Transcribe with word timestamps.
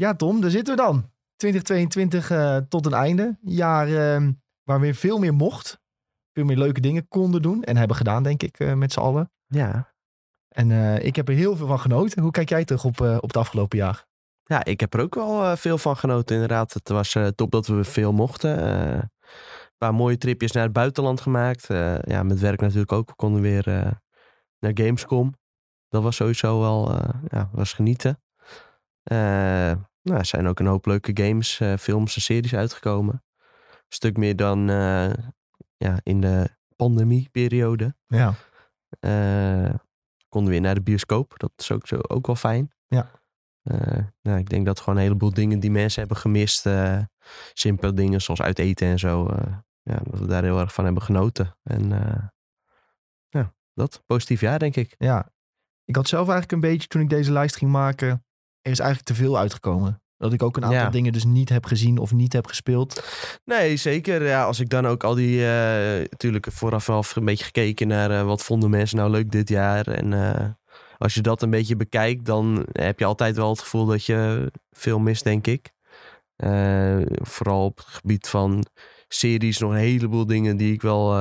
Ja, 0.00 0.14
Tom, 0.14 0.40
daar 0.40 0.50
zitten 0.50 0.76
we 0.76 0.82
dan. 0.82 1.10
2022 1.36 2.30
uh, 2.30 2.56
tot 2.56 2.86
een 2.86 2.92
einde. 2.92 3.38
Jaar 3.40 3.88
uh, 3.88 4.28
waar 4.62 4.80
weer 4.80 4.94
veel 4.94 5.18
meer 5.18 5.34
mocht. 5.34 5.80
Veel 6.32 6.44
meer 6.44 6.56
leuke 6.56 6.80
dingen 6.80 7.08
konden 7.08 7.42
doen. 7.42 7.62
En 7.62 7.76
hebben 7.76 7.96
gedaan, 7.96 8.22
denk 8.22 8.42
ik, 8.42 8.58
uh, 8.58 8.74
met 8.74 8.92
z'n 8.92 9.00
allen. 9.00 9.32
Ja. 9.46 9.94
En 10.48 10.70
eh, 10.70 11.04
ik 11.04 11.16
heb 11.16 11.28
er 11.28 11.34
heel 11.34 11.56
veel 11.56 11.66
van 11.66 11.80
genoten. 11.80 12.22
Hoe 12.22 12.30
kijk 12.30 12.48
jij 12.48 12.64
terug 12.64 12.84
op, 12.84 13.00
op 13.00 13.22
het 13.22 13.36
afgelopen 13.36 13.78
jaar? 13.78 14.06
Ja, 14.44 14.64
ik 14.64 14.80
heb 14.80 14.94
er 14.94 15.00
ook 15.00 15.14
wel 15.14 15.56
veel 15.56 15.78
van 15.78 15.96
genoten, 15.96 16.34
inderdaad. 16.34 16.72
Het 16.72 16.88
was 16.88 17.16
top 17.34 17.50
dat 17.50 17.66
we 17.66 17.84
veel 17.84 18.12
mochten. 18.12 18.68
een 18.68 19.10
paar 19.78 19.94
mooie 19.94 20.18
tripjes 20.18 20.52
naar 20.52 20.62
het 20.62 20.72
buitenland 20.72 21.20
gemaakt. 21.20 21.66
ja, 22.02 22.22
met 22.22 22.40
werk 22.40 22.60
natuurlijk 22.60 22.92
ook. 22.92 23.08
We 23.08 23.14
konden 23.14 23.42
weer 23.42 23.64
naar 24.58 24.72
Gamescom. 24.74 25.34
Dat 25.88 26.02
was 26.02 26.16
sowieso 26.16 26.60
wel 26.60 26.92
ja, 27.28 27.48
was 27.52 27.72
genieten. 27.72 28.18
Nou, 30.02 30.18
er 30.18 30.26
zijn 30.26 30.46
ook 30.46 30.60
een 30.60 30.66
hoop 30.66 30.86
leuke 30.86 31.22
games, 31.22 31.60
films 31.78 32.14
en 32.14 32.22
series 32.22 32.54
uitgekomen. 32.54 33.22
Een 33.70 33.78
stuk 33.88 34.16
meer 34.16 34.36
dan 34.36 34.66
ja, 35.76 36.00
in 36.02 36.20
de 36.20 36.56
pandemieperiode. 36.76 37.96
Ja. 38.06 38.34
Uh, 39.00 39.74
konden 40.28 40.50
weer 40.50 40.60
naar 40.60 40.74
de 40.74 40.82
bioscoop. 40.82 41.34
Dat 41.36 41.52
is 41.56 41.72
ook, 41.72 41.86
zo, 41.86 41.96
ook 41.96 42.26
wel 42.26 42.36
fijn. 42.36 42.72
Ja. 42.86 43.10
Nou, 44.22 44.38
ik 44.38 44.48
denk 44.48 44.66
dat 44.66 44.80
gewoon 44.80 44.96
een 44.96 45.02
heleboel 45.04 45.32
dingen 45.32 45.60
die 45.60 45.70
mensen 45.70 46.00
hebben 46.00 46.18
gemist. 46.18 46.68
Simpele 47.52 47.92
dingen 47.92 48.20
zoals 48.20 48.40
uit 48.40 48.58
eten 48.58 48.86
en 48.86 48.98
zo. 48.98 49.28
ja, 49.82 50.00
dat 50.04 50.20
we 50.20 50.26
daar 50.26 50.42
heel 50.42 50.60
erg 50.60 50.72
van 50.72 50.84
hebben 50.84 51.02
genoten. 51.02 51.56
En 51.62 51.88
ja, 53.28 53.54
dat. 53.74 54.02
Positief 54.06 54.40
jaar, 54.40 54.58
denk 54.58 54.76
ik. 54.76 54.94
Ja. 54.98 55.32
Ik 55.84 55.96
had 55.96 56.08
zelf 56.08 56.28
eigenlijk 56.28 56.52
een 56.52 56.70
beetje, 56.70 56.88
toen 56.88 57.02
ik 57.02 57.08
deze 57.08 57.32
lijst 57.32 57.56
ging 57.56 57.70
maken, 57.70 58.26
er 58.68 58.74
is 58.74 58.80
eigenlijk 58.80 59.08
te 59.08 59.24
veel 59.24 59.38
uitgekomen. 59.38 60.02
Dat 60.16 60.32
ik 60.32 60.42
ook 60.42 60.56
een 60.56 60.64
aantal 60.64 60.90
dingen 60.90 61.12
dus 61.12 61.24
niet 61.24 61.48
heb 61.48 61.64
gezien 61.64 61.98
of 61.98 62.12
niet 62.12 62.32
heb 62.32 62.46
gespeeld. 62.46 63.02
Nee, 63.44 63.76
zeker. 63.76 64.26
Ja, 64.26 64.44
als 64.44 64.60
ik 64.60 64.68
dan 64.68 64.86
ook 64.86 65.04
al 65.04 65.14
die... 65.14 65.38
Uh, 65.38 65.46
natuurlijk 66.10 66.46
vooraf 66.52 66.88
al 66.88 67.04
een 67.14 67.24
beetje 67.24 67.44
gekeken 67.44 67.88
naar 67.88 68.10
uh, 68.10 68.22
wat 68.22 68.42
vonden 68.42 68.70
mensen 68.70 68.96
nou 68.96 69.10
leuk 69.10 69.30
dit 69.30 69.48
jaar. 69.48 69.86
En 69.86 70.12
uh, 70.12 70.48
als 70.98 71.14
je 71.14 71.20
dat 71.20 71.42
een 71.42 71.50
beetje 71.50 71.76
bekijkt, 71.76 72.24
dan 72.24 72.66
heb 72.72 72.98
je 72.98 73.04
altijd 73.04 73.36
wel 73.36 73.50
het 73.50 73.60
gevoel 73.60 73.86
dat 73.86 74.04
je 74.04 74.50
veel 74.70 74.98
mist, 74.98 75.24
denk 75.24 75.46
ik. 75.46 75.72
vooral 77.22 77.64
op 77.64 77.76
het 77.76 77.86
gebied 77.86 78.28
van 78.28 78.66
series 79.08 79.58
nog 79.58 79.70
een 79.70 79.76
heleboel 79.76 80.26
dingen 80.26 80.56
die 80.56 80.72
ik 80.72 80.82
wel, 80.82 81.16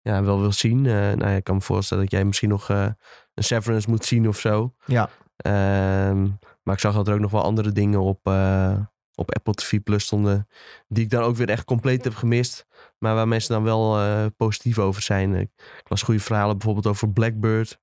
ja, 0.00 0.22
wel 0.22 0.40
wil 0.40 0.52
zien. 0.52 0.80
nou, 0.82 1.18
ja, 1.18 1.28
ik 1.28 1.44
kan 1.44 1.54
me 1.54 1.60
voorstellen 1.60 2.02
dat 2.02 2.12
jij 2.12 2.24
misschien 2.24 2.48
nog 2.48 2.68
een 2.68 2.96
Severance 3.34 3.90
moet 3.90 4.04
zien 4.04 4.28
of 4.28 4.38
zo. 4.38 4.74
Ja. 4.84 5.10
Ehm, 5.38 6.22
maar 6.62 6.74
ik 6.74 6.80
zag 6.80 6.94
dat 6.94 7.08
er 7.08 7.14
ook 7.14 7.20
nog 7.20 7.30
wel 7.30 7.42
andere 7.42 7.72
dingen 7.72 8.00
op, 8.00 8.28
uh, 8.28 8.78
op 9.14 9.34
Apple 9.34 9.54
TV 9.54 9.80
Plus 9.82 10.04
stonden. 10.04 10.48
Die 10.88 11.04
ik 11.04 11.10
dan 11.10 11.22
ook 11.22 11.36
weer 11.36 11.48
echt 11.48 11.64
compleet 11.64 12.04
heb 12.04 12.14
gemist. 12.14 12.66
Maar 12.98 13.14
waar 13.14 13.28
mensen 13.28 13.54
dan 13.54 13.62
wel 13.62 14.00
uh, 14.00 14.26
positief 14.36 14.78
over 14.78 15.02
zijn. 15.02 15.34
Ik 15.34 15.50
las 15.84 16.02
goede 16.02 16.20
verhalen 16.20 16.56
bijvoorbeeld 16.56 16.86
over 16.86 17.10
Blackbird. 17.10 17.80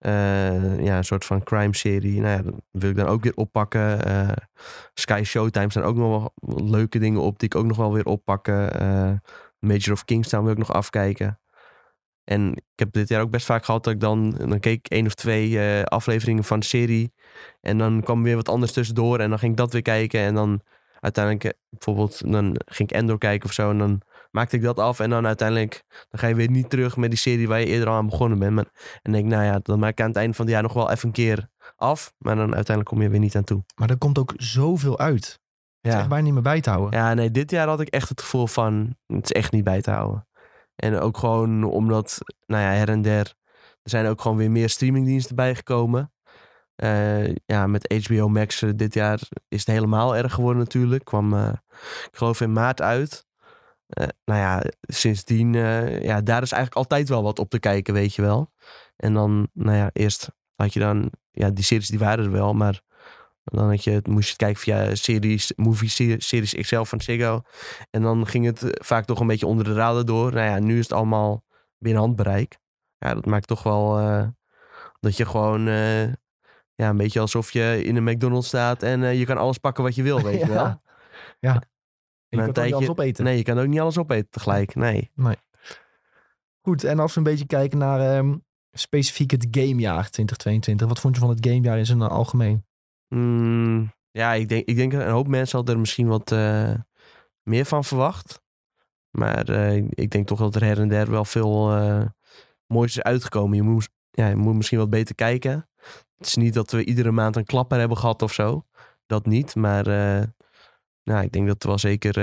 Uh, 0.00 0.84
ja, 0.84 0.96
een 0.96 1.04
soort 1.04 1.24
van 1.24 1.42
crime 1.42 1.76
serie. 1.76 2.20
Nou 2.20 2.36
ja, 2.36 2.42
dat 2.42 2.54
wil 2.70 2.90
ik 2.90 2.96
dan 2.96 3.06
ook 3.06 3.22
weer 3.22 3.36
oppakken. 3.36 4.00
Sky 4.94 5.22
Showtime 5.24 5.70
staan 5.70 5.82
ook 5.82 5.96
nog 5.96 6.30
wel 6.34 6.62
leuke 6.64 6.98
dingen 6.98 7.20
op 7.20 7.38
die 7.38 7.48
ik 7.48 7.54
ook 7.54 7.66
nog 7.66 7.76
wel 7.76 7.92
weer 7.92 8.06
oppakken. 8.06 8.70
Major 9.58 9.92
of 9.92 10.04
Kingstown 10.04 10.42
wil 10.42 10.52
ik 10.52 10.58
nog 10.58 10.72
afkijken. 10.72 11.38
En 12.30 12.52
ik 12.52 12.78
heb 12.78 12.92
dit 12.92 13.08
jaar 13.08 13.20
ook 13.20 13.30
best 13.30 13.46
vaak 13.46 13.64
gehad 13.64 13.84
dat 13.84 13.92
ik 13.92 14.00
dan, 14.00 14.30
dan 14.30 14.60
keek 14.60 14.86
één 14.86 15.06
of 15.06 15.14
twee 15.14 15.50
uh, 15.50 15.82
afleveringen 15.82 16.44
van 16.44 16.60
de 16.60 16.66
serie. 16.66 17.12
En 17.60 17.78
dan 17.78 18.02
kwam 18.02 18.22
weer 18.22 18.36
wat 18.36 18.48
anders 18.48 18.72
tussendoor 18.72 19.18
en 19.18 19.28
dan 19.28 19.38
ging 19.38 19.50
ik 19.50 19.58
dat 19.58 19.72
weer 19.72 19.82
kijken. 19.82 20.20
En 20.20 20.34
dan 20.34 20.60
uiteindelijk, 21.00 21.44
eh, 21.44 21.50
bijvoorbeeld, 21.70 22.32
dan 22.32 22.60
ging 22.64 22.90
ik 22.90 22.96
Endor 22.96 23.18
kijken 23.18 23.48
of 23.48 23.54
zo. 23.54 23.70
En 23.70 23.78
dan 23.78 24.00
maakte 24.30 24.56
ik 24.56 24.62
dat 24.62 24.78
af. 24.78 25.00
En 25.00 25.10
dan 25.10 25.26
uiteindelijk, 25.26 25.82
dan 26.10 26.20
ga 26.20 26.26
je 26.26 26.34
weer 26.34 26.50
niet 26.50 26.70
terug 26.70 26.96
met 26.96 27.10
die 27.10 27.18
serie 27.18 27.48
waar 27.48 27.60
je 27.60 27.66
eerder 27.66 27.88
al 27.88 27.94
aan 27.96 28.06
begonnen 28.06 28.38
bent. 28.38 28.54
Maar, 28.54 28.98
en 29.02 29.12
denk 29.12 29.24
ik, 29.24 29.30
nou 29.30 29.44
ja, 29.44 29.58
dan 29.62 29.78
maak 29.78 29.90
ik 29.90 30.00
aan 30.00 30.08
het 30.08 30.16
einde 30.16 30.34
van 30.34 30.44
het 30.44 30.54
jaar 30.54 30.62
nog 30.62 30.72
wel 30.72 30.90
even 30.90 31.06
een 31.06 31.14
keer 31.14 31.48
af. 31.76 32.12
Maar 32.18 32.36
dan 32.36 32.54
uiteindelijk 32.54 32.88
kom 32.88 33.02
je 33.02 33.08
weer 33.08 33.20
niet 33.20 33.36
aan 33.36 33.44
toe. 33.44 33.64
Maar 33.74 33.90
er 33.90 33.98
komt 33.98 34.18
ook 34.18 34.32
zoveel 34.36 34.98
uit. 34.98 35.24
Het 35.80 35.90
ja. 35.90 35.90
is 35.90 35.98
echt 35.98 36.08
bijna 36.08 36.24
niet 36.24 36.34
meer 36.34 36.42
bij 36.42 36.60
te 36.60 36.70
houden. 36.70 36.98
Ja, 36.98 37.14
nee, 37.14 37.30
dit 37.30 37.50
jaar 37.50 37.68
had 37.68 37.80
ik 37.80 37.88
echt 37.88 38.08
het 38.08 38.20
gevoel 38.20 38.46
van, 38.46 38.96
het 39.06 39.24
is 39.24 39.32
echt 39.32 39.52
niet 39.52 39.64
bij 39.64 39.80
te 39.80 39.90
houden. 39.90 40.28
En 40.80 40.98
ook 40.98 41.16
gewoon 41.16 41.64
omdat, 41.64 42.18
nou 42.46 42.62
ja, 42.62 42.70
her 42.70 42.88
en 42.88 43.02
der, 43.02 43.34
er 43.82 43.90
zijn 43.90 44.06
ook 44.06 44.20
gewoon 44.20 44.36
weer 44.36 44.50
meer 44.50 44.68
streamingdiensten 44.68 45.36
bijgekomen. 45.36 46.12
Uh, 46.76 47.34
ja, 47.46 47.66
met 47.66 48.06
HBO 48.06 48.28
Max 48.28 48.62
uh, 48.62 48.70
dit 48.76 48.94
jaar 48.94 49.20
is 49.48 49.58
het 49.58 49.74
helemaal 49.74 50.16
erg 50.16 50.34
geworden 50.34 50.62
natuurlijk. 50.62 51.04
Kwam, 51.04 51.34
uh, 51.34 51.52
ik 52.10 52.16
geloof 52.16 52.40
in 52.40 52.52
maart 52.52 52.80
uit. 52.80 53.26
nou 54.24 54.40
ja, 54.40 54.62
sindsdien, 54.80 55.52
ja, 56.02 56.20
daar 56.20 56.42
is 56.42 56.52
eigenlijk 56.52 56.74
altijd 56.74 57.08
wel 57.08 57.22
wat 57.22 57.38
op 57.38 57.50
te 57.50 57.58
kijken, 57.58 57.94
weet 57.94 58.14
je 58.14 58.22
wel. 58.22 58.52
En 58.96 59.14
dan, 59.14 59.48
nou 59.52 59.76
ja, 59.76 59.90
eerst 59.92 60.30
had 60.54 60.72
je 60.72 60.80
dan, 60.80 61.10
ja, 61.30 61.50
die 61.50 61.64
series 61.64 61.88
die 61.88 61.98
waren 61.98 62.24
er 62.24 62.30
wel, 62.30 62.54
maar 62.54 62.82
dan 63.50 63.68
had 63.68 63.84
je, 63.84 64.00
moest 64.08 64.24
je 64.24 64.32
het 64.32 64.42
kijken 64.42 64.60
via 64.60 64.94
series, 64.94 65.52
movie 65.56 66.18
series 66.20 66.54
XL 66.54 66.82
van 66.82 67.00
Ziggo. 67.00 67.40
En 67.90 68.02
dan 68.02 68.26
ging 68.26 68.44
het 68.44 68.62
eh, 68.62 68.70
vaak 68.72 69.04
toch 69.04 69.20
een 69.20 69.26
beetje 69.26 69.46
onder 69.46 69.64
de 69.64 69.72
radar 69.72 70.04
door. 70.04 70.32
Nou 70.32 70.46
ja, 70.46 70.58
nu 70.58 70.78
is 70.78 70.84
het 70.88 70.92
allemaal 70.92 71.44
binnen 71.78 72.02
handbereik. 72.02 72.58
Ja, 72.98 73.14
dat 73.14 73.26
maakt 73.26 73.46
toch 73.46 73.62
wel 73.62 74.00
uh, 74.00 74.26
dat 75.00 75.16
je 75.16 75.26
gewoon 75.26 75.68
uh, 75.68 76.02
ja, 76.74 76.88
een 76.88 76.96
beetje 76.96 77.20
alsof 77.20 77.50
je 77.50 77.82
in 77.84 77.96
een 77.96 78.04
McDonald's 78.04 78.46
staat 78.46 78.82
en 78.82 79.00
uh, 79.00 79.18
je 79.18 79.24
kan 79.24 79.36
alles 79.36 79.58
pakken 79.58 79.84
wat 79.84 79.94
je 79.94 80.02
wil, 80.02 80.22
weet 80.30 80.40
je 80.40 80.46
wel. 80.46 80.64
Ja. 80.64 80.80
ja. 81.38 81.62
je 82.28 82.36
kan 82.36 82.52
tijdje, 82.52 82.62
niet 82.62 82.74
alles 82.74 82.88
opeten. 82.88 83.24
Nee, 83.24 83.36
je 83.36 83.42
kan 83.42 83.58
ook 83.58 83.66
niet 83.66 83.80
alles 83.80 83.98
opeten 83.98 84.30
tegelijk. 84.30 84.74
Nee. 84.74 85.10
nee. 85.14 85.36
Goed, 86.60 86.84
en 86.84 86.98
als 86.98 87.12
we 87.12 87.18
een 87.18 87.24
beetje 87.24 87.46
kijken 87.46 87.78
naar 87.78 88.16
um, 88.16 88.44
specifiek 88.72 89.30
het 89.30 89.46
gamejaar 89.50 90.10
2022. 90.10 90.88
Wat 90.88 91.00
vond 91.00 91.14
je 91.14 91.20
van 91.20 91.30
het 91.30 91.46
gamejaar 91.46 91.78
in 91.78 91.86
zijn 91.86 92.02
algemeen? 92.02 92.64
Mm, 93.14 93.92
ja, 94.10 94.32
ik 94.32 94.48
denk, 94.48 94.66
ik 94.66 94.76
denk 94.76 94.92
een 94.92 95.08
hoop 95.08 95.28
mensen 95.28 95.56
hadden 95.56 95.74
er 95.74 95.80
misschien 95.80 96.06
wat 96.06 96.32
uh, 96.32 96.74
meer 97.42 97.64
van 97.64 97.84
verwacht. 97.84 98.42
Maar 99.10 99.50
uh, 99.50 99.76
ik 99.76 100.10
denk 100.10 100.26
toch 100.26 100.38
dat 100.38 100.54
er 100.54 100.64
her 100.64 100.80
en 100.80 100.88
der 100.88 101.10
wel 101.10 101.24
veel 101.24 101.76
uh, 101.76 102.04
moois 102.66 102.96
is 102.96 103.02
uitgekomen. 103.02 103.56
Je 103.56 103.62
moet, 103.62 103.88
ja, 104.10 104.28
je 104.28 104.36
moet 104.36 104.54
misschien 104.54 104.78
wat 104.78 104.90
beter 104.90 105.14
kijken. 105.14 105.68
Het 106.16 106.26
is 106.26 106.36
niet 106.36 106.54
dat 106.54 106.70
we 106.70 106.84
iedere 106.84 107.10
maand 107.10 107.36
een 107.36 107.44
klapper 107.44 107.78
hebben 107.78 107.96
gehad 107.96 108.22
of 108.22 108.32
zo. 108.32 108.66
Dat 109.06 109.26
niet. 109.26 109.54
Maar 109.54 109.84
nou, 111.02 111.24
ik 111.24 111.32
denk 111.32 111.46
dat 111.46 111.62
er 111.62 111.68
wel 111.68 111.78
zeker 111.78 112.14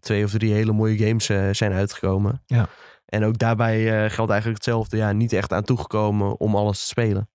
twee 0.00 0.24
of 0.24 0.30
drie 0.30 0.52
hele 0.52 0.72
mooie 0.72 0.98
games 0.98 1.24
zijn 1.58 1.72
uitgekomen. 1.72 2.42
Ja. 2.46 2.68
En 3.04 3.24
ook 3.24 3.38
daarbij 3.38 4.10
geldt 4.10 4.30
eigenlijk 4.30 4.64
hetzelfde. 4.64 4.96
Ja, 4.96 5.12
niet 5.12 5.32
echt 5.32 5.52
aan 5.52 5.62
toegekomen 5.62 6.40
om 6.40 6.56
alles 6.56 6.78
te 6.78 6.86
spelen. 6.86 7.30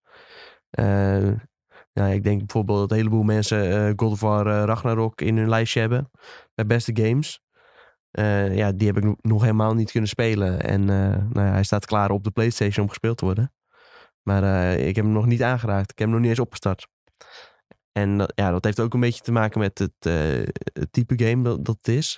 Ja, 1.99 2.05
ik 2.05 2.23
denk 2.23 2.37
bijvoorbeeld 2.37 2.79
dat 2.79 2.91
een 2.91 2.97
heleboel 2.97 3.23
mensen 3.23 3.71
uh, 3.71 3.93
God 3.95 4.11
of 4.11 4.19
War 4.19 4.47
uh, 4.47 4.63
Ragnarok 4.63 5.21
in 5.21 5.37
hun 5.37 5.49
lijstje 5.49 5.79
hebben. 5.79 6.11
Bij 6.55 6.65
beste 6.65 6.91
games. 6.93 7.41
Uh, 8.11 8.55
ja, 8.55 8.71
die 8.71 8.87
heb 8.87 8.97
ik 8.97 9.15
nog 9.21 9.41
helemaal 9.41 9.73
niet 9.73 9.91
kunnen 9.91 10.09
spelen. 10.09 10.61
En 10.61 10.85
nou 10.85 11.29
ja, 11.33 11.51
hij 11.51 11.63
staat 11.63 11.85
klaar 11.85 12.11
op 12.11 12.23
de 12.23 12.31
PlayStation 12.31 12.83
om 12.83 12.89
gespeeld 12.89 13.17
te 13.17 13.25
worden. 13.25 13.53
Maar 14.21 14.73
ik 14.73 14.95
heb 14.95 15.05
hem 15.05 15.13
nog 15.13 15.25
niet 15.25 15.43
aangeraakt. 15.43 15.91
Ik 15.91 15.99
heb 15.99 16.07
hem 16.07 16.09
nog 16.09 16.19
niet 16.19 16.29
eens 16.29 16.39
opgestart. 16.39 16.87
En 17.91 18.31
ja, 18.35 18.51
dat 18.51 18.63
heeft 18.63 18.79
ook 18.79 18.93
een 18.93 18.99
beetje 18.99 19.23
te 19.23 19.31
maken 19.31 19.59
met 19.59 19.79
het, 19.79 20.03
het 20.73 20.87
type 20.91 21.25
game 21.25 21.43
dat, 21.43 21.65
dat 21.65 21.77
het 21.77 21.87
is. 21.87 22.15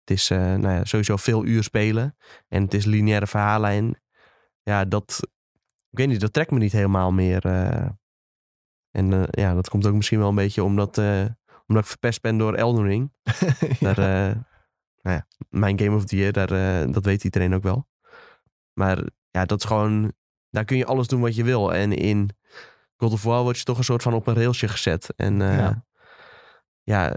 Het 0.00 0.10
is 0.10 0.28
nou 0.28 0.68
ja, 0.68 0.84
sowieso 0.84 1.16
veel 1.16 1.44
uur 1.44 1.62
spelen. 1.62 2.16
En 2.48 2.62
het 2.62 2.74
is 2.74 2.84
lineaire 2.84 3.26
verhaallijn. 3.26 4.00
Ja, 4.62 4.84
dat, 4.84 5.20
ik 5.90 5.98
weet 5.98 6.08
niet, 6.08 6.20
dat 6.20 6.32
trekt 6.32 6.50
me 6.50 6.58
niet 6.58 6.72
helemaal 6.72 7.12
meer. 7.12 7.42
En 8.96 9.12
uh, 9.12 9.22
ja, 9.30 9.54
dat 9.54 9.68
komt 9.68 9.86
ook 9.86 9.94
misschien 9.94 10.18
wel 10.18 10.28
een 10.28 10.34
beetje 10.34 10.62
omdat, 10.62 10.98
uh, 10.98 11.24
omdat 11.66 11.82
ik 11.82 11.90
verpest 11.90 12.22
ben 12.22 12.38
door 12.38 12.54
Elden 12.54 12.84
Ring. 12.84 13.12
ja. 13.80 13.92
Daar, 13.92 13.98
uh, 13.98 14.36
nou 15.02 15.16
ja, 15.16 15.26
mijn 15.48 15.78
Game 15.78 15.96
of 15.96 16.04
the 16.04 16.16
Year, 16.16 16.32
daar, 16.32 16.48
dat 16.92 17.04
weet 17.04 17.24
iedereen 17.24 17.54
ook 17.54 17.62
wel. 17.62 17.86
Maar 18.72 18.98
ja, 19.30 19.44
dat 19.44 19.58
is 19.58 19.64
gewoon, 19.64 20.12
daar 20.50 20.64
kun 20.64 20.76
je 20.76 20.86
alles 20.86 21.06
doen 21.06 21.20
wat 21.20 21.34
je 21.34 21.44
wil. 21.44 21.74
En 21.74 21.92
in 21.92 22.30
God 22.96 23.12
of 23.12 23.22
War 23.22 23.42
word 23.42 23.58
je 23.58 23.64
toch 23.64 23.78
een 23.78 23.84
soort 23.84 24.02
van 24.02 24.14
op 24.14 24.26
een 24.26 24.34
railsje 24.34 24.68
gezet. 24.68 25.14
En 25.16 25.36
ja, 25.38 25.84
ja 26.82 27.14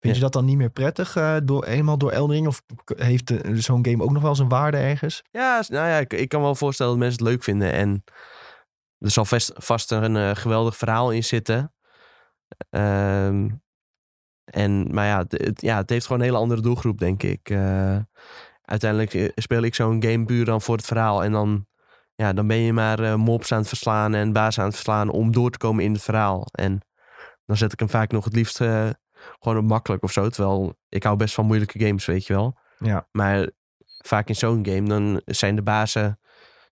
Vind 0.00 0.14
je 0.14 0.20
dat 0.20 0.32
dan 0.32 0.44
niet 0.44 0.56
meer 0.56 0.70
prettig, 0.70 1.40
door, 1.44 1.64
eenmaal 1.64 1.98
door 1.98 2.10
Elden 2.10 2.36
Ring? 2.36 2.46
Of 2.46 2.62
heeft 2.96 3.32
zo'n 3.54 3.86
game 3.86 4.02
ook 4.02 4.12
nog 4.12 4.22
wel 4.22 4.34
zijn 4.34 4.48
waarde 4.48 4.76
ergens? 4.76 5.22
Ja, 5.30 5.64
nou 5.68 5.88
ja, 5.88 5.98
ik, 5.98 6.12
ik, 6.12 6.28
kan 6.28 6.42
wel 6.42 6.54
voorstellen 6.54 6.92
dat 6.92 7.00
mensen 7.00 7.24
het 7.24 7.28
leuk 7.28 7.42
vinden. 7.42 7.72
En 7.72 8.04
er 9.02 9.10
zal 9.10 9.24
vast, 9.24 9.52
vast 9.54 9.90
een 9.90 10.14
uh, 10.14 10.30
geweldig 10.34 10.76
verhaal 10.76 11.10
in 11.10 11.24
zitten. 11.24 11.74
Um, 12.70 13.62
en, 14.44 14.94
maar 14.94 15.06
ja 15.06 15.24
het, 15.28 15.60
ja, 15.60 15.76
het 15.76 15.90
heeft 15.90 16.06
gewoon 16.06 16.20
een 16.20 16.26
hele 16.26 16.38
andere 16.38 16.60
doelgroep, 16.60 16.98
denk 16.98 17.22
ik. 17.22 17.50
Uh, 17.50 17.96
uiteindelijk 18.62 19.14
eh, 19.14 19.28
speel 19.34 19.62
ik 19.62 19.74
zo'n 19.74 20.02
game 20.02 20.24
puur 20.24 20.44
dan 20.44 20.60
voor 20.60 20.76
het 20.76 20.86
verhaal. 20.86 21.24
En 21.24 21.32
dan, 21.32 21.66
ja, 22.14 22.32
dan 22.32 22.46
ben 22.46 22.56
je 22.56 22.72
maar 22.72 23.00
uh, 23.00 23.14
mobs 23.14 23.52
aan 23.52 23.58
het 23.58 23.68
verslaan 23.68 24.14
en 24.14 24.32
baas 24.32 24.58
aan 24.58 24.64
het 24.64 24.74
verslaan 24.74 25.10
om 25.10 25.32
door 25.32 25.50
te 25.50 25.58
komen 25.58 25.84
in 25.84 25.92
het 25.92 26.02
verhaal. 26.02 26.46
En 26.50 26.80
dan 27.46 27.56
zet 27.56 27.72
ik 27.72 27.78
hem 27.78 27.88
vaak 27.88 28.10
nog 28.10 28.24
het 28.24 28.34
liefst 28.34 28.60
eh, 28.60 28.88
gewoon 29.40 29.58
op 29.58 29.64
makkelijk 29.64 30.02
of 30.02 30.12
zo. 30.12 30.28
Terwijl 30.28 30.74
ik 30.88 31.02
hou 31.02 31.16
best 31.16 31.34
van 31.34 31.46
moeilijke 31.46 31.78
games, 31.78 32.06
weet 32.06 32.26
je 32.26 32.32
wel. 32.32 32.58
Ja. 32.78 33.08
Maar 33.10 33.50
vaak 33.98 34.28
in 34.28 34.36
zo'n 34.36 34.66
game, 34.66 34.88
dan 34.88 35.22
zijn 35.24 35.56
de 35.56 35.62
bazen... 35.62 36.16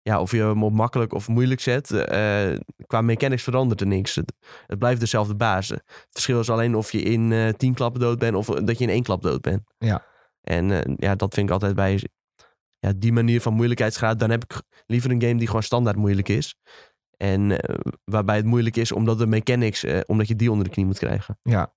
Ja, 0.03 0.21
of 0.21 0.31
je 0.31 0.43
hem 0.43 0.65
op 0.65 0.73
makkelijk 0.73 1.13
of 1.13 1.29
moeilijk 1.29 1.61
zet, 1.61 1.91
eh, 1.91 2.59
qua 2.87 3.01
mechanics 3.01 3.43
verandert 3.43 3.81
er 3.81 3.87
niks. 3.87 4.15
Het, 4.15 4.33
het 4.67 4.79
blijft 4.79 5.01
dezelfde 5.01 5.35
bazen. 5.35 5.77
Het 5.87 6.09
verschil 6.11 6.41
is 6.41 6.51
alleen 6.51 6.75
of 6.75 6.93
je 6.93 7.03
in 7.03 7.33
eh, 7.33 7.49
tien 7.49 7.75
klappen 7.75 8.01
dood 8.01 8.19
bent 8.19 8.35
of 8.37 8.47
dat 8.47 8.79
je 8.79 8.85
in 8.85 8.91
één 8.91 9.03
klap 9.03 9.23
dood 9.23 9.41
bent. 9.41 9.63
Ja. 9.79 10.09
En 10.41 10.71
eh, 10.71 10.95
ja, 10.97 11.15
dat 11.15 11.35
vind 11.35 11.47
ik 11.47 11.53
altijd 11.53 11.75
bij 11.75 12.03
ja, 12.79 12.93
die 12.97 13.13
manier 13.13 13.41
van 13.41 13.55
moeilijkheidsgraad. 13.55 14.19
Dan 14.19 14.31
heb 14.31 14.45
ik 14.45 14.63
liever 14.87 15.11
een 15.11 15.23
game 15.23 15.37
die 15.37 15.47
gewoon 15.47 15.63
standaard 15.63 15.97
moeilijk 15.97 16.29
is. 16.29 16.55
En 17.17 17.61
eh, 17.61 17.79
waarbij 18.05 18.37
het 18.37 18.45
moeilijk 18.45 18.77
is 18.77 18.93
omdat 18.93 19.19
de 19.19 19.27
mechanics, 19.27 19.85
eh, 19.85 20.01
omdat 20.07 20.29
je 20.29 20.37
die 20.37 20.51
onder 20.51 20.65
de 20.65 20.71
knie 20.71 20.87
moet 20.87 20.99
krijgen. 20.99 21.39
Ja. 21.43 21.75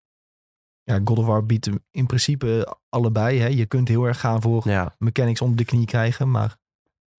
Ja, 0.83 0.99
God 1.03 1.17
of 1.17 1.25
War 1.25 1.45
biedt 1.45 1.69
in 1.91 2.05
principe 2.05 2.77
allebei. 2.89 3.39
Hè. 3.39 3.47
Je 3.47 3.65
kunt 3.65 3.87
heel 3.87 4.03
erg 4.03 4.19
gaan 4.19 4.41
voor 4.41 4.69
Ja, 4.69 4.95
mechanics 4.97 5.41
onder 5.41 5.57
de 5.57 5.65
knie 5.65 5.85
krijgen. 5.85 6.31
Maar 6.31 6.57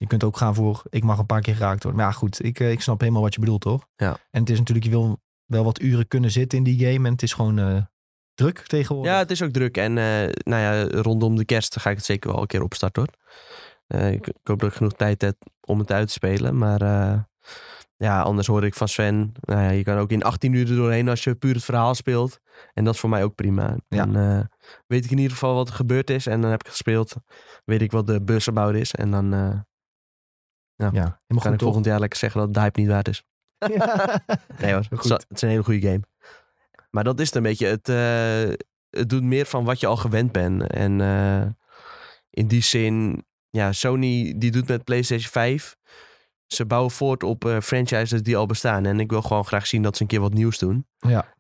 je 0.04 0.10
kunt 0.10 0.24
ook 0.24 0.36
gaan 0.36 0.54
voor, 0.54 0.82
ik 0.90 1.04
mag 1.04 1.18
een 1.18 1.26
paar 1.26 1.40
keer 1.40 1.54
geraakt 1.54 1.82
worden. 1.82 2.00
Maar 2.00 2.10
ja, 2.10 2.16
goed, 2.16 2.44
ik, 2.44 2.60
eh, 2.60 2.70
ik 2.70 2.80
snap 2.80 3.00
helemaal 3.00 3.22
wat 3.22 3.34
je 3.34 3.40
bedoelt, 3.40 3.60
toch? 3.60 3.86
Ja. 3.96 4.16
En 4.30 4.40
het 4.40 4.50
is 4.50 4.58
natuurlijk, 4.58 4.86
je 4.86 4.92
wil 4.92 5.20
wel 5.44 5.64
wat 5.64 5.80
uren 5.80 6.08
kunnen 6.08 6.30
zitten 6.30 6.58
in 6.58 6.64
die 6.64 6.78
game. 6.86 7.06
En 7.06 7.12
het 7.12 7.22
is 7.22 7.32
gewoon 7.32 7.58
eh, 7.58 7.82
druk 8.34 8.58
tegenwoordig. 8.58 9.12
ja, 9.12 9.18
het 9.18 9.30
is 9.30 9.42
ook 9.42 9.50
druk. 9.50 9.76
En 9.76 9.98
eh, 9.98 10.32
nou 10.42 10.62
ja, 10.62 11.00
rondom 11.00 11.36
de 11.36 11.44
kerst 11.44 11.80
ga 11.80 11.90
ik 11.90 11.96
het 11.96 12.04
zeker 12.04 12.30
wel 12.30 12.40
een 12.40 12.46
keer 12.46 12.62
opstarten 12.62 13.02
hoor. 13.02 13.12
Ik, 14.12 14.26
ik 14.26 14.36
hoop 14.42 14.60
dat 14.60 14.70
ik 14.70 14.76
genoeg 14.76 14.92
tijd 14.92 15.20
heb 15.20 15.36
om 15.60 15.78
het 15.78 15.92
uit 15.92 16.06
te 16.06 16.12
spelen. 16.12 16.58
Maar 16.58 16.80
ja, 17.96 18.22
anders 18.22 18.46
hoor 18.46 18.64
ik 18.64 18.74
van 18.74 18.88
Sven. 18.88 19.32
Nou 19.40 19.60
ja, 19.60 19.70
je 19.70 19.82
kan 19.82 19.98
ook 19.98 20.10
in 20.10 20.22
18 20.22 20.52
uur 20.52 20.70
er 20.70 20.76
doorheen 20.76 21.08
als 21.08 21.24
je 21.24 21.34
puur 21.34 21.54
het 21.54 21.64
verhaal 21.64 21.94
speelt. 21.94 22.40
En 22.72 22.84
dat 22.84 22.94
is 22.94 23.00
voor 23.00 23.10
mij 23.10 23.24
ook 23.24 23.34
prima. 23.34 23.76
Ja. 23.88 24.06
Dan 24.06 24.16
eh, 24.16 24.40
weet 24.86 25.04
ik 25.04 25.10
in 25.10 25.16
ieder 25.16 25.32
geval 25.32 25.54
wat 25.54 25.68
er 25.68 25.74
gebeurd 25.74 26.10
is. 26.10 26.26
En 26.26 26.40
dan 26.40 26.50
heb 26.50 26.64
ik 26.64 26.70
gespeeld. 26.70 27.14
Weet 27.64 27.82
ik 27.82 27.92
wat 27.92 28.06
de 28.06 28.22
bussenbouw 28.22 28.70
is. 28.70 28.94
En 28.94 29.10
dan 29.10 29.64
ja, 30.76 30.90
helemaal 30.90 31.18
kan 31.26 31.52
ik 31.52 31.58
toch? 31.58 31.60
volgend 31.60 31.84
jaar 31.84 32.00
lekker 32.00 32.18
zeggen 32.18 32.38
dat 32.38 32.48
het 32.48 32.56
de 32.56 32.62
hype 32.62 32.80
niet 32.80 32.88
waard 32.88 33.08
is. 33.08 33.22
Nee 34.60 34.72
hoor, 34.72 34.86
Goed. 34.96 35.08
het 35.10 35.24
is- 35.28 35.42
een 35.42 35.48
hele 35.48 35.62
goede 35.64 35.80
game. 35.88 36.02
Maar 36.90 37.04
dat 37.04 37.20
is 37.20 37.26
het 37.26 37.34
een 37.36 37.42
beetje. 37.42 37.66
Het, 37.66 37.88
eh, 37.88 38.66
het 38.90 39.08
doet 39.08 39.22
meer 39.22 39.46
van 39.46 39.64
wat 39.64 39.80
je 39.80 39.86
al 39.86 39.96
gewend 39.96 40.32
bent. 40.32 40.66
En 40.66 41.00
eh, 41.00 41.42
in 42.30 42.46
die 42.48 42.62
zin, 42.62 43.24
ja, 43.50 43.72
Sony 43.72 44.34
die 44.36 44.50
doet 44.50 44.68
met 44.68 44.84
PlayStation 44.84 45.30
5. 45.30 45.76
Ze 46.46 46.66
bouwen 46.66 46.90
voort 46.90 47.22
op 47.22 47.44
eh, 47.44 47.60
franchises 47.60 48.22
die 48.22 48.36
al 48.36 48.46
bestaan. 48.46 48.86
En 48.86 49.00
ik 49.00 49.10
wil 49.10 49.22
gewoon 49.22 49.44
graag 49.44 49.66
zien 49.66 49.82
dat 49.82 49.96
ze 49.96 50.02
een 50.02 50.08
keer 50.08 50.20
wat 50.20 50.32
nieuws 50.34 50.58
doen. 50.58 50.86
Ja. 50.96 51.34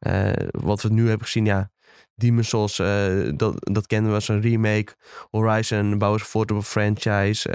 Wat 0.50 0.82
we 0.82 0.88
nu 0.88 1.08
hebben 1.08 1.26
gezien, 1.26 1.44
ja. 1.44 1.70
Demon's 2.16 2.48
Souls, 2.48 2.78
eh, 2.78 3.32
dat, 3.36 3.54
dat 3.58 3.86
kennen 3.86 4.10
we 4.10 4.16
als 4.16 4.28
een 4.28 4.40
remake. 4.40 4.94
Horizon 5.30 5.98
bouwen 5.98 6.20
ze 6.20 6.26
voort 6.26 6.50
op 6.50 6.56
een 6.56 6.62
franchise. 6.62 7.48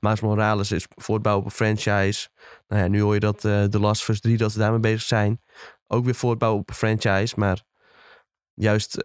Miles 0.00 0.20
Morales 0.20 0.72
is 0.72 0.86
voortbouwen 0.88 1.44
op 1.44 1.50
een 1.50 1.56
franchise. 1.56 2.28
Nou 2.68 2.82
ja, 2.82 2.88
nu 2.88 3.00
hoor 3.00 3.14
je 3.14 3.20
dat 3.20 3.44
eh 3.44 3.64
The 3.64 3.80
Last 3.80 4.02
of 4.02 4.08
Us 4.08 4.20
3, 4.20 4.36
dat 4.36 4.52
ze 4.52 4.58
daarmee 4.58 4.80
bezig 4.80 5.02
zijn. 5.02 5.40
Ook 5.86 6.04
weer 6.04 6.14
voortbouwen 6.14 6.60
op 6.60 6.68
een 6.68 6.74
franchise. 6.74 7.34
Maar 7.38 7.62
juist 8.54 9.04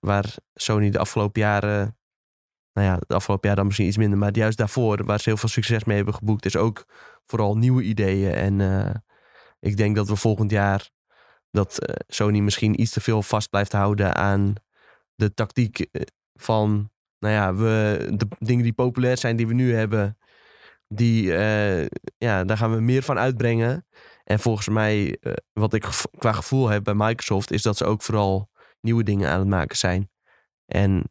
waar 0.00 0.34
Sony 0.54 0.90
de 0.90 0.98
afgelopen 0.98 1.40
jaren... 1.40 1.98
Nou 2.72 2.88
ja, 2.88 2.98
de 3.06 3.14
afgelopen 3.14 3.46
jaar 3.46 3.56
dan 3.56 3.66
misschien 3.66 3.86
iets 3.86 3.96
minder. 3.96 4.18
Maar 4.18 4.36
juist 4.36 4.58
daarvoor, 4.58 5.04
waar 5.04 5.18
ze 5.18 5.28
heel 5.28 5.38
veel 5.38 5.48
succes 5.48 5.84
mee 5.84 5.96
hebben 5.96 6.14
geboekt... 6.14 6.44
is 6.44 6.56
ook 6.56 6.84
vooral 7.26 7.56
nieuwe 7.56 7.82
ideeën. 7.82 8.32
En 8.32 8.60
ik 9.60 9.76
denk 9.76 9.96
dat 9.96 10.08
we 10.08 10.16
volgend 10.16 10.50
jaar... 10.50 10.90
dat 11.56 11.78
eh, 11.78 11.94
Sony 12.06 12.38
misschien 12.38 12.80
iets 12.80 12.90
te 12.90 13.00
veel 13.00 13.22
vast 13.22 13.50
blijft 13.50 13.72
houden 13.72 14.14
aan 14.14 14.54
de 15.14 15.34
tactiek 15.34 15.78
eh, 15.78 16.02
van... 16.34 16.90
Nou 17.18 17.34
ja, 17.34 17.54
we, 17.54 18.06
de 18.16 18.26
dingen 18.38 18.62
die 18.62 18.72
populair 18.72 19.18
zijn 19.18 19.36
die 19.36 19.46
we 19.46 19.54
nu 19.54 19.74
hebben... 19.74 20.18
Die, 20.88 21.36
eh, 21.36 21.86
ja, 22.18 22.44
daar 22.44 22.56
gaan 22.56 22.74
we 22.74 22.80
meer 22.80 23.02
van 23.02 23.18
uitbrengen. 23.18 23.86
En 24.24 24.38
volgens 24.38 24.68
mij, 24.68 25.18
wat 25.52 25.74
ik 25.74 25.86
qua 26.18 26.32
gevoel 26.32 26.68
heb 26.68 26.84
bij 26.84 26.94
Microsoft, 26.94 27.50
is 27.50 27.62
dat 27.62 27.76
ze 27.76 27.84
ook 27.84 28.02
vooral 28.02 28.50
nieuwe 28.80 29.02
dingen 29.02 29.30
aan 29.30 29.38
het 29.38 29.48
maken 29.48 29.76
zijn. 29.76 30.10
En 30.66 31.10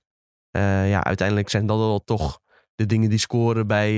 ja, 0.87 1.03
uiteindelijk 1.03 1.49
zijn 1.49 1.65
dat 1.65 1.77
wel 1.77 2.03
toch 2.03 2.39
de 2.75 2.85
dingen 2.85 3.09
die 3.09 3.19
scoren 3.19 3.67
bij 3.67 3.91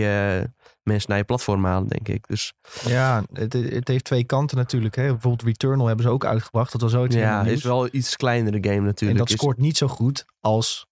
mensen 0.88 1.10
naar 1.10 1.18
je 1.18 1.24
platform 1.24 1.66
halen, 1.66 1.88
denk 1.88 2.08
ik. 2.08 2.28
Dus 2.28 2.54
Ja, 2.86 3.24
het, 3.34 3.54
het 3.54 3.88
heeft 3.88 4.04
twee 4.04 4.24
kanten 4.24 4.58
natuurlijk. 4.58 4.96
Hè. 4.96 5.04
Bijvoorbeeld 5.04 5.44
Returnal 5.44 5.88
hebben 5.88 6.06
ze 6.06 6.12
ook 6.12 6.26
uitgebracht. 6.26 6.72
Dat 6.72 6.82
was 6.82 6.92
zoiets 6.92 7.16
ja, 7.16 7.44
is 7.44 7.64
wel 7.64 7.84
een 7.84 7.98
iets 7.98 8.16
kleinere 8.16 8.58
game 8.62 8.76
En 8.76 8.84
natuurlijk. 8.84 9.20
dat 9.20 9.30
Is- 9.30 9.36
scoort 9.36 9.58
niet 9.58 9.78
zo 9.78 9.88
goed 9.88 10.26
als 10.40 10.86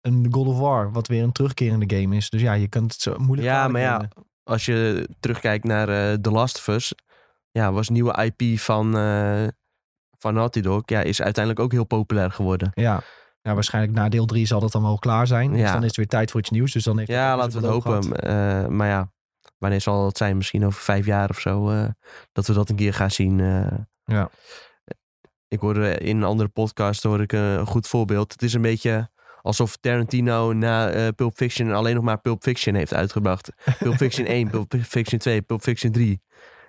een 0.00 0.26
God 0.30 0.46
of 0.46 0.58
War, 0.58 0.92
wat 0.92 1.06
weer 1.08 1.22
een 1.22 1.32
terugkerende 1.32 1.96
game 1.96 2.16
is. 2.16 2.30
Dus 2.30 2.40
ja, 2.40 2.52
je 2.52 2.68
kunt 2.68 2.92
het 2.92 3.00
zo 3.02 3.14
moeilijk 3.18 3.48
Ja, 3.48 3.68
maar 3.68 3.80
ja, 3.80 4.08
als 4.44 4.64
je 4.64 5.08
terugkijkt 5.20 5.64
naar 5.64 5.88
eh 5.88 6.14
The 6.14 6.30
Last 6.30 6.56
of 6.56 6.66
Us, 6.66 6.94
ja, 7.50 7.72
was 7.72 7.88
nieuwe 7.88 8.32
IP 8.34 8.58
van, 8.58 8.96
eh 8.96 9.46
van 10.18 10.34
Naughty 10.34 10.60
Dog, 10.60 10.82
ja, 10.84 11.00
is 11.00 11.22
uiteindelijk 11.22 11.64
ook 11.64 11.72
heel 11.72 11.84
populair 11.84 12.30
geworden. 12.30 12.70
Ja. 12.74 13.00
ja, 13.42 13.54
waarschijnlijk 13.54 13.94
na 13.94 14.08
deel 14.08 14.26
3 14.26 14.46
zal 14.46 14.60
dat 14.60 14.72
dan 14.72 14.82
wel 14.82 14.98
klaar 14.98 15.26
zijn. 15.26 15.50
Dus 15.50 15.60
Ja. 15.60 15.72
dan 15.72 15.80
is 15.80 15.86
het 15.86 15.96
weer 15.96 16.06
tijd 16.06 16.30
voor 16.30 16.40
iets 16.40 16.50
nieuws. 16.50 16.72
Dus 16.72 16.84
dan 16.84 16.98
heeft 16.98 17.10
Ja, 17.10 17.36
laten 17.36 17.60
we 17.60 17.66
het 17.66 17.84
hopen. 17.84 18.12
Eh, 18.16 18.66
maar 18.66 18.88
ja, 18.88 19.12
wanneer 19.58 19.80
zal 19.80 20.02
dat 20.02 20.16
zijn? 20.16 20.36
Misschien 20.36 20.66
over 20.66 20.82
vijf 20.82 21.06
jaar 21.06 21.30
of 21.30 21.40
zo. 21.40 21.70
eh, 21.70 21.84
dat 22.32 22.46
we 22.46 22.52
dat 22.52 22.68
een 22.68 22.76
keer 22.76 22.94
gaan 22.94 23.10
zien. 23.10 23.40
eh. 23.40 23.72
Ja. 24.04 24.30
Ik 25.48 25.60
hoorde 25.60 25.98
in 25.98 26.16
een 26.16 26.24
andere 26.24 26.48
podcast 26.48 27.02
hoor 27.02 27.20
ik 27.20 27.32
eh, 27.32 27.52
een 27.54 27.66
goed 27.66 27.88
voorbeeld. 27.88 28.32
Het 28.32 28.42
is 28.42 28.54
een 28.54 28.62
beetje 28.62 29.10
alsof 29.42 29.76
Tarantino 29.76 30.52
na 30.52 31.10
Pulp 31.12 31.36
Fiction 31.36 31.72
alleen 31.72 31.94
nog 31.94 32.04
maar 32.04 32.20
Pulp 32.20 32.42
Fiction 32.42 32.74
heeft 32.74 32.94
uitgebracht. 32.94 33.50
Pulp 33.78 33.96
Fiction 33.96 34.26
1, 34.26 34.50
Pulp 34.50 34.74
Fiction 34.82 35.18
2, 35.18 35.42
Pulp 35.42 35.62
Fiction 35.62 35.92
3. 35.92 36.20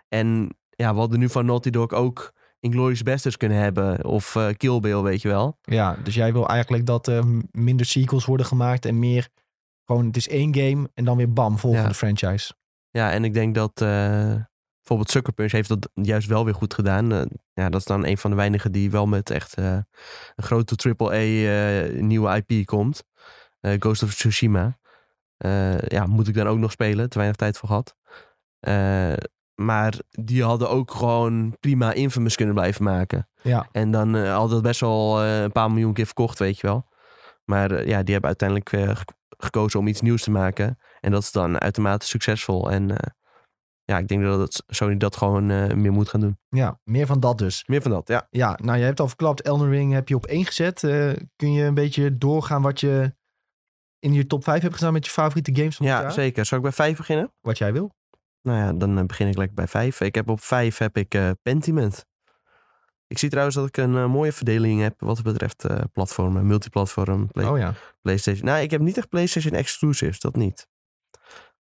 En 0.08 0.56
ja, 0.70 0.94
we 0.94 1.00
hadden 1.00 1.20
nu 1.20 1.30
van 1.30 1.46
Naughty 1.46 1.70
Dog 1.70 1.92
ook 1.92 2.34
Inglourious 2.60 3.04
Basterds 3.04 3.38
kunnen 3.38 3.58
hebben. 3.58 4.06
Of 4.06 4.36
eh, 4.36 4.48
Kill 4.58 4.80
Bill, 4.80 5.02
weet 5.02 5.22
je 5.22 5.28
wel. 5.28 5.58
Ja, 5.62 5.96
dus 6.04 6.16
jij 6.16 6.34
wil 6.34 6.48
eigenlijk 6.48 6.86
dat 6.86 7.08
er 7.08 7.24
minder 7.52 7.86
sequels 7.86 8.26
worden 8.26 8.46
gemaakt 8.46 8.86
en 8.86 9.00
meer 9.00 9.28
gewoon 9.86 10.06
het 10.06 10.18
is 10.18 10.28
één 10.28 10.56
game 10.56 10.90
en 10.94 11.06
dan 11.06 11.18
weer 11.18 11.34
bam, 11.34 11.58
volgende 11.58 11.88
Ja. 11.88 11.94
franchise. 11.94 12.54
Ja, 12.92 13.12
en 13.12 13.24
ik 13.24 13.34
denk 13.34 13.56
dat 13.56 13.82
eh, 13.82 14.36
bijvoorbeeld 14.90 15.10
Sucker 15.10 15.34
Punch 15.34 15.52
heeft 15.52 15.70
dat 15.70 15.90
juist 15.94 16.28
wel 16.28 16.46
weer 16.46 16.54
goed 16.54 16.74
gedaan. 16.74 17.12
Eh, 17.12 17.22
ja, 17.54 17.70
dat 17.70 17.80
is 17.80 17.86
dan 17.86 18.06
een 18.06 18.18
van 18.18 18.30
de 18.30 18.36
weinigen 18.36 18.72
die 18.72 18.92
wel 18.92 19.06
met 19.06 19.30
echt 19.30 19.54
eh, 19.54 19.78
een 20.36 20.44
grote 20.44 20.96
AAA 20.98 22.02
nieuwe 22.02 22.44
IP 22.46 22.66
komt. 22.66 23.04
Ghost 23.62 24.04
of 24.04 24.14
Tsushima. 24.14 24.80
Ja, 25.88 26.06
moet 26.06 26.28
ik 26.28 26.34
dan 26.34 26.48
ook 26.48 26.58
nog 26.58 26.72
spelen. 26.72 27.10
Te 27.10 27.18
weinig 27.18 27.38
tijd 27.38 27.58
voor 27.58 27.70
gehad. 27.70 27.96
Eh, 28.60 29.14
maar 29.56 29.94
die 30.10 30.44
hadden 30.44 30.70
ook 30.70 30.92
gewoon 30.92 31.56
prima 31.60 31.94
Infamous 31.94 32.36
kunnen 32.36 32.56
blijven 32.56 32.84
maken. 32.84 33.30
Ja. 33.42 33.68
En 33.72 33.92
dan 33.92 34.16
eh 34.16 34.36
had 34.36 34.50
dat 34.50 34.62
best 34.62 34.80
wel 34.80 35.24
een 35.24 35.52
paar 35.52 35.72
miljoen 35.72 35.94
keer 35.94 36.06
verkocht, 36.06 36.40
weet 36.40 36.60
je 36.60 36.68
wel. 36.68 36.88
Maar 37.46 37.88
ja, 37.88 38.04
die 38.04 38.14
hebben 38.14 38.38
uiteindelijk 38.40 38.70
gekozen 39.44 39.80
om 39.80 39.88
iets 39.88 40.02
nieuws 40.02 40.24
te 40.24 40.32
maken. 40.32 40.78
En 41.00 41.12
dat 41.12 41.22
is 41.22 41.32
dan 41.32 41.60
uitermate 41.62 42.06
succesvol. 42.08 42.72
En 42.72 42.92
eh, 42.98 43.10
ja, 43.84 43.98
ik 43.98 44.08
denk 44.08 44.24
dat 44.24 44.40
het- 44.40 44.64
Sony 44.68 44.98
dat 44.98 45.16
gewoon 45.18 45.50
eh, 45.50 45.74
meer 45.74 45.92
moet 45.92 46.10
gaan 46.10 46.20
doen. 46.22 46.38
Ja, 46.50 46.80
meer 46.84 47.06
van 47.06 47.20
dat 47.20 47.38
dus. 47.38 47.64
Meer 47.68 47.82
van 47.82 47.92
dat, 47.92 48.08
ja. 48.08 48.28
Ja, 48.30 48.60
nou 48.62 48.78
je 48.78 48.84
hebt 48.84 49.00
al 49.00 49.08
verklapt, 49.08 49.42
Elden 49.42 49.70
Ring 49.70 49.94
heb 49.94 50.08
je 50.08 50.16
op 50.16 50.26
één 50.26 50.46
gezet. 50.46 50.84
Eh, 50.84 51.12
kun 51.36 51.54
je 51.54 51.64
een 51.64 51.74
beetje 51.74 52.18
doorgaan 52.18 52.62
wat 52.62 52.80
je 52.80 53.16
in 54.00 54.14
je 54.14 54.28
top 54.28 54.44
5 54.44 54.62
hebt 54.62 54.76
gedaan 54.76 54.94
met 54.94 55.06
je 55.06 55.12
favoriete 55.12 55.56
games 55.56 55.76
van 55.76 55.86
Ja, 55.86 56.10
zeker. 56.10 56.46
Zal 56.46 56.58
ik 56.58 56.64
bij 56.64 56.74
vijf 56.74 56.98
beginnen? 56.98 57.34
Wat 57.42 57.58
jij 57.58 57.74
wil. 57.74 57.92
Nou 58.42 58.58
ja, 58.58 58.74
dan 58.74 59.08
begin 59.08 59.28
ik 59.28 59.38
lekker 59.38 59.56
bij 59.56 59.68
vijf. 59.68 60.02
Ik 60.02 60.16
heb 60.16 60.30
op 60.30 60.42
vijf 60.42 60.78
heb 60.78 60.98
ik 60.98 61.18
Pentiment. 61.42 62.06
Ik 63.10 63.18
zie 63.18 63.30
trouwens 63.30 63.56
dat 63.56 63.68
ik 63.68 63.78
een 63.78 63.96
eh, 63.98 64.06
mooie 64.06 64.32
verdeling 64.32 64.82
heb 64.82 64.96
wat 65.00 65.22
betreft 65.24 65.66
eh, 65.66 65.78
platformen, 65.94 66.48
multiplatform, 66.48 67.28
Play- 67.28 67.48
Oh 67.48 67.58
ja. 67.58 67.74
PlayStation. 68.02 68.46
Nou, 68.46 68.62
ik 68.62 68.72
heb 68.72 68.82
niet 68.82 68.98
echt 68.98 69.10
PlayStation 69.10 69.54
exclusives, 69.54 70.20
dat 70.20 70.36
niet. 70.36 70.68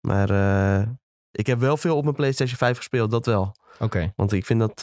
Maar 0.01 0.31
eh, 0.31 0.89
ik 1.31 1.47
heb 1.47 1.59
wel 1.59 1.77
veel 1.77 1.97
op 1.97 2.03
mijn 2.05 2.17
PlayStation 2.17 2.57
5 2.59 2.77
gespeeld, 2.77 3.11
dat 3.11 3.27
wel. 3.27 3.57
Oké, 3.79 4.13
Want 4.17 4.33
ik 4.33 4.47
vind 4.47 4.61
dat, 4.61 4.81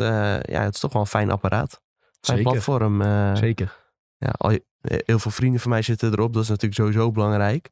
ja, 0.48 0.62
het 0.64 0.74
is 0.74 0.80
toch 0.80 0.94
wel 0.94 1.02
een 1.02 1.08
fijn 1.08 1.32
apparaat. 1.32 1.82
Fijn 2.22 2.38
zeker. 2.38 2.52
platform. 2.52 3.02
Zeker. 3.36 3.76
ja, 4.18 4.30
al, 4.38 4.58
heel 4.82 5.20
veel 5.20 5.32
vrienden 5.32 5.60
van 5.62 5.70
mij 5.72 5.82
zitten 5.82 6.12
erop. 6.12 6.34
Dat 6.34 6.44
is 6.44 6.50
natuurlijk 6.50 6.82
sowieso 6.82 7.12
belangrijk. 7.12 7.70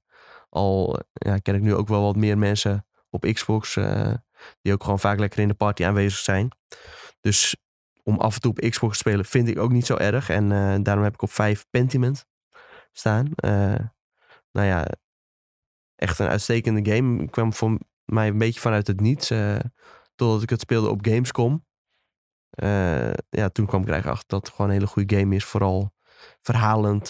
Al 0.50 1.00
ja, 1.14 1.38
ken 1.38 1.56
ik 1.56 1.62
nu 1.62 1.76
ook 1.76 1.88
wel 1.88 2.02
wat 2.02 2.16
meer 2.16 2.38
mensen 2.38 2.86
op 3.10 3.22
Xbox. 3.34 3.74
die 4.62 4.74
ook 4.74 4.84
gewoon 4.84 5.00
vaak 5.00 5.20
lekker 5.20 5.40
in 5.40 5.48
de 5.48 5.54
party 5.54 5.86
aanwezig 5.86 6.20
zijn. 6.20 6.50
Dus 7.22 7.56
om 8.08 8.20
af 8.20 8.36
en 8.36 8.42
toe 8.42 8.52
op 8.52 8.70
Xbox 8.70 8.92
te 8.92 8.98
spelen 8.98 9.26
vind 9.26 9.48
ik 9.48 9.60
ook 9.60 9.72
niet 9.72 9.86
zo 9.86 9.96
erg. 9.96 10.30
En 10.30 10.52
eh, 10.52 10.76
daarom 10.82 11.04
heb 11.04 11.14
ik 11.14 11.22
op 11.22 11.32
5 11.32 11.66
Pentiment 11.70 12.26
staan. 12.92 13.32
Eh, 13.36 13.80
nou 14.52 14.68
ja, 14.68 14.88
echt 15.96 16.20
een 16.20 16.28
uitstekende 16.28 16.92
game. 16.94 17.24
Ik 17.24 17.32
kwam 17.32 17.54
voor 17.54 17.78
mij 18.06 18.28
een 18.28 18.38
beetje 18.38 18.60
vanuit 18.60 18.88
het 18.88 19.00
niets. 19.00 19.30
eh, 19.30 19.60
totdat 20.16 20.42
ik 20.42 20.50
het 20.50 20.62
speelde 20.62 20.90
op 20.90 21.06
Gamescom. 21.06 21.66
Ja, 23.30 23.50
toen 23.50 23.66
kwam 23.66 23.82
ik 23.82 23.90
eigenlijk 23.90 24.18
achter 24.18 24.28
dat 24.28 24.46
het 24.46 24.56
gewoon 24.56 24.68
een 24.68 24.78
hele 24.78 24.88
goede 24.88 25.18
game 25.18 25.36
is. 25.36 25.46
Vooral 25.46 25.94
verhalend. 26.42 27.08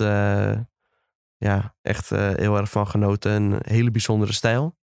ja, 1.38 1.76
echt 1.82 2.10
heel 2.10 2.58
erg 2.58 2.70
van 2.70 2.88
genoten. 2.88 3.32
Een 3.32 3.60
hele 3.62 3.92
bijzondere 3.92 4.34
stijl. 4.34 4.78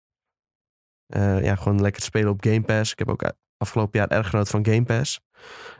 Ja, 1.40 1.54
gewoon 1.56 1.80
lekker 1.80 2.02
spelen 2.02 2.30
op 2.30 2.44
Game 2.44 2.62
Pass. 2.62 2.92
Ik 2.92 2.98
heb 2.98 3.08
ook 3.08 3.32
afgelopen 3.56 3.98
jaar 3.98 4.08
erg 4.08 4.28
genoten 4.28 4.50
van 4.50 4.66
Game 4.66 4.84
Pass. 4.84 5.20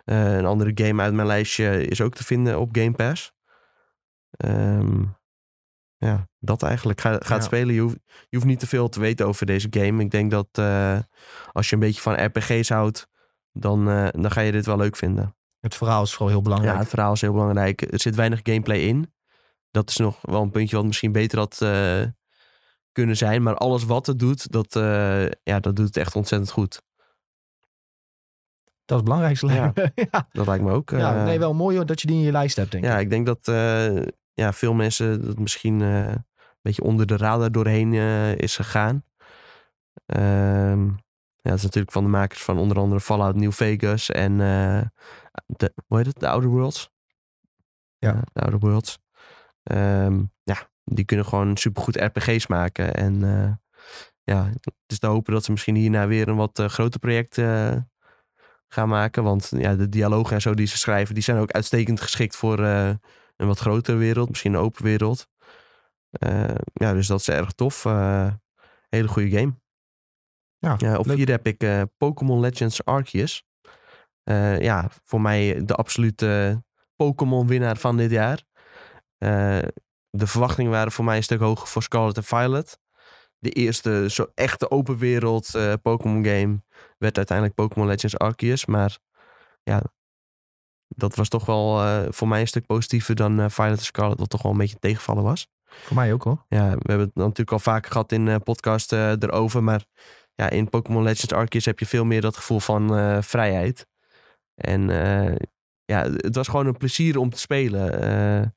Eh, 0.04 0.36
een 0.36 0.44
andere 0.46 0.70
game 0.74 1.02
uit 1.02 1.14
mijn 1.14 1.26
lijstje 1.26 1.86
is 1.86 2.00
ook 2.00 2.14
te 2.14 2.24
vinden 2.24 2.58
op 2.60 2.68
Game 2.76 2.92
Pass. 2.92 3.32
Ehm, 4.30 5.02
ja, 5.96 6.28
dat 6.38 6.62
eigenlijk. 6.62 7.00
Ga, 7.00 7.10
ga 7.10 7.16
het 7.16 7.28
Ja. 7.28 7.40
spelen. 7.40 7.74
Je 7.74 7.80
hoeft, 7.80 7.96
je 8.04 8.36
hoeft 8.36 8.48
niet 8.48 8.58
te 8.58 8.66
veel 8.66 8.88
te 8.88 9.00
weten 9.00 9.26
over 9.26 9.46
deze 9.46 9.66
game. 9.70 10.02
Ik 10.02 10.10
denk 10.10 10.30
dat 10.30 10.48
eh, 10.52 10.98
als 11.52 11.68
je 11.68 11.74
een 11.74 11.80
beetje 11.80 12.00
van 12.00 12.24
RPG's 12.24 12.68
houdt, 12.68 13.08
dan, 13.52 13.88
eh, 13.88 14.08
dan 14.10 14.30
ga 14.30 14.40
je 14.40 14.52
dit 14.52 14.66
wel 14.66 14.76
leuk 14.76 14.96
vinden. 14.96 15.36
Het 15.60 15.74
verhaal 15.74 16.02
is 16.02 16.10
vooral 16.10 16.28
heel 16.28 16.42
belangrijk. 16.42 16.74
Ja, 16.74 16.80
het 16.80 16.88
verhaal 16.88 17.12
is 17.12 17.20
heel 17.20 17.32
belangrijk. 17.32 17.92
Er 17.92 18.00
zit 18.00 18.14
weinig 18.14 18.40
gameplay 18.42 18.78
in. 18.78 19.12
Dat 19.70 19.88
is 19.90 19.96
nog 19.96 20.18
wel 20.20 20.42
een 20.42 20.50
puntje 20.50 20.76
wat 20.76 20.84
misschien 20.84 21.12
beter 21.12 21.38
had 21.38 21.58
kunnen 22.92 23.16
zijn. 23.16 23.42
Maar 23.42 23.54
alles 23.56 23.84
wat 23.84 24.06
het 24.06 24.18
doet, 24.18 24.52
dat, 24.52 24.72
ja, 25.42 25.60
dat 25.60 25.76
doet 25.76 25.86
het 25.86 25.96
echt 25.96 26.16
ontzettend 26.16 26.50
goed. 26.50 26.82
Dat 28.84 29.02
is 29.02 29.04
het 29.04 29.04
belangrijkste. 29.04 29.46
Ja. 30.10 30.28
Dat 30.32 30.46
lijkt 30.46 30.64
me 30.64 30.70
ook. 30.70 30.90
ja, 30.90 31.16
eh, 31.16 31.24
nee, 31.24 31.38
wel 31.38 31.54
mooi 31.54 31.76
hoor, 31.76 31.86
dat 31.86 32.00
je 32.00 32.06
die 32.06 32.16
in 32.16 32.22
je 32.22 32.32
lijst 32.32 32.56
hebt, 32.56 32.70
denk 32.70 32.84
ik. 32.84 32.90
Ja, 32.90 32.98
ik 32.98 33.10
denk 33.10 33.26
dat 33.26 33.48
eh, 33.48 34.06
ja, 34.32 34.52
veel 34.52 34.74
mensen 34.74 35.24
dat 35.24 35.38
misschien 35.38 35.80
eh, 35.80 36.08
een 36.08 36.24
beetje 36.62 36.82
onder 36.82 37.06
de 37.06 37.16
radar 37.16 37.52
doorheen 37.52 37.92
is 38.38 38.56
gegaan. 38.56 39.04
Ehm, 40.06 40.84
ja, 41.40 41.50
het 41.50 41.58
is 41.58 41.62
natuurlijk 41.62 41.92
van 41.92 42.04
de 42.04 42.10
makers 42.10 42.42
van 42.42 42.58
onder 42.58 42.78
andere 42.78 43.00
Fallout 43.00 43.34
New 43.34 43.52
Vegas 43.52 44.10
en 44.10 44.38
de, 45.46 45.72
hoe 45.86 45.96
heet 45.96 46.06
het? 46.06 46.20
De 46.20 46.28
Outer 46.28 46.50
Worlds. 46.50 46.90
Ja. 47.98 48.22
de 48.32 48.40
Outer 48.40 48.58
Worlds. 48.58 48.98
Ehm, 49.62 50.22
ja, 50.42 50.68
die 50.84 51.04
kunnen 51.04 51.26
gewoon 51.26 51.56
supergoed 51.56 51.96
RPG's 51.96 52.46
maken. 52.46 52.94
En 52.94 53.20
ja, 54.22 54.44
het 54.44 54.72
is 54.86 54.98
te 54.98 55.06
hopen 55.06 55.32
dat 55.32 55.44
ze 55.44 55.50
misschien 55.50 55.74
hierna 55.74 56.06
weer 56.06 56.28
een 56.28 56.36
wat 56.36 56.62
groter 56.66 57.00
project 57.00 57.36
gaan 58.74 58.88
maken. 58.88 59.22
Want 59.22 59.50
ja, 59.56 59.74
de 59.74 59.88
dialogen 59.88 60.34
en 60.34 60.40
zo 60.40 60.54
die 60.54 60.66
ze 60.66 60.78
schrijven, 60.78 61.14
die 61.14 61.22
zijn 61.22 61.38
ook 61.38 61.50
uitstekend 61.50 62.00
geschikt 62.00 62.36
voor 62.36 62.64
eh, 62.64 62.88
een 63.36 63.46
wat 63.46 63.58
grotere 63.58 63.96
wereld. 63.96 64.28
Misschien 64.28 64.54
een 64.54 64.60
open 64.60 64.84
wereld. 64.84 65.26
Eh, 66.10 66.54
ja, 66.72 66.92
dus 66.92 67.06
dat 67.06 67.20
is 67.20 67.28
erg 67.28 67.52
tof. 67.52 67.84
Eh, 67.84 68.32
hele 68.88 69.08
goede 69.08 69.38
game. 69.38 69.54
Ja, 70.58 70.74
Ja, 70.78 70.98
op 70.98 71.06
leuk. 71.06 71.16
vier 71.16 71.28
heb 71.28 71.46
ik 71.46 71.86
Pokémon 71.96 72.40
Legends 72.40 72.84
Arceus. 72.84 73.44
Ja, 74.58 74.90
voor 75.04 75.20
mij 75.20 75.64
de 75.64 75.74
absolute 75.74 76.62
Pokémon 76.96 77.46
winnaar 77.46 77.76
van 77.76 77.96
dit 77.96 78.10
jaar. 78.10 78.42
De 80.10 80.26
verwachtingen 80.26 80.70
waren 80.70 80.92
voor 80.92 81.04
mij 81.04 81.16
een 81.16 81.22
stuk 81.22 81.40
hoger 81.40 81.68
voor 81.68 81.82
Scarlet 81.82 82.16
en 82.16 82.24
Violet. 82.24 82.78
De 83.44 83.50
eerste 83.50 84.06
zo 84.10 84.26
echte 84.34 84.70
open 84.70 84.96
wereld 84.98 85.54
eh, 85.54 85.72
Pokémon 85.82 86.24
game 86.24 86.62
werd 86.98 87.16
uiteindelijk 87.16 87.56
Pokémon 87.56 87.88
Legends 87.88 88.18
Arceus. 88.18 88.66
Maar 88.66 88.98
ja, 89.62 89.82
dat 90.88 91.16
was 91.16 91.28
toch 91.28 91.46
wel 91.46 91.82
eh, 91.82 92.02
voor 92.08 92.28
mij 92.28 92.40
een 92.40 92.46
stuk 92.46 92.66
positiever 92.66 93.14
dan 93.14 93.40
eh, 93.40 93.48
Violet 93.48 93.82
Scarlet, 93.82 94.18
wat 94.18 94.30
toch 94.30 94.42
wel 94.42 94.52
een 94.52 94.58
beetje 94.58 94.78
tegenvallen 94.78 95.22
was. 95.22 95.48
Voor 95.64 95.96
mij 95.96 96.12
ook 96.12 96.22
hoor. 96.22 96.44
Ja, 96.48 96.70
we 96.70 96.90
hebben 96.90 97.06
het 97.06 97.14
natuurlijk 97.14 97.52
al 97.52 97.58
vaker 97.58 97.90
gehad 97.92 98.12
in 98.12 98.42
podcast 98.42 98.92
erover. 98.92 99.62
Maar 99.62 99.84
ja, 100.34 100.50
in 100.50 100.68
Pokémon 100.68 101.02
Legends 101.02 101.32
Arceus 101.32 101.64
heb 101.64 101.78
je 101.78 101.86
veel 101.86 102.04
meer 102.04 102.20
dat 102.20 102.36
gevoel 102.36 102.60
van 102.60 103.22
vrijheid. 103.22 103.86
En 104.54 104.88
ja, 105.84 106.02
het 106.10 106.34
was 106.34 106.48
gewoon 106.48 106.66
een 106.66 106.76
plezier 106.76 107.18
om 107.18 107.30
te 107.30 107.38
spelen. 107.38 108.54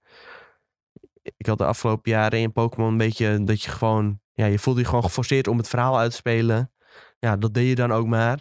Ik 1.38 1.46
had 1.46 1.58
de 1.58 1.66
afgelopen 1.66 2.12
jaren 2.12 2.40
in 2.40 2.52
Pokémon 2.52 2.92
een 2.92 2.98
beetje 2.98 3.44
dat 3.44 3.62
je 3.62 3.70
gewoon... 3.70 4.20
Ja, 4.38 4.46
je 4.46 4.60
voelde 4.60 4.80
je 4.80 4.86
gewoon 4.86 5.04
geforceerd 5.04 5.48
om 5.48 5.58
het 5.58 5.68
verhaal 5.68 6.00
uit 6.00 6.12
te 6.12 6.18
spelen. 6.18 6.72
Ja, 7.20 7.38
dat 7.38 7.54
deed 7.54 7.68
je 7.68 7.76
dan 7.76 7.92
ook 7.92 8.08
maar. 8.08 8.40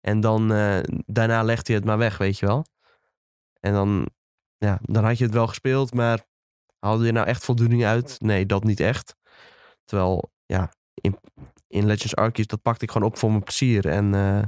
En 0.00 0.20
dan 0.20 0.52
eh, 0.52 0.78
daarna 1.06 1.42
legde 1.42 1.72
je 1.72 1.78
het 1.78 1.86
maar 1.86 1.98
weg, 1.98 2.18
weet 2.18 2.38
je 2.38 2.46
wel. 2.46 2.66
En 3.60 3.72
dan, 3.72 4.08
ja, 4.56 4.78
dan 4.82 5.04
had 5.04 5.18
je 5.18 5.24
het 5.24 5.34
wel 5.34 5.46
gespeeld, 5.46 5.94
maar 5.94 6.26
haalde 6.78 7.06
je 7.06 7.12
nou 7.12 7.26
echt 7.26 7.44
voldoening 7.44 7.84
uit? 7.84 8.16
Nee, 8.20 8.46
dat 8.46 8.64
niet 8.64 8.80
echt. 8.80 9.16
Terwijl, 9.84 10.32
ja, 10.46 10.72
in, 10.94 11.18
in 11.66 11.86
Legends 11.86 12.16
Arceus, 12.16 12.46
dat 12.46 12.62
pakte 12.62 12.84
ik 12.84 12.90
gewoon 12.90 13.08
op 13.08 13.18
voor 13.18 13.30
mijn 13.30 13.42
plezier. 13.42 13.86
En 13.86 14.14
eh, 14.14 14.42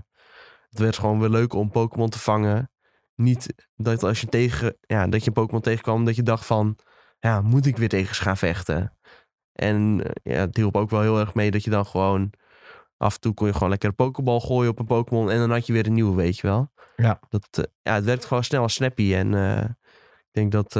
het 0.69 0.79
werd 0.79 0.99
gewoon 0.99 1.21
weer 1.21 1.29
leuk 1.29 1.53
om 1.53 1.71
Pokémon 1.71 2.09
te 2.09 2.19
vangen. 2.19 2.71
Niet 3.15 3.55
dat 3.77 4.03
als 4.03 4.21
je 4.21 4.27
tegen, 4.27 4.77
ja, 4.81 5.07
dat 5.07 5.25
je 5.25 5.31
Pokémon 5.31 5.63
tegenkwam, 5.63 6.05
dat 6.05 6.17
je 6.17 6.23
dacht 6.23 6.47
van, 6.47 6.79
ja, 7.19 7.41
moet 7.41 7.67
ik 7.67 7.77
weer 7.77 7.89
tegen 7.89 8.15
ze 8.15 8.23
gaan 8.23 8.37
vechten? 8.37 8.99
En 9.53 10.03
eh, 10.05 10.35
ja, 10.35 10.41
het 10.41 10.57
hielp 10.57 10.77
ook 10.77 10.91
wel 10.91 11.01
heel 11.01 11.19
erg 11.19 11.35
mee 11.35 11.51
dat 11.51 11.65
je 11.65 11.71
dan 11.71 11.87
gewoon, 11.87 12.33
af 12.97 13.15
en 13.15 13.21
toe 13.21 13.35
kon 13.35 13.47
je 13.47 13.53
gewoon 13.53 13.69
lekker 13.69 13.89
een 13.89 13.95
Pokéball 13.95 14.41
gooien 14.41 14.71
op 14.71 14.79
een 14.79 14.87
Pokémon 14.87 15.31
en 15.31 15.39
dan 15.39 15.51
had 15.51 15.67
je 15.67 15.73
weer 15.73 15.87
een 15.87 15.93
nieuwe, 15.93 16.17
weet 16.17 16.37
je 16.39 16.47
wel. 16.47 16.73
Ja. 16.97 17.21
Dat, 17.29 17.49
eh, 17.51 17.65
ja, 17.83 17.95
het 17.95 18.05
werkt 18.05 18.25
gewoon 18.25 18.45
snel 18.45 18.63
als 18.63 18.75
snappy 18.75 19.15
en 19.15 19.35
eh, 19.35 19.65
ik 20.19 20.31
denk 20.31 20.53
dat 20.53 20.73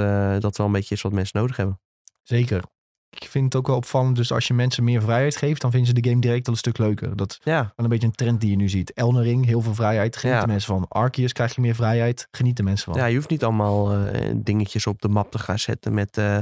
dat 0.43 0.57
wel 0.57 0.67
een 0.67 0.73
beetje 0.73 0.95
is 0.95 1.03
wat 1.03 1.13
mensen 1.13 1.41
nodig 1.41 1.57
hebben. 1.57 1.81
Zeker. 2.23 2.63
Ik 3.11 3.25
vind 3.29 3.45
het 3.45 3.55
ook 3.57 3.67
wel 3.67 3.77
opvallend. 3.77 4.17
Dus 4.17 4.33
als 4.33 4.47
je 4.47 4.55
mensen 4.55 4.85
meer 4.85 5.03
vrijheid 5.03 5.37
geeft, 5.37 5.61
dan 5.61 5.71
vinden 5.71 5.89
ze 5.95 6.01
de 6.01 6.09
game 6.09 6.21
direct 6.21 6.47
al 6.47 6.53
een 6.53 6.59
stuk 6.59 6.79
leuker. 6.79 7.17
Dat 7.17 7.31
is 7.31 7.41
Ja, 7.43 7.61
wel 7.63 7.73
een 7.77 7.89
beetje 7.89 8.07
een 8.07 8.13
trend 8.13 8.41
die 8.41 8.51
je 8.51 8.57
nu 8.57 8.69
ziet. 8.69 8.93
Elden 8.93 9.23
Ring, 9.23 9.47
heel 9.47 9.61
veel 9.61 9.75
vrijheid. 9.75 10.17
Genieten 10.17 10.47
Ja. 10.47 10.53
mensen 10.53 10.75
van. 10.75 10.89
Arceus 10.89 11.33
krijg 11.33 11.55
je 11.55 11.61
meer 11.61 11.75
vrijheid. 11.75 12.29
Genieten 12.31 12.65
mensen 12.65 12.93
van. 12.93 13.01
Ja, 13.03 13.07
je 13.09 13.17
hoeft 13.17 13.31
niet 13.31 13.45
allemaal 13.45 13.93
eh, 13.93 14.31
dingetjes 14.37 14.87
op 14.87 15.01
de 15.03 15.09
map 15.09 15.31
te 15.31 15.39
gaan 15.39 15.59
zetten 15.59 15.95
met 15.95 16.19
eh, 16.19 16.39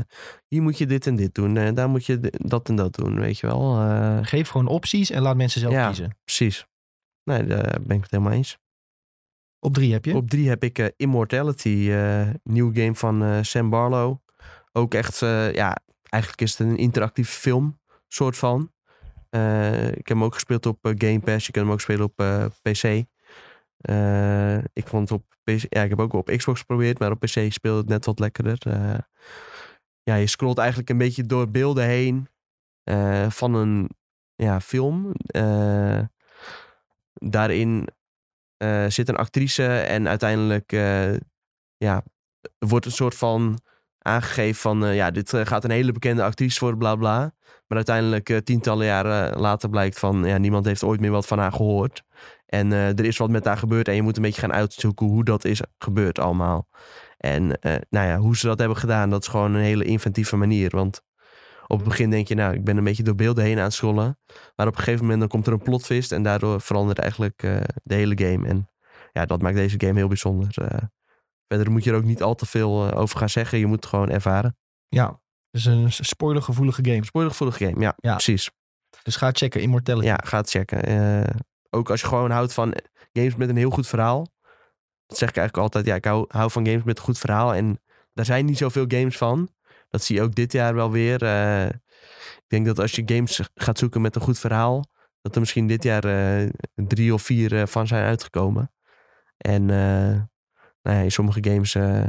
hier 0.48 0.62
moet 0.62 0.78
je 0.78 0.86
dit 0.86 1.06
en 1.06 1.16
dit 1.16 1.34
doen, 1.34 1.56
en 1.56 1.74
daar 1.74 1.88
moet 1.88 2.06
je 2.06 2.32
dat 2.38 2.68
en 2.68 2.76
dat 2.76 2.94
doen, 2.94 3.20
weet 3.20 3.38
je 3.38 3.46
wel. 3.46 3.80
Eh, 3.80 4.18
Geef 4.22 4.48
gewoon 4.48 4.66
opties 4.66 5.10
en 5.10 5.22
laat 5.22 5.36
mensen 5.36 5.60
zelf 5.60 5.72
Ja. 5.72 5.86
kiezen. 5.86 6.16
precies. 6.24 6.66
Nee, 7.24 7.46
daar 7.46 7.78
ben 7.82 7.96
ik 7.96 8.02
het 8.02 8.10
helemaal 8.10 8.32
eens. 8.32 8.58
Op 9.60 9.74
drie 9.74 9.92
heb 9.92 10.04
je. 10.04 10.14
Op 10.14 10.30
drie 10.30 10.48
heb 10.48 10.64
ik 10.64 10.78
eh, 10.78 10.86
Immortality, 10.96 11.88
eh 11.90 12.28
nieuw 12.42 12.70
game 12.74 12.94
van 12.94 13.22
eh, 13.22 13.38
Sam 13.42 13.70
Barlow. 13.70 14.16
Ook 14.72 14.94
echt, 14.94 15.22
eh, 15.22 15.52
ja, 15.54 15.76
eigenlijk 16.08 16.42
is 16.42 16.58
het 16.58 16.68
een 16.68 16.76
interactieve 16.76 17.32
film, 17.32 17.80
soort 18.06 18.36
van. 18.36 18.72
Eh, 19.30 19.88
ik 19.88 20.08
heb 20.08 20.16
hem 20.16 20.24
ook 20.24 20.34
gespeeld 20.34 20.66
op 20.66 20.84
eh, 20.84 20.92
Game 20.96 21.20
Pass. 21.20 21.46
Je 21.46 21.52
kunt 21.52 21.64
hem 21.64 21.74
ook 21.74 21.80
spelen 21.80 22.04
op 22.04 22.20
eh, 22.20 22.44
PC. 22.62 23.06
Ik 24.72 24.86
vond 24.86 25.08
het 25.08 25.18
op 25.18 25.24
PC, 25.42 25.66
ja, 25.68 25.82
ik 25.82 25.90
heb 25.90 26.00
ook 26.00 26.12
op 26.12 26.32
Xbox 26.36 26.60
geprobeerd, 26.60 26.98
maar 26.98 27.10
op 27.10 27.20
PC 27.20 27.52
speelde 27.52 27.78
het 27.78 27.88
net 27.88 28.04
wat 28.04 28.18
lekkerder. 28.18 28.58
Ja, 30.02 30.14
je 30.14 30.26
scrolt 30.26 30.58
eigenlijk 30.58 30.90
een 30.90 30.98
beetje 30.98 31.26
door 31.26 31.50
beelden 31.50 31.84
heen 31.84 32.28
van 33.28 33.54
een 33.54 33.90
ja, 34.34 34.60
film. 34.60 35.12
Daarin 37.12 37.88
zit 38.88 39.08
een 39.08 39.16
actrice 39.16 39.66
en 39.80 40.08
uiteindelijk 40.08 40.72
ja, 41.76 42.02
wordt 42.58 42.86
een 42.86 42.92
soort 42.92 43.14
van 43.14 43.58
aangegeven 44.08 44.60
van 44.60 44.84
eh, 44.84 44.94
ja, 44.94 45.10
dit 45.10 45.32
eh, 45.32 45.46
gaat 45.46 45.64
een 45.64 45.70
hele 45.70 45.92
bekende 45.92 46.22
actrice 46.22 46.60
worden, 46.60 46.78
bla 46.78 46.96
bla. 46.96 47.18
Maar 47.66 47.76
uiteindelijk 47.76 48.28
eh, 48.28 48.36
tientallen 48.36 48.86
jaren 48.86 49.38
later 49.38 49.68
blijkt 49.68 49.98
van 49.98 50.24
ja, 50.24 50.38
niemand 50.38 50.64
heeft 50.66 50.84
ooit 50.84 51.00
meer 51.00 51.10
wat 51.10 51.26
van 51.26 51.38
haar 51.38 51.52
gehoord. 51.52 52.02
En 52.46 52.72
er 52.72 53.04
is 53.04 53.16
wat 53.16 53.30
met 53.30 53.44
haar 53.44 53.56
gebeurd 53.56 53.88
en 53.88 53.94
je 53.94 54.02
moet 54.02 54.16
een 54.16 54.22
beetje 54.22 54.40
gaan 54.40 54.52
uitzoeken 54.52 55.06
hoe 55.06 55.24
dat 55.24 55.44
is 55.44 55.60
gebeurd 55.78 56.18
allemaal. 56.18 56.68
En 57.16 57.46
nou 57.90 58.06
ja, 58.06 58.18
hoe 58.18 58.36
ze 58.36 58.46
dat 58.46 58.58
hebben 58.58 58.76
gedaan, 58.76 59.10
dat 59.10 59.22
is 59.22 59.28
gewoon 59.28 59.54
een 59.54 59.60
hele 59.60 59.84
inventieve 59.84 60.36
manier. 60.36 60.70
Want 60.70 61.02
op 61.66 61.78
het 61.78 61.88
begin 61.88 62.10
denk 62.10 62.28
je, 62.28 62.34
nou, 62.34 62.54
ik 62.54 62.64
ben 62.64 62.76
een 62.76 62.84
beetje 62.84 63.02
door 63.02 63.14
beelden 63.14 63.44
heen 63.44 63.58
aan 63.58 63.64
het 63.64 63.72
scrollen. 63.72 64.18
Maar 64.56 64.66
op 64.66 64.72
een 64.72 64.78
gegeven 64.78 65.00
moment 65.00 65.20
dan 65.20 65.28
komt 65.28 65.46
er 65.46 65.52
een 65.52 65.62
plotwist 65.62 66.12
en 66.12 66.22
daardoor 66.22 66.60
verandert 66.60 66.98
eigenlijk 66.98 67.40
de 67.82 67.94
hele 67.94 68.18
game. 68.24 68.48
En 68.48 68.68
ja, 69.12 69.26
dat 69.26 69.42
maakt 69.42 69.56
deze 69.56 69.80
game 69.80 69.98
heel 69.98 70.08
bijzonder. 70.08 70.54
Eh, 71.48 71.56
verder 71.56 71.70
moet 71.72 71.84
je 71.84 71.90
er 71.90 71.96
ook 71.96 72.04
niet 72.04 72.22
al 72.22 72.34
te 72.34 72.46
veel 72.46 72.90
eh, 72.90 72.98
over 72.98 73.18
gaan 73.18 73.28
zeggen. 73.28 73.58
Je 73.58 73.66
moet 73.66 73.76
het 73.76 73.86
gewoon 73.86 74.10
ervaren. 74.10 74.56
Ja. 74.88 75.20
Dus 75.50 75.64
een 75.64 75.92
spoilergevoelige 75.92 76.84
game. 76.84 77.04
Spoilergevoelige 77.04 77.64
game, 77.66 77.80
ja, 77.80 77.94
Ja. 77.96 78.12
precies. 78.12 78.50
Dus 79.02 79.16
ga 79.16 79.30
checken. 79.32 79.60
Immortality. 79.60 80.06
Ja, 80.06 80.20
ga 80.24 80.36
het 80.36 80.50
checken. 80.50 80.84
Eh, 80.84 81.34
ook 81.70 81.90
als 81.90 82.00
je 82.00 82.06
gewoon 82.06 82.30
houdt 82.30 82.54
van 82.54 82.74
games 83.12 83.36
met 83.36 83.48
een 83.48 83.56
heel 83.56 83.70
goed 83.70 83.86
verhaal. 83.86 84.26
Dat 85.06 85.18
zeg 85.18 85.28
ik 85.28 85.36
eigenlijk 85.36 85.56
altijd. 85.56 85.86
Ja, 85.86 85.94
ik 85.94 86.04
hou, 86.04 86.24
hou 86.28 86.50
van 86.50 86.66
games 86.66 86.82
met 86.82 86.98
een 86.98 87.04
goed 87.04 87.18
verhaal. 87.18 87.54
En 87.54 87.80
daar 88.12 88.24
zijn 88.24 88.44
niet 88.44 88.58
zoveel 88.58 88.84
games 88.88 89.16
van. 89.16 89.48
Dat 89.88 90.04
zie 90.04 90.16
je 90.16 90.22
ook 90.22 90.34
dit 90.34 90.52
jaar 90.52 90.74
wel 90.74 90.90
weer. 90.90 91.22
Eh, 91.22 91.66
ik 92.36 92.44
denk 92.46 92.66
dat 92.66 92.78
als 92.78 92.92
je 92.92 93.02
games 93.06 93.40
gaat 93.54 93.78
zoeken 93.78 94.00
met 94.00 94.14
een 94.16 94.22
goed 94.22 94.38
verhaal. 94.38 94.84
Dat 95.20 95.34
er 95.34 95.40
misschien 95.40 95.66
dit 95.66 95.82
jaar 95.82 96.04
eh, 96.04 96.48
drie 96.74 97.14
of 97.14 97.22
vier 97.22 97.60
eh, 97.60 97.66
van 97.66 97.86
zijn 97.86 98.04
uitgekomen. 98.04 98.72
En 99.36 99.70
eh, 99.70 100.20
nou 100.88 101.00
ja, 101.00 101.06
in 101.06 101.12
sommige 101.12 101.44
games 101.44 101.74
eh, 101.74 102.02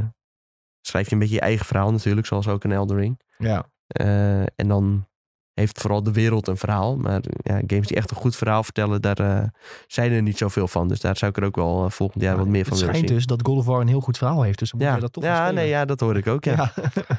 schrijf 0.81 1.05
je 1.07 1.13
een 1.13 1.19
beetje 1.19 1.36
je 1.36 1.41
eigen 1.41 1.65
verhaal 1.65 1.91
natuurlijk. 1.91 2.27
Zoals 2.27 2.48
ook 2.48 2.63
in 2.63 2.71
Elden 2.71 2.98
Ring. 2.98 3.19
Ja. 3.38 3.65
Eh, 3.88 4.41
en 4.41 4.67
dan 4.67 5.07
heeft 5.53 5.81
vooral 5.81 6.03
de 6.03 6.12
wereld 6.12 6.48
een 6.48 6.57
verhaal. 6.57 6.98
Maar 6.98 7.21
ja, 7.43 7.62
games 7.67 7.88
die 7.88 7.98
echt 7.98 8.12
een 8.12 8.17
goed 8.17 8.36
verhaal 8.36 8.63
vertellen, 8.63 9.01
daar 9.01 9.19
eh, 9.19 9.43
zijn 9.88 10.12
er 10.12 10.21
niet 10.21 10.38
zoveel 10.38 10.67
van. 10.67 10.88
Dus 10.88 11.00
daar 11.00 11.17
zou 11.17 11.31
ik 11.31 11.38
er 11.38 11.43
ook 11.43 11.55
wel 11.55 11.89
volgend 11.89 12.24
jaar 12.24 12.38
wat 12.38 12.48
meer 12.48 12.63
van 12.63 12.71
het 12.71 12.79
willen 12.79 12.95
schijnt 12.95 13.07
zien. 13.07 13.17
dus 13.17 13.25
dat 13.25 13.48
God 13.48 13.57
of 13.57 13.65
War 13.65 13.81
een 13.81 13.88
heel 13.88 14.01
goed 14.01 14.17
verhaal 14.17 14.41
heeft. 14.41 14.59
Dus 14.59 14.69
dan 14.69 14.79
moet 14.79 14.89
ja, 14.89 14.95
je 14.95 15.01
dat 15.01 15.13
toch 15.13 15.24
ja, 15.24 15.51
nee, 15.51 15.67
ja, 15.67 15.86
dat 15.86 16.00
hoor 16.00 16.17
ik 16.17 16.27
ook. 16.27 16.43
Ja. 16.43 16.74
Ja. 16.75 16.91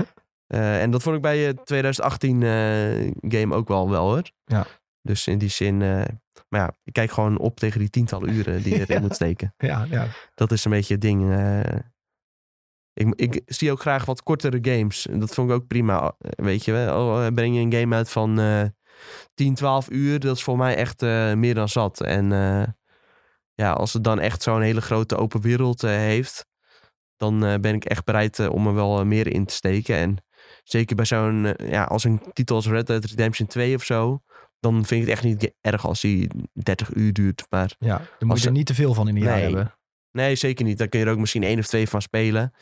En 0.80 0.90
dat 0.90 1.02
vond 1.02 1.16
ik 1.16 1.22
bij 1.22 1.36
je 1.36 1.54
2018 1.64 2.42
eh, 2.42 2.48
game 3.20 3.54
ook 3.54 3.68
wel 3.68 3.90
wel 3.90 4.08
hoor. 4.08 4.30
Ja. 4.44 4.66
Dus 5.02 5.26
in 5.26 5.38
die 5.38 5.48
zin, 5.48 5.82
eh, 5.82 6.02
maar 6.48 6.60
ja, 6.60 6.76
ik 6.84 6.92
kijk 6.92 7.10
gewoon 7.10 7.38
op 7.38 7.58
tegen 7.58 7.78
die 7.80 7.90
tientallen 7.90 8.28
uren 8.32 8.62
die 8.62 8.74
je 8.74 8.80
erin 8.84 8.94
Ja. 8.96 9.00
moet 9.00 9.14
steken. 9.14 9.54
ja, 9.56 9.86
ja. 9.90 10.06
Dat 10.34 10.52
is 10.52 10.64
een 10.64 10.70
beetje 10.70 10.92
het 10.92 11.02
ding. 11.02 11.30
eh. 11.32 11.78
ik, 12.92 13.14
ik 13.16 13.42
zie 13.46 13.70
ook 13.70 13.80
graag 13.80 14.04
wat 14.04 14.22
kortere 14.22 14.58
games. 14.62 15.06
Dat 15.10 15.34
vond 15.34 15.50
ik 15.50 15.56
ook 15.56 15.66
prima. 15.66 16.14
eh, 16.18 16.30
Weet 16.44 16.64
je 16.64 16.72
wel, 16.72 17.06
Oh, 17.06 17.26
breng 17.34 17.54
je 17.54 17.60
een 17.60 17.72
game 17.72 17.94
uit 17.96 18.10
van 18.10 18.38
eh 18.40 18.62
10, 19.34 19.54
12 19.54 19.90
uur. 19.90 20.20
Dat 20.20 20.36
is 20.36 20.42
voor 20.42 20.56
mij 20.56 20.76
echt 20.76 21.00
meer 21.36 21.54
dan 21.54 21.68
zat. 21.68 22.00
En 22.00 22.28
ja, 23.54 23.72
als 23.72 23.92
het 23.92 24.04
dan 24.04 24.20
echt 24.20 24.42
zo'n 24.42 24.60
hele 24.60 24.80
grote 24.80 25.16
open 25.16 25.40
wereld 25.40 25.80
heeft. 25.82 26.46
Dan 27.16 27.38
ben 27.60 27.74
ik 27.74 27.84
echt 27.84 28.04
bereid 28.04 28.48
om 28.48 28.66
er 28.66 28.74
wel 28.74 29.04
meer 29.04 29.26
in 29.26 29.44
te 29.46 29.54
steken. 29.54 29.96
En 29.96 30.16
zeker 30.64 30.96
bij 30.96 31.04
zo'n, 31.04 31.54
ja, 31.56 31.84
als 31.84 32.04
een 32.04 32.20
titel 32.32 32.56
als 32.56 32.66
Red 32.66 32.86
Dead 32.86 33.04
Redemption 33.04 33.46
2 33.48 33.74
of 33.74 33.84
zo. 33.84 34.22
Dan 34.60 34.74
vind 34.74 34.90
ik 35.02 35.08
het 35.08 35.08
echt 35.08 35.22
niet 35.24 35.52
erg 35.60 35.86
als 35.86 36.00
die 36.00 36.28
30 36.52 36.94
uur 36.94 37.12
duurt. 37.12 37.46
Maar 37.50 37.74
ja. 37.78 38.02
Dan 38.18 38.28
moet 38.28 38.40
je 38.40 38.46
er 38.46 38.52
niet 38.52 38.66
te 38.66 38.74
veel 38.74 38.94
van 38.94 39.08
in 39.08 39.16
een 39.16 39.22
jaar 39.22 39.34
Nee. 39.34 39.42
hebben. 39.44 39.74
Nee, 40.12 40.34
zeker 40.34 40.64
niet. 40.64 40.78
Daar 40.78 40.88
kun 40.88 41.00
je 41.00 41.06
er 41.06 41.12
ook 41.12 41.18
misschien 41.18 41.42
één 41.42 41.58
of 41.58 41.66
twee 41.66 41.88
van 41.88 42.02
spelen. 42.02 42.52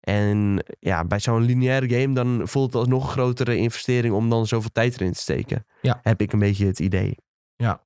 En 0.00 0.64
ja, 0.78 1.04
bij 1.04 1.20
zo'n 1.20 1.42
lineaire 1.42 2.00
game 2.00 2.14
dan 2.14 2.40
voelt 2.48 2.66
het 2.66 2.74
als 2.74 2.88
nog 2.88 3.04
een 3.04 3.10
grotere 3.10 3.56
investering 3.56 4.14
om 4.14 4.30
dan 4.30 4.46
zoveel 4.46 4.70
tijd 4.72 4.94
erin 4.94 5.12
te 5.12 5.18
steken. 5.20 5.66
Ja. 5.82 6.00
Heb 6.02 6.20
ik 6.20 6.32
een 6.32 6.38
beetje 6.38 6.66
het 6.66 6.78
idee. 6.78 7.16
Ja. 7.56 7.84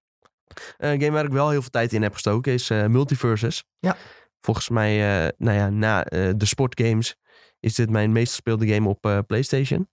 Een 0.78 1.00
game 1.00 1.12
waar 1.12 1.24
ik 1.24 1.30
wel 1.30 1.50
heel 1.50 1.60
veel 1.60 1.70
tijd 1.70 1.92
in 1.92 2.02
heb 2.02 2.12
gestoken 2.12 2.52
is 2.52 2.70
eh, 2.70 2.86
Multiverses. 2.86 3.64
Ja. 3.78 3.96
Volgens 4.40 4.68
mij, 4.68 5.24
eh, 5.24 5.32
nou 5.38 5.56
ja, 5.56 5.70
na 5.70 6.04
eh, 6.04 6.30
de 6.36 6.44
sportgames 6.46 7.16
is 7.60 7.74
dit 7.74 7.90
mijn 7.90 8.12
meest 8.12 8.30
gespeelde 8.30 8.68
game 8.68 8.88
op 8.88 9.06
eh, 9.06 9.18
PlayStation. 9.26 9.88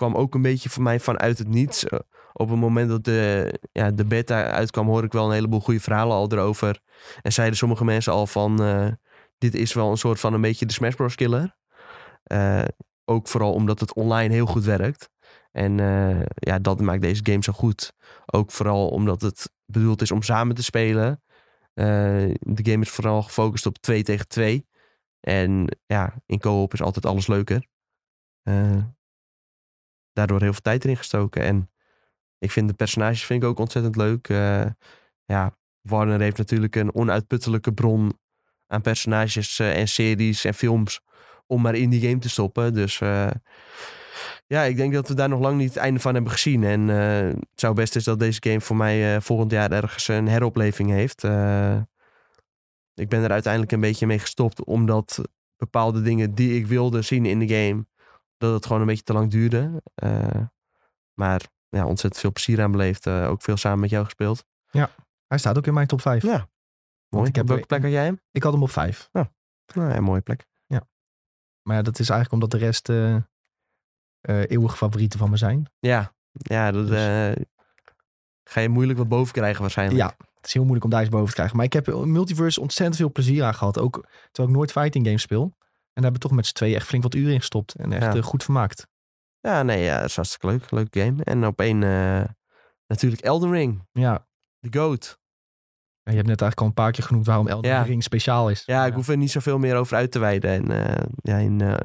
Kwam 0.00 0.14
ook 0.14 0.34
een 0.34 0.42
beetje 0.42 0.68
voor 0.70 0.82
mij 0.82 1.00
vanuit 1.00 1.38
het 1.38 1.48
niets. 1.48 1.84
Eh, 1.84 1.98
op 2.32 2.48
het 2.48 2.58
moment 2.58 2.88
dat 2.88 3.04
de, 3.04 3.52
ja, 3.72 3.90
de 3.90 4.04
beta 4.04 4.50
uitkwam, 4.50 4.86
hoor 4.86 5.04
ik 5.04 5.12
wel 5.12 5.26
een 5.26 5.32
heleboel 5.32 5.60
goede 5.60 5.80
verhalen 5.80 6.16
al 6.16 6.32
erover. 6.32 6.80
En 7.22 7.32
zeiden 7.32 7.56
sommige 7.56 7.84
mensen 7.84 8.12
al 8.12 8.26
van, 8.26 8.62
eh, 8.62 8.88
dit 9.38 9.54
is 9.54 9.72
wel 9.72 9.90
een 9.90 9.96
soort 9.96 10.20
van 10.20 10.34
een 10.34 10.40
beetje 10.40 10.66
de 10.66 10.72
Smash 10.72 10.94
Bros. 10.94 11.14
killer. 11.14 11.56
Eh, 12.22 12.64
ook 13.04 13.28
vooral 13.28 13.52
omdat 13.52 13.80
het 13.80 13.94
online 13.94 14.34
heel 14.34 14.46
goed 14.46 14.64
werkt. 14.64 15.10
En 15.52 15.76
ja, 16.34 16.58
dat 16.58 16.80
maakt 16.80 17.02
deze 17.02 17.20
game 17.24 17.42
zo 17.42 17.52
goed. 17.52 17.92
Ook 18.26 18.50
vooral 18.50 18.88
omdat 18.88 19.20
het 19.20 19.50
bedoeld 19.64 20.02
is 20.02 20.10
om 20.10 20.22
samen 20.22 20.54
te 20.54 20.62
spelen. 20.62 21.22
De 21.74 22.60
game 22.62 22.80
is 22.80 22.90
vooral 22.90 23.22
gefocust 23.22 23.66
op 23.66 23.78
2 23.78 24.02
tegen 24.02 24.28
2. 24.28 24.66
En 25.20 25.76
ja, 25.86 26.14
in 26.26 26.38
co-op 26.38 26.72
is 26.72 26.82
altijd 26.82 27.06
alles 27.06 27.26
leuker. 27.26 27.66
Daardoor 30.12 30.40
heel 30.40 30.52
veel 30.52 30.62
tijd 30.62 30.84
erin 30.84 30.96
gestoken. 30.96 31.42
En 31.42 31.70
ik 32.38 32.50
vind 32.50 32.68
de 32.68 32.74
personages 32.74 33.24
vind 33.24 33.42
ik 33.42 33.48
ook 33.48 33.58
ontzettend 33.58 33.96
leuk. 33.96 34.28
Eh, 34.28 34.66
ja, 35.24 35.56
Warner 35.80 36.20
heeft 36.20 36.38
natuurlijk 36.38 36.76
een 36.76 36.94
onuitputtelijke 36.94 37.72
bron 37.72 38.18
aan 38.66 38.80
personages 38.80 39.58
eh, 39.58 39.78
en 39.78 39.88
series 39.88 40.44
en 40.44 40.54
films 40.54 41.00
om 41.46 41.62
maar 41.62 41.74
in 41.74 41.90
die 41.90 42.00
game 42.00 42.18
te 42.18 42.28
stoppen. 42.28 42.74
Dus 42.74 43.00
eh, 43.00 43.30
ja, 44.46 44.62
ik 44.62 44.76
denk 44.76 44.92
dat 44.92 45.08
we 45.08 45.14
daar 45.14 45.28
nog 45.28 45.40
lang 45.40 45.58
niet 45.58 45.68
het 45.68 45.76
einde 45.76 46.00
van 46.00 46.14
hebben 46.14 46.32
gezien. 46.32 46.64
En 46.64 46.88
het 46.88 47.60
zou 47.60 47.74
best 47.74 47.96
is 47.96 48.04
dat 48.04 48.18
deze 48.18 48.40
game 48.42 48.60
voor 48.60 48.76
mij 48.76 49.20
volgend 49.20 49.50
jaar 49.50 49.72
ergens 49.72 50.08
een 50.08 50.28
heropleving 50.28 50.90
heeft. 50.90 51.24
Ik 52.94 53.08
ben 53.08 53.22
er 53.22 53.30
uiteindelijk 53.30 53.72
een 53.72 53.80
beetje 53.80 54.06
mee 54.06 54.18
gestopt, 54.18 54.64
omdat 54.64 55.20
bepaalde 55.56 56.02
dingen 56.02 56.34
die 56.34 56.56
ik 56.56 56.66
wilde 56.66 57.02
zien 57.02 57.26
in 57.26 57.38
de 57.38 57.48
game, 57.48 57.86
dat 58.40 58.52
het 58.54 58.66
gewoon 58.66 58.80
een 58.80 58.86
beetje 58.86 59.02
te 59.02 59.12
lang 59.12 59.30
duurde. 59.30 59.82
Eh, 59.94 60.40
maar 61.14 61.42
ja, 61.68 61.86
ontzettend 61.86 62.20
veel 62.22 62.32
plezier 62.32 62.62
aan 62.62 62.70
beleefd. 62.70 63.06
eh, 63.06 63.28
ook 63.28 63.42
veel 63.42 63.56
samen 63.56 63.80
met 63.80 63.90
jou 63.90 64.04
gespeeld. 64.04 64.44
Hij 65.26 65.38
staat 65.38 65.56
ook 65.56 65.66
in 65.66 65.74
mijn 65.74 65.86
top 65.86 66.00
5. 66.00 66.22
Ja. 66.22 66.48
Mooi. 67.08 67.28
ik 67.28 67.34
heb 67.34 67.44
Op 67.44 67.50
welke 67.50 67.66
plek 67.66 67.82
had 67.82 67.90
jij 67.90 68.04
hem? 68.04 68.20
Ik 68.30 68.42
had 68.42 68.52
hem 68.52 68.62
op 68.62 68.70
5. 68.70 69.08
Nou, 69.12 69.26
ja, 69.64 69.96
een 69.96 70.02
mooie 70.02 70.20
plek. 70.20 70.48
Maar 71.62 71.76
ja, 71.76 71.82
dat 71.82 71.98
is 71.98 72.08
eigenlijk 72.08 72.42
omdat 72.42 72.60
de 72.60 72.66
rest 72.66 72.88
eh, 72.88 73.16
eeuwige 74.50 74.76
favorieten 74.76 75.18
van 75.18 75.30
me 75.30 75.36
zijn. 75.36 75.70
Ja, 75.78 76.12
ja 76.32 76.70
dat 76.70 76.86
Dus- 76.88 77.44
ga 78.44 78.60
je 78.60 78.68
moeilijk 78.68 78.98
wat 78.98 79.08
boven 79.08 79.32
krijgen 79.32 79.60
waarschijnlijk. 79.60 80.00
Ja, 80.00 80.14
het 80.34 80.46
is 80.46 80.52
heel 80.52 80.62
moeilijk 80.62 80.84
om 80.84 80.90
daar 80.90 81.00
eens 81.00 81.08
boven 81.10 81.28
te 81.28 81.34
krijgen. 81.34 81.56
Maar 81.56 81.64
ik 81.64 81.72
heb 81.72 81.88
in 81.88 82.12
Multiverse 82.12 82.60
ontzettend 82.60 82.96
veel 82.98 83.12
plezier 83.12 83.44
aan 83.44 83.54
gehad. 83.54 83.78
Ook 83.78 84.06
terwijl 84.30 84.48
ik 84.48 84.56
nooit 84.60 84.72
fighting 84.72 85.06
games 85.06 85.22
speel. 85.22 85.56
En 85.92 86.02
daar 86.02 86.12
hebben 86.12 86.20
we 86.22 86.28
toch 86.28 86.36
met 86.36 86.46
z'n 86.46 86.54
tweeën 86.54 86.74
echt 86.76 86.86
flink 86.86 87.02
wat 87.02 87.14
uren 87.14 87.32
in 87.32 87.38
gestopt. 87.38 87.74
En 87.74 87.92
echt 87.92 88.02
Ja. 88.02 88.14
eh, 88.14 88.22
goed 88.22 88.42
vermaakt. 88.44 88.86
Ja, 89.40 89.62
nee, 89.62 89.82
ja, 89.84 90.00
dat 90.00 90.08
is 90.08 90.16
hartstikke 90.16 90.46
leuk. 90.46 90.70
Leuk 90.70 90.88
game. 90.96 91.24
En 91.24 91.46
op 91.46 91.60
één 91.60 91.82
eh, 91.82 92.24
natuurlijk 92.86 93.22
Elden 93.22 93.50
Ring. 93.50 93.86
Ja. 93.92 94.26
The 94.60 94.78
GOAT. 94.78 95.18
En 96.02 96.12
je 96.12 96.16
hebt 96.18 96.28
net 96.28 96.40
eigenlijk 96.40 96.60
al 96.60 96.66
een 96.66 96.84
paar 96.84 96.92
keer 96.92 97.04
genoemd 97.04 97.26
waarom 97.26 97.48
Elden 97.48 97.70
Ja. 97.70 97.82
Ring 97.82 98.02
speciaal 98.02 98.50
is. 98.50 98.62
Ja, 98.66 98.86
ik 98.86 98.92
hoef 98.94 99.08
er 99.08 99.16
niet 99.16 99.30
zoveel 99.30 99.58
meer 99.58 99.76
over 99.76 99.96
uit 99.96 100.12
te 100.12 100.18
wijden. 100.18 100.50
En 100.50 100.86
eh, 100.96 101.04
ja, 101.22 101.36
in 101.36 101.78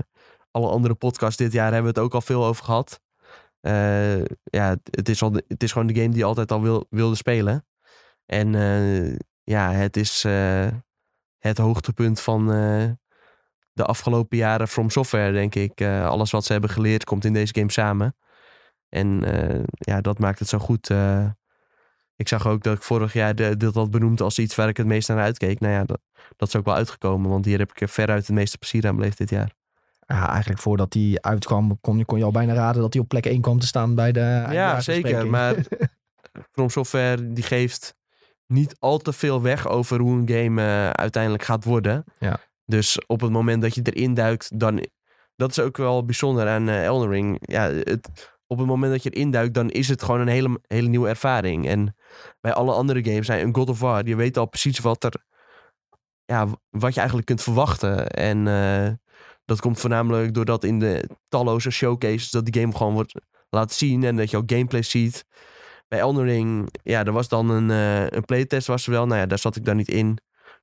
alle 0.51 0.69
andere 0.69 0.93
podcasts 0.95 1.37
dit 1.37 1.51
jaar 1.51 1.73
hebben 1.73 1.93
we 1.93 1.99
het 1.99 2.07
ook 2.07 2.13
al 2.13 2.21
veel 2.21 2.45
over 2.45 2.63
gehad. 2.65 2.99
Eh, 3.61 4.19
ja, 4.43 4.69
het- 4.69 4.87
het 4.91 5.09
is, 5.09 5.21
al 5.21 5.31
de- 5.31 5.45
het 5.47 5.63
is 5.63 5.71
gewoon 5.71 5.87
de 5.87 5.93
game 5.95 6.09
die 6.09 6.17
je 6.17 6.23
altijd 6.23 6.51
al 6.51 6.61
wil, 6.61 6.85
wilde 6.89 7.15
spelen. 7.15 7.65
En 8.25 8.51
ja, 9.43 9.71
het 9.71 9.97
is 9.97 10.23
het 11.39 11.57
hoogtepunt 11.57 12.21
van 12.21 12.47
de 13.75 13.85
afgelopen 13.85 14.37
jaren 14.37 14.67
From 14.67 14.89
Software, 14.89 15.31
denk 15.31 15.55
ik. 15.55 15.81
Eh, 15.81 16.07
alles 16.07 16.31
wat 16.31 16.45
ze 16.45 16.51
hebben 16.51 16.69
geleerd 16.69 17.03
komt 17.03 17.25
in 17.25 17.33
deze 17.33 17.53
game 17.55 17.71
samen. 17.71 18.15
En 18.89 19.23
eh, 19.23 19.63
ja, 19.77 20.01
dat 20.01 20.19
maakt 20.19 20.39
het 20.39 20.47
zo 20.47 20.57
goed. 20.57 20.89
Eh, 20.89 21.25
ik 22.15 22.27
zag 22.27 22.47
ook 22.47 22.63
dat 22.63 22.75
ik 22.75 22.83
vorig 22.83 23.13
jaar 23.13 23.35
de, 23.35 23.57
dit 23.57 23.73
had 23.73 23.91
benoemd 23.91 24.21
als 24.21 24.39
iets 24.39 24.55
waar 24.55 24.67
ik 24.67 24.77
het 24.77 24.85
meest 24.85 25.07
naar 25.07 25.19
uitkeek. 25.19 25.59
Nou 25.59 25.73
ja, 25.73 25.83
dat, 25.83 25.99
dat 26.35 26.47
is 26.47 26.55
ook 26.55 26.65
wel 26.65 26.75
uitgekomen, 26.75 27.29
want 27.29 27.45
hier 27.45 27.57
heb 27.57 27.71
ik 27.71 27.81
er 27.81 27.89
veruit 27.89 28.27
het 28.27 28.35
meeste 28.35 28.57
plezier 28.57 28.87
aan 28.87 28.95
beleefd 28.95 29.17
dit 29.17 29.29
jaar. 29.29 29.53
Ja, 30.07 30.29
eigenlijk 30.29 30.61
voordat 30.61 30.91
die 30.91 31.21
uitkwam 31.21 31.79
kon 31.81 31.97
je, 31.97 32.05
kon 32.05 32.17
je 32.17 32.23
al 32.23 32.31
bijna 32.31 32.53
raden 32.53 32.81
dat 32.81 32.93
hij 32.93 33.01
op 33.01 33.07
plek 33.07 33.25
1 33.25 33.41
kwam 33.41 33.59
te 33.59 33.67
staan 33.67 33.95
bij 33.95 34.11
de 34.11 34.45
Ja, 34.49 34.81
zeker. 34.81 35.27
Maar 35.27 35.55
From 36.53 36.69
Software 36.69 37.33
die 37.33 37.43
geeft 37.43 37.95
niet 38.47 38.75
al 38.79 38.97
te 38.97 39.13
veel 39.13 39.41
weg 39.41 39.67
over 39.67 39.99
hoe 39.99 40.17
een 40.17 40.29
game 40.29 40.61
uiteindelijk 40.93 41.43
gaat 41.43 41.63
worden. 41.63 42.03
Ja. 42.19 42.39
Dus 42.65 43.05
op 43.05 43.21
het 43.21 43.31
moment 43.31 43.61
dat 43.61 43.75
je 43.75 43.81
erin 43.81 44.13
duikt, 44.13 44.59
dan... 44.59 44.85
Dat 45.35 45.49
is 45.49 45.59
ook 45.59 45.77
wel 45.77 46.05
bijzonder 46.05 46.47
aan 46.47 46.69
eh, 46.69 46.83
Elden 46.83 47.09
Ring. 47.09 47.37
Ja, 47.41 47.71
het, 47.71 48.33
op 48.47 48.57
het 48.57 48.67
moment 48.67 48.91
dat 48.91 49.03
je 49.03 49.09
erin 49.09 49.31
duikt, 49.31 49.53
dan 49.53 49.69
is 49.69 49.87
het 49.87 50.03
gewoon 50.03 50.21
een 50.21 50.27
hele, 50.27 50.59
hele 50.67 50.87
nieuwe 50.87 51.07
ervaring. 51.07 51.67
En 51.67 51.95
bij 52.41 52.53
alle 52.53 52.73
andere 52.73 53.03
games, 53.03 53.25
zijn 53.25 53.47
een 53.47 53.55
God 53.55 53.69
of 53.69 53.79
War, 53.79 54.07
je 54.07 54.15
weet 54.15 54.37
al 54.37 54.45
precies 54.45 54.79
wat 54.79 55.03
er... 55.03 55.13
Ja, 56.25 56.47
wat 56.69 56.93
je 56.93 56.99
eigenlijk 56.99 57.27
kunt 57.27 57.41
verwachten. 57.41 58.09
En 58.09 58.47
eh, 58.47 58.91
dat 59.45 59.59
komt 59.59 59.79
voornamelijk 59.79 60.33
doordat 60.33 60.63
in 60.63 60.79
de 60.79 61.09
talloze 61.27 61.69
showcases 61.69 62.29
dat 62.29 62.45
die 62.45 62.61
game 62.61 62.75
gewoon 62.75 62.93
wordt 62.93 63.13
laten 63.49 63.75
zien 63.75 64.03
en 64.03 64.15
dat 64.15 64.29
je 64.29 64.37
ook 64.37 64.51
gameplay 64.51 64.81
ziet. 64.81 65.25
Bij 65.87 65.99
Elden 65.99 66.23
Ring, 66.23 66.69
ja, 66.83 67.05
er 67.05 67.11
was 67.11 67.27
dan 67.27 67.49
een, 67.49 67.71
eh, 67.71 68.17
een 68.17 68.25
playtest 68.25 68.67
was 68.67 68.85
er 68.85 68.91
wel. 68.91 69.05
Nou 69.05 69.19
ja, 69.19 69.25
daar 69.25 69.39
zat 69.39 69.55
ik 69.55 69.65
dan 69.65 69.75
niet 69.75 69.89
in. 69.89 70.17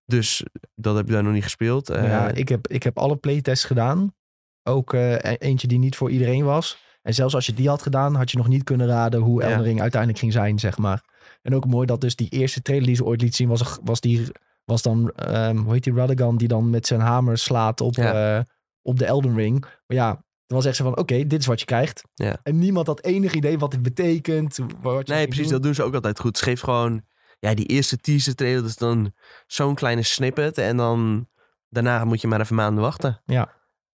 Dus 0.04 0.44
dat 0.74 0.96
heb 0.96 1.06
ik 1.06 1.12
daar 1.12 1.22
nog 1.22 1.32
niet 1.32 1.42
gespeeld. 1.42 1.88
Nou 1.88 2.06
ja, 2.06 2.30
Eh, 2.30 2.36
ik, 2.38 2.48
heb, 2.48 2.68
ik 2.68 2.82
heb 2.82 2.98
alle 2.98 3.16
playtests 3.16 3.64
gedaan. 3.64 4.14
Ook 4.62 4.94
eh, 4.94 5.12
e- 5.12 5.36
eentje 5.38 5.66
die 5.68 5.78
niet 5.78 5.96
voor 5.96 6.10
iedereen 6.10 6.44
was. 6.44 6.78
En 7.02 7.14
zelfs 7.14 7.34
als 7.34 7.46
je 7.46 7.54
die 7.54 7.68
had 7.68 7.82
gedaan, 7.82 8.14
had 8.14 8.30
je 8.30 8.36
nog 8.36 8.48
niet 8.48 8.64
kunnen 8.64 8.86
raden 8.86 9.20
hoe 9.20 9.42
Ja. 9.42 9.48
Elden 9.48 9.64
Ring 9.64 9.80
uiteindelijk 9.80 10.20
ging 10.20 10.32
zijn, 10.32 10.58
zeg 10.58 10.78
maar. 10.78 11.02
En 11.42 11.54
ook 11.54 11.66
mooi 11.66 11.86
dat 11.86 12.00
dus 12.00 12.16
die 12.16 12.28
eerste 12.28 12.62
trailer 12.62 12.86
die 12.86 12.96
ze 12.96 13.04
ooit 13.04 13.20
liet 13.20 13.34
zien, 13.34 13.48
was, 13.48 13.78
was, 13.84 14.00
die, 14.00 14.26
was 14.64 14.82
dan, 14.82 15.10
ehm, 15.10 15.56
hoe 15.56 15.72
heet 15.72 15.84
die, 15.84 15.94
Radagon, 15.94 16.36
die 16.36 16.48
dan 16.48 16.70
met 16.70 16.86
zijn 16.86 17.00
hamer 17.00 17.38
slaat 17.38 17.80
op, 17.80 17.94
Ja. 17.96 18.36
eh, 18.38 18.44
op 18.82 18.98
de 18.98 19.04
Elden 19.04 19.34
Ring. 19.36 19.60
Maar 19.60 19.96
ja, 19.96 20.08
het 20.10 20.52
was 20.52 20.64
echt 20.64 20.76
zo 20.76 20.84
van, 20.84 20.96
oké, 20.98 21.26
dit 21.26 21.40
is 21.40 21.46
wat 21.46 21.60
je 21.60 21.66
krijgt. 21.66 22.02
Ja. 22.14 22.36
En 22.42 22.58
niemand 22.58 22.86
had 22.86 23.04
enig 23.04 23.32
idee 23.34 23.58
wat 23.58 23.70
dit 23.70 23.82
betekent. 23.82 24.58
Wat 24.80 25.06
je 25.08 25.14
nee, 25.14 25.26
precies, 25.26 25.42
doen. 25.44 25.52
dat 25.52 25.62
doen 25.62 25.74
ze 25.74 25.82
ook 25.82 25.94
altijd 25.94 26.20
goed. 26.20 26.38
Ze 26.38 26.44
geeft 26.44 26.62
gewoon, 26.64 27.02
ja, 27.48 27.54
die 27.54 27.66
eerste 27.66 27.96
teaser 27.96 28.34
trailer, 28.34 28.64
is 28.64 28.76
dan 28.76 29.14
zo'n 29.46 29.74
kleine 29.74 30.02
snippet. 30.02 30.58
En 30.58 30.76
dan, 30.76 31.28
daarna 31.68 32.04
moet 32.04 32.20
je 32.20 32.28
maar 32.28 32.40
even 32.40 32.56
maanden 32.56 32.82
wachten. 32.82 33.20
Ja. 33.24 33.52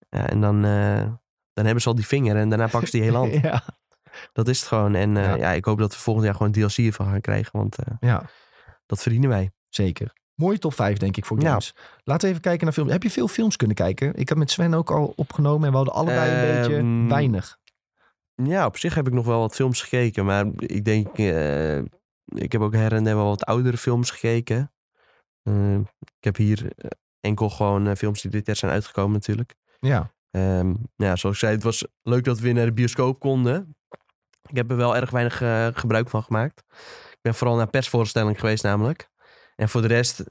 ja 0.09 0.27
en 0.29 0.41
dan, 0.41 0.65
eh, 0.65 1.03
dan 1.53 1.65
hebben 1.65 1.81
ze 1.81 1.89
al 1.89 1.95
die 1.95 2.07
vinger 2.07 2.35
en 2.35 2.49
daarna 2.49 2.67
pakken 2.67 2.89
ze 2.89 2.95
die 2.97 3.05
hele 3.07 3.17
hand. 3.17 3.33
ja, 3.33 3.63
Dat 4.33 4.47
is 4.47 4.59
het 4.59 4.67
gewoon. 4.67 4.95
En 4.95 5.17
eh, 5.17 5.23
Ja. 5.23 5.35
ja. 5.35 5.51
ik 5.51 5.65
hoop 5.65 5.79
dat 5.79 5.93
we 5.93 5.99
volgend 5.99 6.25
jaar 6.25 6.35
gewoon 6.35 6.51
DLC 6.51 6.77
ervan 6.77 7.05
gaan 7.05 7.21
krijgen, 7.21 7.51
want 7.57 7.75
eh, 7.77 7.93
ja, 7.99 8.23
dat 8.85 9.01
verdienen 9.01 9.29
wij. 9.29 9.51
zeker. 9.69 10.17
Mooie 10.35 10.59
top 10.59 10.73
5, 10.73 10.97
denk 10.97 11.17
ik, 11.17 11.25
voor 11.25 11.41
Ja. 11.41 11.47
games. 11.49 11.75
Laten 12.03 12.21
we 12.23 12.29
even 12.29 12.41
kijken 12.41 12.63
naar 12.65 12.73
films. 12.73 12.91
Heb 12.91 13.03
je 13.03 13.09
veel 13.11 13.27
films 13.27 13.55
kunnen 13.55 13.75
kijken? 13.75 14.15
Ik 14.15 14.29
heb 14.29 14.37
met 14.37 14.51
Sven 14.51 14.73
ook 14.73 14.91
al 14.91 15.13
opgenomen 15.15 15.63
en 15.65 15.69
we 15.71 15.75
hadden 15.75 15.93
allebei 15.93 16.31
een 16.31 16.61
beetje 16.61 16.77
Ehm, 16.77 17.07
weinig. 17.07 17.57
Ja, 18.35 18.65
op 18.65 18.77
zich 18.77 18.95
heb 18.95 19.07
ik 19.07 19.13
nog 19.13 19.25
wel 19.25 19.39
wat 19.39 19.55
films 19.55 19.81
gekeken. 19.81 20.25
Maar 20.25 20.45
ik 20.57 20.85
denk, 20.85 21.17
ik 22.35 22.51
heb 22.51 22.61
ook 22.61 22.73
her 22.73 22.93
en 22.93 23.03
der 23.03 23.15
wel 23.15 23.25
wat 23.25 23.45
oudere 23.45 23.77
films 23.77 24.11
gekeken. 24.11 24.71
Eh, 25.43 25.79
ik 26.17 26.23
heb 26.23 26.35
hier 26.35 26.71
eh, 26.75 26.89
enkel 27.19 27.49
gewoon 27.49 27.87
eh, 27.87 27.95
films 27.95 28.21
die 28.21 28.31
dit 28.31 28.45
jaar 28.45 28.55
zijn 28.55 28.71
uitgekomen 28.71 29.11
natuurlijk. 29.11 29.55
Ja. 29.79 30.13
Ehm, 30.31 30.73
ja, 30.95 31.15
zoals 31.15 31.35
ik 31.35 31.41
zei, 31.41 31.53
het 31.53 31.63
was 31.63 31.85
leuk 32.01 32.23
dat 32.23 32.37
we 32.37 32.43
weer 32.43 32.53
naar 32.53 32.65
de 32.65 32.73
bioscoop 32.73 33.19
konden. 33.19 33.75
Ik 34.49 34.55
heb 34.55 34.71
er 34.71 34.77
wel 34.77 34.95
erg 34.95 35.09
weinig 35.09 35.37
gebruik 35.77 36.09
van 36.09 36.23
gemaakt. 36.23 36.63
Ik 37.11 37.19
ben 37.21 37.35
vooral 37.35 37.55
naar 37.55 37.69
persvoorstelling 37.69 38.39
geweest 38.39 38.63
namelijk. 38.63 39.09
En 39.55 39.69
voor 39.69 39.81
de 39.81 39.87
rest 39.87 40.23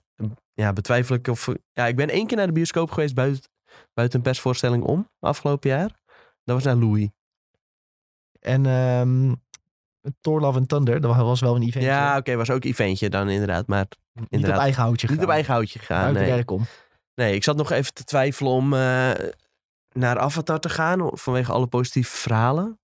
ja, 0.55 0.73
betwijfel 0.73 1.15
ik 1.15 1.29
of... 1.29 1.49
Ja, 1.73 1.87
ik 1.87 1.97
ben 1.97 2.09
één 2.09 2.27
keer 2.27 2.37
naar 2.37 2.47
de 2.47 2.53
bioscoop 2.53 2.91
geweest 2.91 3.15
buiten, 3.15 3.51
buiten 3.95 4.19
een 4.19 4.25
persvoorstelling 4.25 4.85
om, 4.85 5.11
afgelopen 5.21 5.71
jaar. 5.71 6.01
Dat 6.45 6.55
was 6.55 6.65
naar 6.65 6.77
Louis. 6.77 7.09
En 8.41 8.67
ehm 8.67 9.33
Thor 10.21 10.41
Love 10.41 10.59
and 10.59 10.69
Thunder, 10.69 11.01
dat 11.01 11.17
was 11.17 11.41
wel 11.41 11.57
een 11.57 11.63
event. 11.63 11.85
Ja, 11.85 12.17
oké, 12.17 12.37
was 12.37 12.51
ook 12.51 12.65
eventje 12.65 13.09
dan 13.09 13.29
inderdaad. 13.29 13.67
Maar 13.67 13.87
niet 14.13 14.25
op 14.25 14.33
inderdaad, 14.33 14.61
eigen 14.61 14.83
houtje 14.83 15.09
niet 15.11 15.23
op 15.23 15.29
eigen 15.29 15.53
houtje 15.53 15.79
gegaan. 15.79 16.01
Buiten 16.03 16.23
Nee. 16.23 16.33
werk 16.33 16.51
om. 16.51 16.63
nee, 17.15 17.35
ik 17.35 17.45
zat 17.45 17.57
nog 17.57 17.71
even 17.71 17.95
te 17.95 18.05
twijfelen 18.05 18.53
om 18.53 18.73
eh, 18.75 19.11
naar 19.93 20.19
Avatar 20.19 20.61
te 20.61 20.69
gaan. 20.69 21.11
Vanwege 21.13 21.53
alle 21.53 21.67
positieve 21.67 22.17
verhalen. 22.17 22.79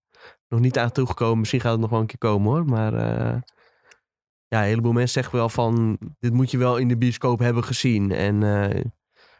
Nog 0.48 0.60
niet 0.60 0.78
aan 0.78 0.92
toegekomen. 0.92 1.38
Misschien 1.38 1.60
gaat 1.60 1.72
het 1.72 1.80
nog 1.80 1.90
wel 1.90 2.00
een 2.00 2.06
keer 2.06 2.18
komen 2.18 2.52
hoor. 2.52 2.64
Maar 2.64 2.94
eh, 2.94 3.40
ja, 4.48 4.60
een 4.60 4.68
heleboel 4.68 4.92
mensen 4.92 5.22
zeggen 5.22 5.38
wel 5.38 5.48
van... 5.48 5.98
Dit 6.18 6.32
moet 6.32 6.50
je 6.50 6.58
wel 6.58 6.76
in 6.76 6.88
de 6.88 6.96
bioscoop 6.96 7.38
hebben 7.38 7.64
gezien. 7.64 8.12
En 8.12 8.42
eh, 8.42 8.82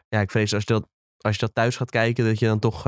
ja, 0.07 0.19
ik 0.19 0.31
vrees 0.31 0.53
als 0.53 0.63
je, 0.63 0.73
dat, 0.73 0.87
als 1.17 1.35
je 1.35 1.41
dat 1.41 1.55
thuis 1.55 1.77
gaat 1.77 1.89
kijken... 1.89 2.25
dat 2.25 2.39
je 2.39 2.45
dan 2.45 2.59
toch... 2.59 2.83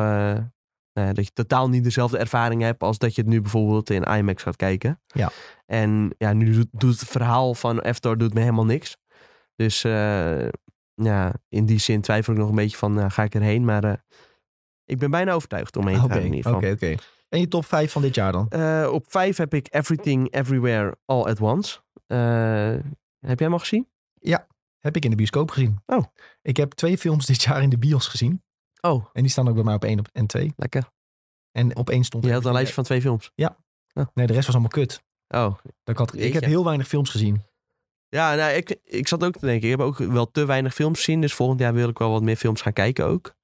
eh, 0.98 1.06
ja, 1.06 1.14
dat 1.14 1.26
je 1.26 1.32
totaal 1.34 1.70
niet 1.70 1.84
dezelfde 1.84 2.18
ervaring 2.18 2.62
hebt... 2.62 2.84
als 2.84 2.98
dat 2.98 3.16
je 3.16 3.22
het 3.22 3.30
nu 3.30 3.42
bijvoorbeeld 3.42 3.90
in 3.90 4.04
IMAX 4.04 4.44
gaat 4.44 4.56
kijken. 4.56 5.02
Ja. 5.08 5.32
En 5.66 6.16
ja, 6.18 6.34
nu 6.34 6.52
doet, 6.52 6.68
doet 6.72 7.00
het 7.00 7.10
verhaal 7.10 7.54
van 7.54 7.84
Avatar 7.84 8.18
doet 8.18 8.34
me 8.34 8.40
helemaal 8.40 8.66
niks. 8.66 8.98
Dus 9.56 9.84
eh, 9.84 10.48
ja, 10.94 11.34
in 11.50 11.66
die 11.66 11.80
zin 11.80 12.02
twijfel 12.02 12.34
ik 12.34 12.40
nog 12.40 12.50
een 12.50 12.56
beetje 12.56 12.78
van... 12.78 12.94
nou, 12.94 13.10
ga 13.10 13.24
ik 13.24 13.36
erheen? 13.36 13.66
Maar 13.66 13.84
eh, 13.84 13.94
ik 14.86 14.98
ben 14.98 15.12
bijna 15.12 15.32
overtuigd 15.32 15.78
om 15.78 15.88
heen 15.88 16.02
te 16.02 16.10
gaan 16.10 16.20
in 16.20 16.34
ieder 16.34 16.56
oké, 16.56 16.68
geval. 16.68 16.92
oké. 16.92 17.04
En 17.30 17.40
je 17.40 17.48
top 17.48 17.66
5 17.66 17.92
van 17.92 18.02
dit 18.02 18.16
jaar 18.16 18.32
dan? 18.32 18.46
Op 18.92 19.06
vijf 19.08 19.38
heb 19.38 19.54
ik 19.54 19.68
Everything 19.70 20.34
Everywhere 20.34 20.98
All 21.06 21.24
at 21.24 21.40
Once. 21.40 21.80
Heb 23.20 23.40
jij 23.40 23.48
hem 23.48 23.54
al 23.54 23.60
gezien? 23.60 23.88
Heb 24.80 24.96
ik 24.96 25.04
in 25.04 25.10
de 25.10 25.16
bioscoop 25.16 25.52
gezien. 25.52 25.82
Oh. 25.86 26.04
Ik 26.42 26.58
heb 26.58 26.72
twee 26.72 26.98
films 26.98 27.26
dit 27.26 27.42
jaar 27.42 27.62
in 27.62 27.70
de 27.70 27.78
bios 27.78 28.08
gezien. 28.08 28.42
Oh, 28.91 29.06
En 29.13 29.21
die 29.21 29.32
staan 29.32 29.47
ook 29.50 29.56
bij 29.56 29.63
mij 29.63 29.76
op 29.76 29.84
1 29.84 30.02
en 30.13 30.28
2. 30.28 30.54
lekker. 30.56 30.89
En 31.52 31.76
op 31.76 31.89
1 31.89 32.04
stond... 32.04 32.26
Je 32.26 32.32
had 32.34 32.45
een 32.45 32.52
lijstje 32.54 32.73
van 32.73 32.84
twee 32.84 33.02
films. 33.02 33.32
Nee, 34.13 34.28
de 34.28 34.34
rest 34.34 34.45
was 34.45 34.50
allemaal 34.56 34.69
kut. 34.69 35.02
Oh, 35.28 35.39
Dat 35.54 35.56
ik, 35.84 35.97
had, 35.97 36.15
ik 36.15 36.34
heb 36.34 36.43
heel 36.43 36.63
weinig 36.63 36.88
films 36.88 37.10
gezien. 37.10 37.43
ja, 38.10 38.36
nou, 38.36 38.52
ik, 38.54 38.78
ik 38.84 39.08
zat 39.08 39.23
ook 39.23 39.34
te 39.34 39.45
denken. 39.45 39.69
Ik 39.69 39.78
heb 39.78 39.88
ook 39.88 39.97
wel 39.97 40.32
te 40.32 40.45
weinig 40.45 40.73
films 40.73 40.97
gezien. 41.00 41.21
Dus 41.21 41.34
volgend 41.34 41.60
jaar 41.60 41.73
wil 41.73 41.89
ik 41.89 41.97
wel 41.97 42.12
wat 42.12 42.21
meer 42.21 42.36
films 42.36 42.62
gaan 42.62 42.73
kijken 42.73 43.06
ook. 43.06 43.36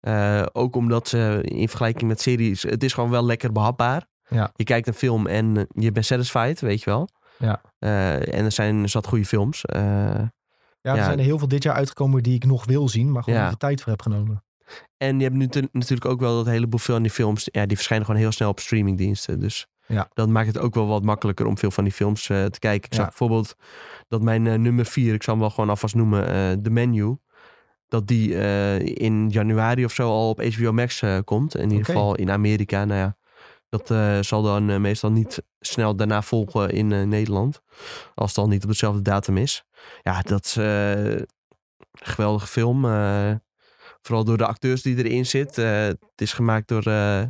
Eh, 0.00 0.46
ook 0.52 0.76
omdat 0.76 1.08
ze 1.08 1.40
in 1.42 1.68
vergelijking 1.68 2.08
met 2.08 2.20
series... 2.20 2.62
Het 2.62 2.82
is 2.82 2.92
gewoon 2.92 3.10
wel 3.10 3.24
lekker 3.24 3.52
behapbaar. 3.52 4.06
Ja. 4.28 4.50
Je 4.54 4.64
kijkt 4.64 4.86
een 4.86 4.94
film 4.94 5.26
en 5.26 5.66
je 5.74 5.92
bent 5.92 6.06
satisfied, 6.06 6.60
weet 6.60 6.78
je 6.82 6.90
wel. 6.90 7.08
Ja. 7.38 7.60
Eh, 7.78 8.34
en 8.34 8.44
er 8.44 8.52
zijn 8.52 8.88
zat 8.88 9.06
goede 9.06 9.24
films. 9.24 9.64
Eh, 9.64 9.80
Ja, 10.80 10.92
er 10.92 10.98
Ja. 10.98 11.04
zijn 11.04 11.18
er 11.18 11.24
heel 11.24 11.38
veel 11.38 11.48
dit 11.48 11.62
jaar 11.62 11.74
uitgekomen 11.74 12.22
die 12.22 12.34
ik 12.34 12.44
nog 12.44 12.64
wil 12.64 12.88
zien, 12.88 13.12
maar 13.12 13.22
gewoon 13.22 13.38
Ja. 13.38 13.50
de 13.50 13.56
tijd 13.56 13.80
voor 13.82 13.90
heb 13.90 14.02
genomen. 14.02 14.44
En 14.96 15.16
je 15.18 15.24
hebt 15.24 15.36
nu 15.36 15.46
te- 15.48 15.68
natuurlijk 15.72 16.10
ook 16.10 16.20
wel 16.20 16.36
dat 16.36 16.46
heleboel 16.46 16.78
van 16.80 17.02
die 17.02 17.10
films, 17.10 17.48
ja, 17.52 17.66
die 17.66 17.76
verschijnen 17.76 18.06
gewoon 18.06 18.20
heel 18.20 18.32
snel 18.32 18.48
op 18.48 18.60
streamingdiensten. 18.60 19.40
Dus 19.40 19.66
Ja. 19.86 20.08
dat 20.14 20.28
maakt 20.28 20.46
het 20.46 20.58
ook 20.58 20.74
wel 20.74 20.86
wat 20.86 21.02
makkelijker 21.04 21.46
om 21.46 21.58
veel 21.58 21.70
van 21.70 21.84
die 21.84 21.92
films 21.92 22.28
eh, 22.28 22.44
te 22.44 22.58
kijken. 22.58 22.84
Ik 22.86 22.92
Ja. 22.92 22.96
zag 22.98 23.06
bijvoorbeeld 23.08 23.56
dat 24.08 24.22
mijn 24.22 24.46
eh, 24.46 24.54
nummer 24.54 24.84
vier, 24.86 25.14
ik 25.14 25.22
zal 25.22 25.32
hem 25.32 25.42
wel 25.42 25.50
gewoon 25.52 25.70
alvast 25.70 25.94
noemen, 25.94 26.28
eh 26.28 26.52
The 26.62 26.70
Menu. 26.70 27.16
Dat 27.88 28.06
die 28.06 28.34
in 28.94 29.28
januari 29.28 29.84
of 29.84 29.92
zo 29.92 30.08
al 30.08 30.28
op 30.28 30.42
HBO 30.44 30.72
Max 30.72 31.02
komt. 31.24 31.56
In 31.56 31.70
ieder 31.70 31.84
geval 31.84 32.14
in 32.14 32.30
Amerika. 32.30 32.84
Nou 32.84 33.00
ja, 33.00 33.16
dat 33.68 33.94
zal 34.26 34.42
dan 34.42 34.80
meestal 34.80 35.10
niet 35.12 35.42
snel 35.60 35.96
daarna 35.96 36.22
volgen 36.22 36.70
in 36.70 37.08
Nederland. 37.08 37.60
Als 38.14 38.28
het 38.30 38.38
al 38.38 38.48
niet 38.48 38.62
op 38.62 38.68
dezelfde 38.68 39.02
datum 39.02 39.36
is. 39.36 39.64
Ja, 40.02 40.20
dat 40.20 40.44
is 40.44 40.56
een 40.56 41.26
geweldige 41.92 42.46
film. 42.46 42.84
Vooral 44.06 44.24
door 44.24 44.36
de 44.36 44.46
acteurs 44.46 44.82
die 44.82 45.04
erin 45.04 45.26
zitten. 45.26 45.64
Eh, 45.64 45.86
het 45.86 46.20
is 46.20 46.32
gemaakt 46.32 46.68
door 46.68 46.82
eh, 46.82 47.22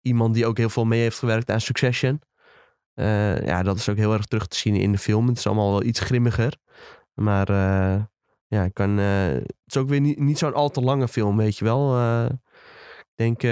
iemand 0.00 0.34
die 0.34 0.46
ook 0.46 0.56
heel 0.56 0.68
veel 0.68 0.84
mee 0.84 1.00
heeft 1.00 1.18
gewerkt 1.18 1.50
aan 1.50 1.60
Succession. 1.60 2.20
Eh, 2.94 3.46
ja, 3.46 3.62
dat 3.62 3.76
is 3.76 3.88
ook 3.88 3.96
heel 3.96 4.12
erg 4.12 4.26
terug 4.26 4.46
te 4.46 4.56
zien 4.56 4.74
in 4.74 4.92
de 4.92 4.98
film. 4.98 5.26
Het 5.26 5.38
is 5.38 5.46
allemaal 5.46 5.70
wel 5.70 5.82
iets 5.82 6.00
grimmiger. 6.00 6.56
Maar 7.14 7.50
ja, 8.46 8.64
ik 8.64 8.74
kan, 8.74 8.96
het 8.96 9.52
is 9.66 9.76
ook 9.76 9.88
weer 9.88 10.00
niet, 10.00 10.18
niet 10.18 10.38
zo'n 10.38 10.54
al 10.54 10.70
te 10.70 10.80
lange 10.80 11.08
film, 11.08 11.36
weet 11.36 11.58
je 11.58 11.64
wel. 11.64 12.00
Ik 13.14 13.14
denk, 13.14 13.42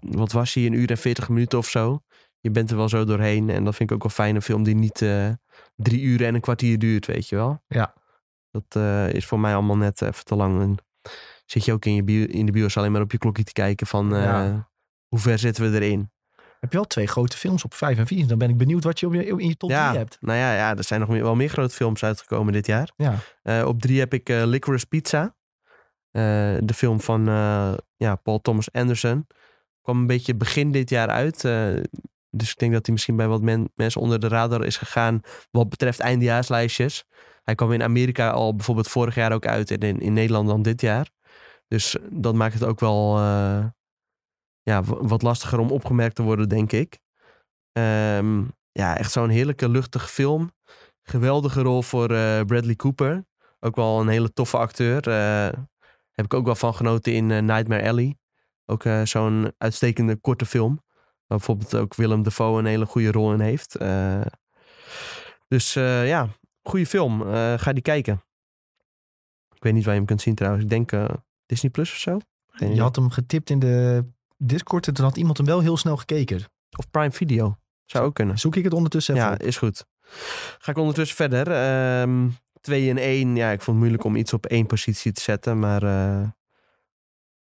wat 0.00 0.32
was 0.32 0.54
hij, 0.54 0.66
een 0.66 0.72
uur 0.72 0.90
en 0.90 0.98
veertig 0.98 1.28
minuten 1.28 1.58
of 1.58 1.68
zo. 1.68 2.02
Je 2.40 2.50
bent 2.50 2.70
er 2.70 2.76
wel 2.76 2.88
zo 2.88 3.04
doorheen. 3.04 3.50
En 3.50 3.64
dat 3.64 3.74
vind 3.74 3.90
ik 3.90 3.96
ook 3.96 4.02
wel 4.02 4.12
fijn, 4.12 4.34
een 4.34 4.42
film 4.42 4.62
die 4.62 4.74
niet 4.74 5.04
drie 5.76 6.00
uur 6.00 6.24
en 6.24 6.34
een 6.34 6.40
kwartier 6.40 6.78
duurt, 6.78 7.06
weet 7.06 7.28
je 7.28 7.36
wel. 7.36 7.62
Ja. 7.66 7.94
Dat 8.50 8.82
is 9.14 9.26
voor 9.26 9.40
mij 9.40 9.54
allemaal 9.54 9.76
net 9.76 10.02
even 10.02 10.24
te 10.24 10.34
lang. 10.34 10.60
En 10.60 10.76
zit 11.52 11.64
je 11.64 11.72
ook 11.72 11.84
in, 11.84 11.94
je 11.94 12.02
bio, 12.02 12.24
in 12.26 12.46
de 12.46 12.52
bios 12.52 12.76
alleen 12.76 12.92
maar 12.92 13.00
op 13.00 13.12
je 13.12 13.18
klokje 13.18 13.44
te 13.44 13.52
kijken 13.52 13.86
van 13.86 14.14
eh, 14.14 14.22
Ja. 14.24 14.68
hoe 15.08 15.18
ver 15.18 15.38
zitten 15.38 15.70
we 15.70 15.80
erin. 15.80 16.10
Heb 16.60 16.70
je 16.72 16.76
wel 16.76 16.86
twee 16.86 17.06
grote 17.06 17.36
films 17.36 17.64
op 17.64 17.74
5 17.74 17.98
en 17.98 18.06
4? 18.06 18.26
Dan 18.26 18.38
ben 18.38 18.50
ik 18.50 18.56
benieuwd 18.56 18.84
wat 18.84 19.00
je 19.00 19.06
op 19.06 19.14
je, 19.14 19.24
in 19.26 19.48
je 19.48 19.56
top 19.56 19.70
3 19.70 19.82
ja, 19.82 19.94
hebt. 19.96 20.16
nou 20.20 20.38
ja, 20.38 20.54
ja, 20.54 20.76
er 20.76 20.84
zijn 20.84 21.00
nog 21.00 21.08
meer, 21.08 21.22
wel 21.22 21.34
meer 21.34 21.48
grote 21.48 21.74
films 21.74 22.04
uitgekomen 22.04 22.52
dit 22.52 22.66
jaar. 22.66 22.92
Ja. 22.96 23.14
Eh, 23.42 23.66
op 23.66 23.80
drie 23.80 23.98
heb 23.98 24.14
ik 24.14 24.28
eh 24.28 24.42
Licorice 24.44 24.86
Pizza. 24.86 25.34
De 26.10 26.72
film 26.74 27.00
van 27.00 27.24
ja, 27.96 28.14
Paul 28.22 28.40
Thomas 28.40 28.72
Anderson. 28.72 29.26
Kwam 29.82 29.98
een 29.98 30.06
beetje 30.06 30.34
begin 30.34 30.72
dit 30.72 30.90
jaar 30.90 31.08
uit. 31.08 31.40
dus 32.30 32.50
ik 32.50 32.58
denk 32.58 32.72
dat 32.72 32.84
hij 32.86 32.92
misschien 32.94 33.16
bij 33.16 33.26
wat 33.28 33.42
men- 33.42 33.70
mensen 33.74 34.00
onder 34.00 34.20
de 34.20 34.28
radar 34.28 34.64
is 34.64 34.76
gegaan. 34.76 35.20
Wat 35.50 35.68
betreft 35.68 36.00
eindejaarslijstjes. 36.00 37.04
Hij 37.42 37.54
kwam 37.54 37.72
in 37.72 37.82
Amerika 37.82 38.30
al 38.30 38.54
bijvoorbeeld 38.56 38.88
vorig 38.88 39.14
jaar 39.14 39.32
ook 39.32 39.46
uit. 39.46 39.70
En 39.70 39.78
in, 39.78 40.00
in 40.00 40.12
Nederland 40.12 40.48
dan 40.48 40.62
dit 40.62 40.80
jaar. 40.80 41.10
Dus 41.72 41.96
dat 42.10 42.34
maakt 42.34 42.54
het 42.54 42.64
ook 42.64 42.80
wel 42.80 43.18
eh, 43.18 43.64
ja, 44.62 44.82
wat 44.82 45.22
lastiger 45.22 45.58
om 45.58 45.70
opgemerkt 45.70 46.14
te 46.14 46.22
worden, 46.22 46.48
denk 46.48 46.72
ik. 46.72 46.98
Ehm, 47.72 48.44
ja, 48.72 48.96
echt 48.96 49.12
zo'n 49.12 49.28
heerlijke, 49.28 49.68
luchtige 49.68 50.08
film. 50.08 50.52
Geweldige 51.02 51.62
rol 51.62 51.82
voor 51.82 52.10
eh, 52.10 52.40
Bradley 52.40 52.76
Cooper. 52.76 53.24
Ook 53.60 53.76
wel 53.76 54.00
een 54.00 54.08
hele 54.08 54.32
toffe 54.32 54.56
acteur. 54.56 55.08
Eh, 55.08 55.58
heb 56.10 56.24
ik 56.24 56.34
ook 56.34 56.44
wel 56.44 56.54
van 56.54 56.74
genoten 56.74 57.12
in 57.12 57.30
eh, 57.30 57.42
Nightmare 57.42 57.88
Alley. 57.88 58.18
Ook 58.66 58.84
eh, 58.84 59.02
zo'n 59.04 59.52
uitstekende 59.58 60.16
korte 60.16 60.46
film. 60.46 60.82
Waar 61.26 61.38
bijvoorbeeld 61.38 61.74
ook 61.74 61.94
Willem 61.94 62.22
Dafoe 62.22 62.58
een 62.58 62.66
hele 62.66 62.86
goede 62.86 63.12
rol 63.12 63.32
in 63.32 63.40
heeft. 63.40 63.76
Eh, 63.76 64.20
dus 65.48 65.76
eh, 65.76 66.08
ja, 66.08 66.28
goede 66.62 66.86
film. 66.86 67.22
Eh, 67.22 67.58
ga 67.58 67.72
die 67.72 67.82
kijken. 67.82 68.24
Ik 69.54 69.62
weet 69.62 69.72
niet 69.72 69.84
waar 69.84 69.92
je 69.92 69.98
hem 69.98 70.08
kunt 70.08 70.22
zien 70.22 70.34
trouwens. 70.34 70.64
Ik 70.64 70.70
denk 70.70 70.92
eh, 70.92 71.04
Disney 71.52 71.70
Plus 71.70 71.90
of 71.90 71.96
zo. 71.96 72.18
Geen 72.48 72.74
Je 72.74 72.80
had 72.80 72.96
hem 72.96 73.10
getipt 73.10 73.50
in 73.50 73.58
de 73.58 74.04
Discord 74.36 74.86
en 74.86 74.94
toen 74.94 75.04
had 75.04 75.16
iemand 75.16 75.36
hem 75.36 75.46
wel 75.46 75.60
heel 75.60 75.76
snel 75.76 75.96
gekeken. 75.96 76.40
Of 76.76 76.90
Prime 76.90 77.10
Video. 77.10 77.56
Zou 77.84 78.04
ook 78.04 78.14
kunnen. 78.14 78.38
Zoek 78.38 78.56
ik 78.56 78.64
het 78.64 78.72
ondertussen 78.72 79.14
even 79.14 79.26
Ja, 79.26 79.32
op. 79.34 79.42
is 79.42 79.56
goed. 79.56 79.84
Ga 80.58 80.70
ik 80.70 80.78
ondertussen 80.78 81.16
verder. 81.16 81.50
Ehm 81.50 82.28
2 82.60 82.90
en 82.90 82.98
1. 82.98 83.36
Ja, 83.36 83.50
ik 83.50 83.60
vond 83.60 83.66
het 83.66 83.76
moeilijk 83.76 84.04
om 84.04 84.16
iets 84.16 84.32
op 84.32 84.46
één 84.46 84.66
positie 84.66 85.12
te 85.12 85.20
zetten. 85.20 85.58
Maar 85.58 85.82
eh, 85.82 86.28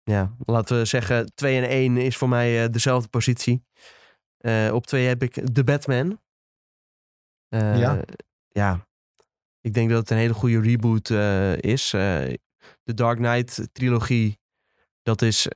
ja, 0.03 0.35
laten 0.39 0.79
we 0.79 0.85
zeggen 0.85 1.35
2 1.35 1.57
en 1.63 1.69
1 1.69 1.97
is 1.97 2.17
voor 2.17 2.29
mij 2.29 2.65
eh, 2.65 2.71
dezelfde 2.71 3.09
positie. 3.09 3.65
Eh, 4.39 4.71
op 4.73 4.87
2 4.87 5.07
heb 5.07 5.23
ik 5.23 5.33
The 5.53 5.65
Batman. 5.65 6.21
Ja. 7.49 8.01
Ja, 8.49 8.87
ik 9.61 9.75
denk 9.75 9.91
dat 9.91 9.99
het 9.99 10.11
een 10.11 10.17
hele 10.17 10.35
goede 10.35 10.61
reboot 10.61 11.11
is. 11.61 11.95
De 12.89 12.95
Dark 12.95 13.17
Knight 13.17 13.69
trilogie, 13.73 14.39
dat 15.03 15.23
is 15.23 15.49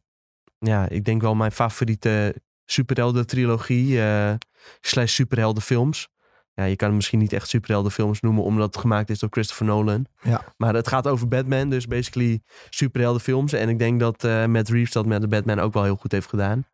ja, 0.58 0.88
ik 0.88 1.04
denk 1.04 1.22
wel 1.22 1.34
mijn 1.34 1.52
favoriete 1.52 2.42
superhelden 2.64 3.26
trilogie 3.26 4.00
eh 4.00 4.34
slash 4.80 5.12
superheldenfilms. 5.12 6.08
Ja, 6.54 6.64
je 6.64 6.76
kan 6.76 6.86
het 6.88 6.96
misschien 6.96 7.18
niet 7.18 7.32
echt 7.32 7.48
superheldenfilms 7.48 8.20
noemen 8.20 8.44
omdat 8.44 8.66
het 8.66 8.76
gemaakt 8.76 9.10
is 9.10 9.18
door 9.18 9.28
Christopher 9.30 9.66
Nolan. 9.66 10.06
Ja. 10.22 10.44
Maar 10.56 10.74
het 10.74 10.88
gaat 10.88 11.06
over 11.06 11.28
Batman, 11.28 11.70
dus 11.70 11.86
basically 11.86 12.42
superheldenfilms. 12.70 13.52
En 13.52 13.68
ik 13.68 13.78
denk 13.78 14.00
dat 14.00 14.24
eh 14.24 14.46
Matt 14.46 14.68
Reeves 14.68 14.92
dat 14.92 15.06
met 15.06 15.20
de 15.20 15.28
Batman 15.28 15.60
ook 15.60 15.72
wel 15.72 15.84
heel 15.84 15.96
goed 15.96 16.12
heeft 16.12 16.28
gedaan. 16.28 16.66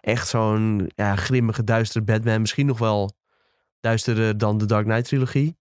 Echt 0.00 0.28
zo'n 0.28 0.90
ja, 0.94 1.16
grimmige, 1.16 1.64
duistere 1.64 2.04
Batman. 2.04 2.40
Misschien 2.40 2.66
nog 2.66 2.78
wel 2.78 3.12
duisterder 3.80 4.38
dan 4.38 4.58
de 4.58 4.66
Dark 4.66 4.84
Knight 4.84 5.04
trilogie. 5.04 5.56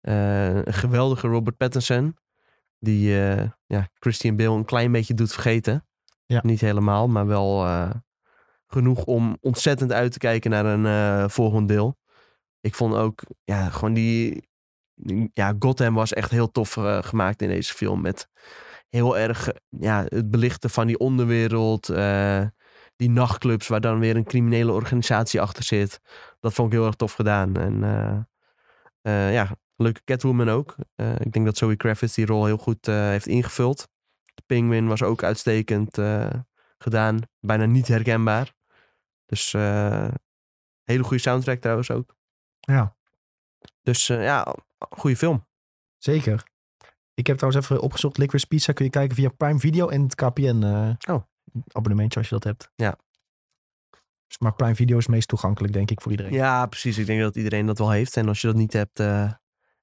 Eh, 0.00 0.54
een 0.54 0.72
geweldige 0.72 1.28
Robert 1.28 1.56
Pattinson. 1.56 2.16
Die 2.80 3.20
eh, 3.20 3.48
ja, 3.66 3.88
Christian 3.94 4.36
Bale 4.36 4.56
een 4.56 4.64
klein 4.64 4.92
beetje 4.92 5.14
doet 5.14 5.32
vergeten. 5.32 5.86
Ja. 6.26 6.40
Niet 6.42 6.60
helemaal, 6.60 7.08
maar 7.08 7.26
wel 7.26 7.64
eh, 7.64 7.90
genoeg 8.66 9.04
om 9.04 9.36
ontzettend 9.40 9.92
uit 9.92 10.12
te 10.12 10.18
kijken 10.18 10.50
naar 10.50 10.64
een 10.64 10.86
eh, 10.86 11.28
volgend 11.28 11.68
deel. 11.68 11.98
Ik 12.60 12.74
vond 12.74 12.94
ook, 12.94 13.22
ja, 13.44 13.70
gewoon 13.70 13.94
die... 13.94 14.48
Ja, 15.32 15.54
Gotham 15.58 15.94
was 15.94 16.12
echt 16.12 16.30
heel 16.30 16.50
tof 16.50 16.72
gemaakt 17.00 17.42
in 17.42 17.48
deze 17.48 17.74
film. 17.74 18.00
Met 18.00 18.28
heel 18.88 19.18
erg 19.18 19.48
ja, 19.68 20.04
het 20.08 20.30
belichten 20.30 20.70
van 20.70 20.86
die 20.86 20.98
onderwereld. 20.98 21.86
die 22.96 23.10
nachtclubs 23.10 23.68
waar 23.68 23.80
dan 23.80 23.98
weer 23.98 24.16
een 24.16 24.24
criminele 24.24 24.72
organisatie 24.72 25.40
achter 25.40 25.64
zit. 25.64 26.00
Dat 26.40 26.52
vond 26.52 26.72
ik 26.72 26.78
heel 26.78 26.86
erg 26.86 26.94
tof 26.94 27.12
gedaan. 27.12 27.56
En 27.56 27.80
ja, 29.32 29.56
leuke 29.80 30.04
Catwoman 30.04 30.48
ook. 30.48 30.76
Eh, 30.94 31.20
ik 31.20 31.32
denk 31.32 31.44
dat 31.44 31.56
Zoe 31.56 31.76
Kravitz 31.76 32.14
die 32.14 32.26
rol 32.26 32.44
heel 32.44 32.56
goed 32.56 32.88
eh, 32.88 32.94
heeft 32.94 33.26
ingevuld. 33.26 33.88
De 34.34 34.42
Penguin 34.46 34.86
was 34.86 35.02
ook 35.02 35.22
uitstekend 35.22 35.98
eh, 35.98 36.30
gedaan. 36.78 37.20
Bijna 37.40 37.64
niet 37.64 37.88
herkenbaar. 37.88 38.54
Dus 39.26 39.52
hele 40.82 41.02
goede 41.02 41.18
soundtrack 41.18 41.60
trouwens 41.60 41.90
ook. 41.90 42.16
Ja. 42.60 42.96
Dus 43.82 44.06
ja, 44.06 44.54
goede 44.90 45.16
film. 45.16 45.46
Zeker. 45.98 46.42
Ik 47.14 47.26
heb 47.26 47.36
trouwens 47.36 47.64
even 47.64 47.82
opgezocht. 47.82 48.18
Licorice 48.18 48.46
Pizza 48.46 48.72
kun 48.72 48.84
je 48.84 48.90
kijken 48.90 49.16
via 49.16 49.28
Prime 49.28 49.58
Video 49.58 49.88
en 49.88 50.02
het 50.02 50.14
KPN 50.14 50.64
Oh. 51.08 51.22
abonnementje 51.72 52.18
als 52.18 52.28
je 52.28 52.34
dat 52.34 52.44
hebt. 52.44 52.72
Ja. 52.74 52.98
Dus 54.26 54.38
maar 54.38 54.54
Prime 54.54 54.74
Video 54.74 54.98
is 54.98 55.06
meest 55.06 55.28
toegankelijk 55.28 55.72
denk 55.72 55.90
ik 55.90 56.00
voor 56.00 56.10
iedereen. 56.10 56.32
Ja, 56.32 56.66
precies. 56.66 56.98
Ik 56.98 57.06
denk 57.06 57.20
dat 57.20 57.36
iedereen 57.36 57.66
dat 57.66 57.78
wel 57.78 57.90
heeft. 57.90 58.16
En 58.16 58.28
als 58.28 58.40
je 58.40 58.46
dat 58.46 58.56
niet 58.56 58.72
hebt, 58.72 59.00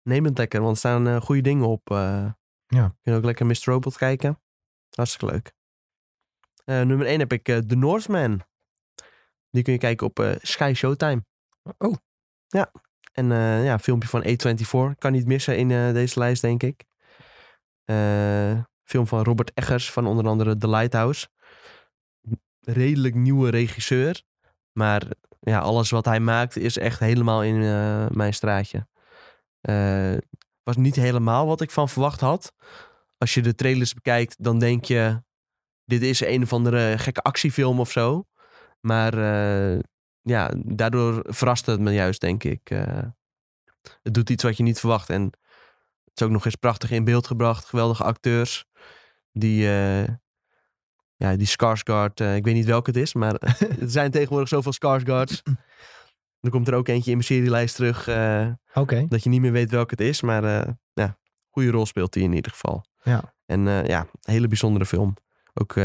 neem 0.08 0.26
het 0.26 0.38
lekker. 0.38 0.62
Want 0.62 0.72
er 0.72 0.78
staan 0.78 1.08
eh, 1.08 1.22
goede 1.22 1.42
dingen 1.42 1.68
op. 1.68 1.92
eh. 1.92 2.32
Ja. 2.68 2.84
Je 2.84 2.94
kunt 3.04 3.16
ook 3.16 3.24
lekker 3.24 3.46
Mr. 3.46 3.64
Robot 3.64 3.98
kijken. 3.98 4.42
Hartstikke 4.96 5.34
leuk. 5.34 5.54
Eh, 6.66 6.82
nummer 6.82 7.06
1 7.08 7.20
heb 7.20 7.34
ik 7.34 7.44
The 7.44 7.76
Northman. 7.76 8.42
Die 9.50 9.64
kun 9.64 9.74
je 9.74 9.80
kijken 9.80 10.08
op 10.08 10.38
Sky 10.42 10.74
Showtime. 10.76 11.26
Oh. 11.78 11.96
Ja. 12.48 12.72
En 13.12 13.28
ja, 13.64 13.74
een 13.74 13.80
filmpje 13.80 14.10
van 14.10 14.24
A24. 14.24 14.98
Kan 14.98 15.12
niet 15.12 15.26
missen 15.26 15.58
in 15.58 15.94
deze 15.94 16.20
lijst, 16.20 16.42
denk 16.42 16.64
ik. 16.64 16.86
Film 18.84 19.08
van 19.08 19.24
Robert 19.24 19.52
Eggers 19.54 19.92
van 19.92 20.08
onder 20.08 20.28
andere 20.28 20.58
The 20.58 20.70
Lighthouse. 20.70 21.28
Redelijk 22.60 23.16
nieuwe 23.16 23.50
regisseur. 23.50 24.22
Maar 24.72 25.04
ja, 25.40 25.60
alles 25.60 25.90
wat 25.90 26.06
hij 26.06 26.20
maakt 26.20 26.58
is 26.58 26.78
echt 26.78 27.00
helemaal 27.00 27.44
in 27.44 27.60
mijn 28.18 28.34
straatje. 28.34 28.88
Eh, 29.68 30.18
was 30.64 30.76
niet 30.76 30.96
helemaal 30.96 31.46
wat 31.46 31.62
ik 31.62 31.72
van 31.72 31.90
verwacht 31.90 32.20
had. 32.20 32.54
Als 33.18 33.34
je 33.34 33.42
de 33.42 33.56
trailers 33.56 33.94
bekijkt, 33.94 34.44
dan 34.44 34.60
denk 34.60 34.86
je... 34.86 35.26
Dit 35.86 36.02
is 36.02 36.22
een 36.22 36.44
of 36.44 36.54
andere 36.54 36.98
gekke 36.98 37.22
actiefilm 37.22 37.80
of 37.80 37.92
zo. 37.92 38.28
Maar 38.80 39.14
eh, 39.14 39.80
ja, 40.22 40.52
daardoor 40.56 41.26
verraste 41.28 41.72
het 41.72 41.80
me 41.80 41.92
juist, 41.92 42.22
denk 42.22 42.44
ik. 42.44 42.70
Eh, 42.70 43.04
het 44.04 44.14
doet 44.14 44.30
iets 44.30 44.44
wat 44.44 44.58
je 44.58 44.64
niet 44.64 44.80
verwacht. 44.80 45.10
En 45.10 45.24
het 46.04 46.12
is 46.16 46.24
ook 46.24 46.32
nog 46.32 46.46
eens 46.46 46.56
prachtig 46.56 46.92
in 46.92 47.04
beeld 47.04 47.28
gebracht. 47.28 47.66
Geweldige 47.66 48.04
acteurs. 48.04 48.66
Die, 49.32 49.68
eh 49.68 50.08
ja, 51.16 51.36
die 51.36 51.48
ik 52.36 52.44
weet 52.44 52.54
niet 52.54 52.66
welke 52.66 52.90
het 52.90 53.00
is, 53.00 53.14
maar 53.14 53.34
er 53.82 53.90
zijn 53.90 54.12
tegenwoordig 54.12 54.48
zoveel 54.48 54.74
Skarsgårds. 54.74 55.42
Er 56.48 56.54
komt 56.54 56.68
er 56.68 56.74
ook 56.74 56.88
eentje 56.88 57.12
in 57.12 57.18
mijn 57.18 57.28
serielijst 57.30 57.76
terug 57.76 58.08
Oké. 58.74 59.06
dat 59.08 59.24
je 59.24 59.30
niet 59.30 59.42
meer 59.42 59.52
weet 59.52 59.72
welke 59.72 59.92
het 59.98 60.02
is. 60.02 60.22
Maar 60.22 60.44
eh 60.44 60.74
ja, 60.94 61.18
goede 61.50 61.72
rol 61.72 61.86
speelt 61.86 62.14
hij 62.14 62.24
in 62.24 62.34
ieder 62.34 62.52
geval. 62.52 62.86
Ja. 63.04 63.34
En 63.46 63.68
eh, 63.68 63.86
ja, 63.86 64.00
een 64.00 64.34
hele 64.34 64.48
bijzondere 64.48 64.86
film. 64.86 65.14
Ook 65.54 65.76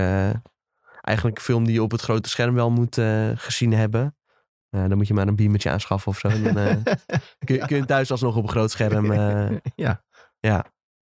eigenlijk 1.00 1.36
een 1.38 1.44
film 1.44 1.64
die 1.64 1.72
je 1.74 1.82
op 1.82 1.90
het 1.90 2.00
grote 2.00 2.28
scherm 2.28 2.54
wel 2.54 2.70
moet 2.70 2.94
gezien 3.34 3.72
hebben. 3.72 4.16
Dan 4.70 4.96
moet 4.96 5.06
je 5.06 5.14
maar 5.14 5.28
een 5.28 5.36
beamertje 5.36 5.70
aanschaffen 5.70 6.10
of 6.10 6.18
zo. 6.18 6.28
Dan 6.28 6.54
kun, 7.44 7.54
je, 7.56 7.66
kun 7.66 7.76
je 7.76 7.84
thuis 7.84 8.10
alsnog 8.10 8.36
op 8.36 8.42
een 8.42 8.48
groot 8.48 8.70
scherm. 8.70 9.12
ja. 9.74 10.04
ja, 10.40 10.64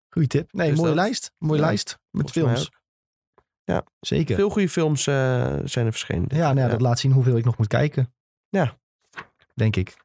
Goeie 0.08 0.28
tip. 0.28 0.52
Nee, 0.52 0.68
Dus 0.68 0.76
mooie 0.78 0.94
dat- 0.94 1.04
lijst. 1.04 1.32
Mooie 1.38 1.60
Ja, 1.60 1.66
lijst 1.66 1.98
met 2.10 2.30
films. 2.30 2.70
Ja. 3.64 3.84
Zeker. 4.00 4.36
veel 4.36 4.50
goede 4.50 4.68
films 4.68 5.02
zijn 5.02 5.86
er 5.86 5.90
verschenen. 5.92 6.26
Ja, 6.28 6.46
nou 6.52 6.58
ja, 6.58 6.68
dat 6.68 6.80
laat 6.80 6.98
zien 6.98 7.12
hoeveel 7.12 7.36
ik 7.36 7.44
nog 7.44 7.56
moet 7.58 7.66
kijken. 7.66 8.14
Ja. 8.48 8.78
Denk 9.54 9.76
ik. 9.76 9.96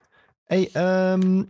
Hey, 0.43 0.69
ehm, 0.73 1.43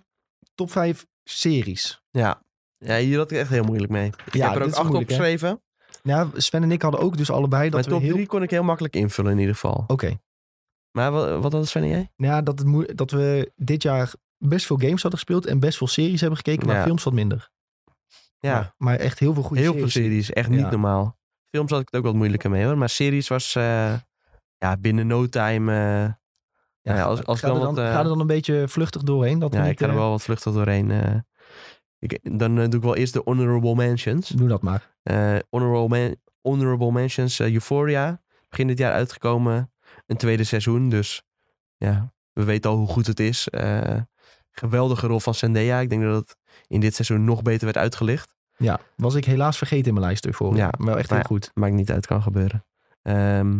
top 0.55 0.71
5 0.71 1.05
series. 1.23 2.01
Ja. 2.11 2.41
ja, 2.77 2.97
hier 2.97 3.17
had 3.17 3.31
ik 3.31 3.37
echt 3.37 3.49
heel 3.49 3.63
moeilijk 3.63 3.91
mee. 3.91 4.07
Ik 4.25 4.33
Ja, 4.33 4.47
heb 4.51 4.55
er 4.61 4.67
ook 4.67 4.73
acht 4.73 4.83
moeilijk, 4.83 5.09
hè? 5.09 5.15
opgeschreven. 5.15 5.61
Ja, 6.03 6.29
Sven 6.33 6.63
en 6.63 6.71
ik 6.71 6.81
hadden 6.81 6.99
ook 7.01 7.17
dus 7.17 7.31
allebei 7.31 7.69
dat 7.69 7.79
Mijn 7.79 7.91
top 7.93 8.01
heel... 8.01 8.13
3 8.13 8.27
kon 8.27 8.43
ik 8.43 8.49
heel 8.49 8.63
makkelijk 8.63 8.95
invullen 8.95 9.31
in 9.31 9.37
ieder 9.37 9.53
geval. 9.53 9.83
Oké. 9.87 10.19
Maar 10.91 11.11
wat, 11.11 11.41
wat 11.41 11.51
had 11.53 11.67
Sven 11.67 11.81
en 11.83 11.89
jij? 11.89 12.11
Nou 12.15 12.33
Ja, 12.33 12.41
dat, 12.41 12.59
het 12.59 12.97
dat 12.97 13.11
we 13.11 13.51
dit 13.55 13.81
jaar 13.83 14.13
best 14.37 14.65
veel 14.65 14.77
games 14.77 15.01
hadden 15.01 15.19
gespeeld 15.19 15.45
en 15.45 15.59
best 15.59 15.77
veel 15.77 15.87
series 15.87 16.19
hebben 16.19 16.37
gekeken, 16.37 16.67
maar 16.67 16.75
Ja. 16.75 16.83
films 16.83 17.03
wat 17.03 17.13
minder. 17.13 17.49
Ja, 18.39 18.53
Maar, 18.53 18.73
maar 18.77 18.95
echt 18.95 19.19
heel 19.19 19.33
veel 19.33 19.43
goede 19.43 19.61
heel 19.61 19.73
series. 19.73 19.93
veel 19.93 20.03
series. 20.03 20.31
Echt 20.31 20.49
niet 20.49 20.59
Ja. 20.59 20.69
normaal. 20.69 21.17
Films 21.49 21.71
had 21.71 21.79
ik 21.79 21.85
het 21.91 21.95
ook 21.99 22.05
wat 22.05 22.15
moeilijker 22.15 22.49
mee 22.49 22.65
hoor. 22.65 22.77
Maar 22.77 22.89
series 22.89 23.27
was 23.27 23.55
eh, 23.55 23.93
ja, 24.57 24.77
binnen 24.79 25.07
no 25.07 25.27
time. 25.27 25.73
eh, 25.73 26.13
Ja, 26.89 26.95
ja, 26.95 27.03
als- 27.03 27.25
als 27.25 27.39
ga, 27.39 27.47
ik 27.47 27.53
er 27.53 27.59
dan 27.59 27.67
dan, 27.67 27.75
wat, 27.75 27.85
eh, 27.85 27.91
ga 27.93 27.99
er 27.99 28.07
dan 28.07 28.19
een 28.19 28.27
beetje 28.27 28.67
vluchtig 28.67 29.01
doorheen. 29.03 29.39
Dat 29.39 29.53
ja, 29.53 29.61
niet, 29.61 29.71
ik 29.71 29.79
ga 29.79 29.85
er 29.85 29.91
eh, 29.91 29.97
wel 29.97 30.09
wat 30.09 30.21
vluchtig 30.21 30.53
doorheen. 30.53 30.91
eh. 30.91 31.15
ik, 31.99 32.19
dan 32.39 32.55
doe 32.55 32.65
ik 32.67 32.81
wel 32.81 32.95
eerst 32.95 33.13
de 33.13 33.21
honorable 33.23 33.75
mentions. 33.75 34.27
Doe 34.29 34.47
dat 34.47 34.61
maar. 34.61 34.95
Honorable, 35.49 35.87
man- 35.87 36.15
honorable 36.41 36.91
mentions. 36.91 37.39
Euphoria. 37.39 38.21
Begin 38.49 38.67
dit 38.67 38.77
jaar 38.77 38.93
uitgekomen. 38.93 39.71
Een 40.05 40.17
tweede 40.17 40.43
seizoen. 40.43 40.89
Dus 40.89 41.23
ja, 41.77 42.13
we 42.33 42.43
weten 42.43 42.71
al 42.71 42.77
hoe 42.77 42.87
goed 42.87 43.07
het 43.07 43.19
is. 43.19 43.47
Geweldige 44.51 45.07
rol 45.07 45.19
van 45.19 45.33
Zendaya. 45.35 45.79
Ik 45.79 45.89
denk 45.89 46.01
dat 46.03 46.15
het 46.15 46.37
in 46.67 46.79
dit 46.79 46.95
seizoen 46.95 47.23
nog 47.23 47.41
beter 47.41 47.65
werd 47.65 47.77
uitgelicht. 47.77 48.35
Ja, 48.57 48.79
was 48.95 49.15
ik 49.15 49.25
helaas 49.25 49.57
vergeten 49.57 49.87
in 49.87 49.93
mijn 49.93 50.05
lijst 50.05 50.25
ervoor. 50.25 50.55
Ja, 50.55 50.73
wel 50.77 50.97
echt 50.97 51.09
heel 51.09 51.19
goed. 51.23 51.51
Maakt 51.53 51.73
niet 51.73 51.91
uit, 51.91 52.05
kan 52.05 52.21
gebeuren. 52.21 52.65
Ehm, 53.01 53.59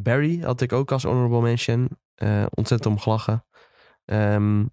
Barry 0.00 0.40
had 0.40 0.60
ik 0.60 0.72
ook 0.72 0.92
als 0.92 1.02
honorable 1.02 1.40
mention. 1.40 1.88
Eh, 2.16 2.46
ontzettend 2.54 2.94
om 2.94 3.00
gelachen. 3.00 3.44
Ehm, 4.04 4.64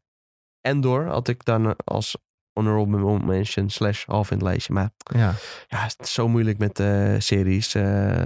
Endor 0.61 1.07
had 1.07 1.27
ik 1.27 1.45
dan 1.45 1.75
als 1.83 2.17
honorable 2.53 3.19
mention 3.25 3.69
slash 3.69 4.05
half 4.05 4.31
in 4.31 4.37
het 4.37 4.45
lijstje. 4.45 4.73
Maar 4.73 4.89
Ja. 5.15 5.33
ja, 5.67 5.77
het 5.83 5.95
is 5.99 6.13
zo 6.13 6.27
moeilijk 6.27 6.57
met 6.57 6.79
eh, 6.79 7.15
series. 7.17 7.75
Eh, 7.75 8.25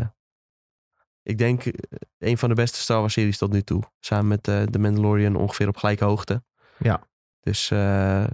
ik 1.23 1.37
denk 1.37 1.65
eh, 1.65 1.73
een 2.17 2.37
van 2.37 2.49
de 2.49 2.55
beste 2.55 2.79
Star 2.79 2.99
Wars 2.99 3.13
series 3.13 3.37
tot 3.37 3.51
nu 3.51 3.61
toe. 3.61 3.83
Samen 3.99 4.27
met 4.27 4.47
eh 4.47 4.61
The 4.63 4.79
Mandalorian 4.79 5.35
ongeveer 5.35 5.67
op 5.67 5.77
gelijke 5.77 6.03
hoogte. 6.05 6.43
Ja. 6.77 7.01
Dus 7.41 7.71
eh, 7.71 8.25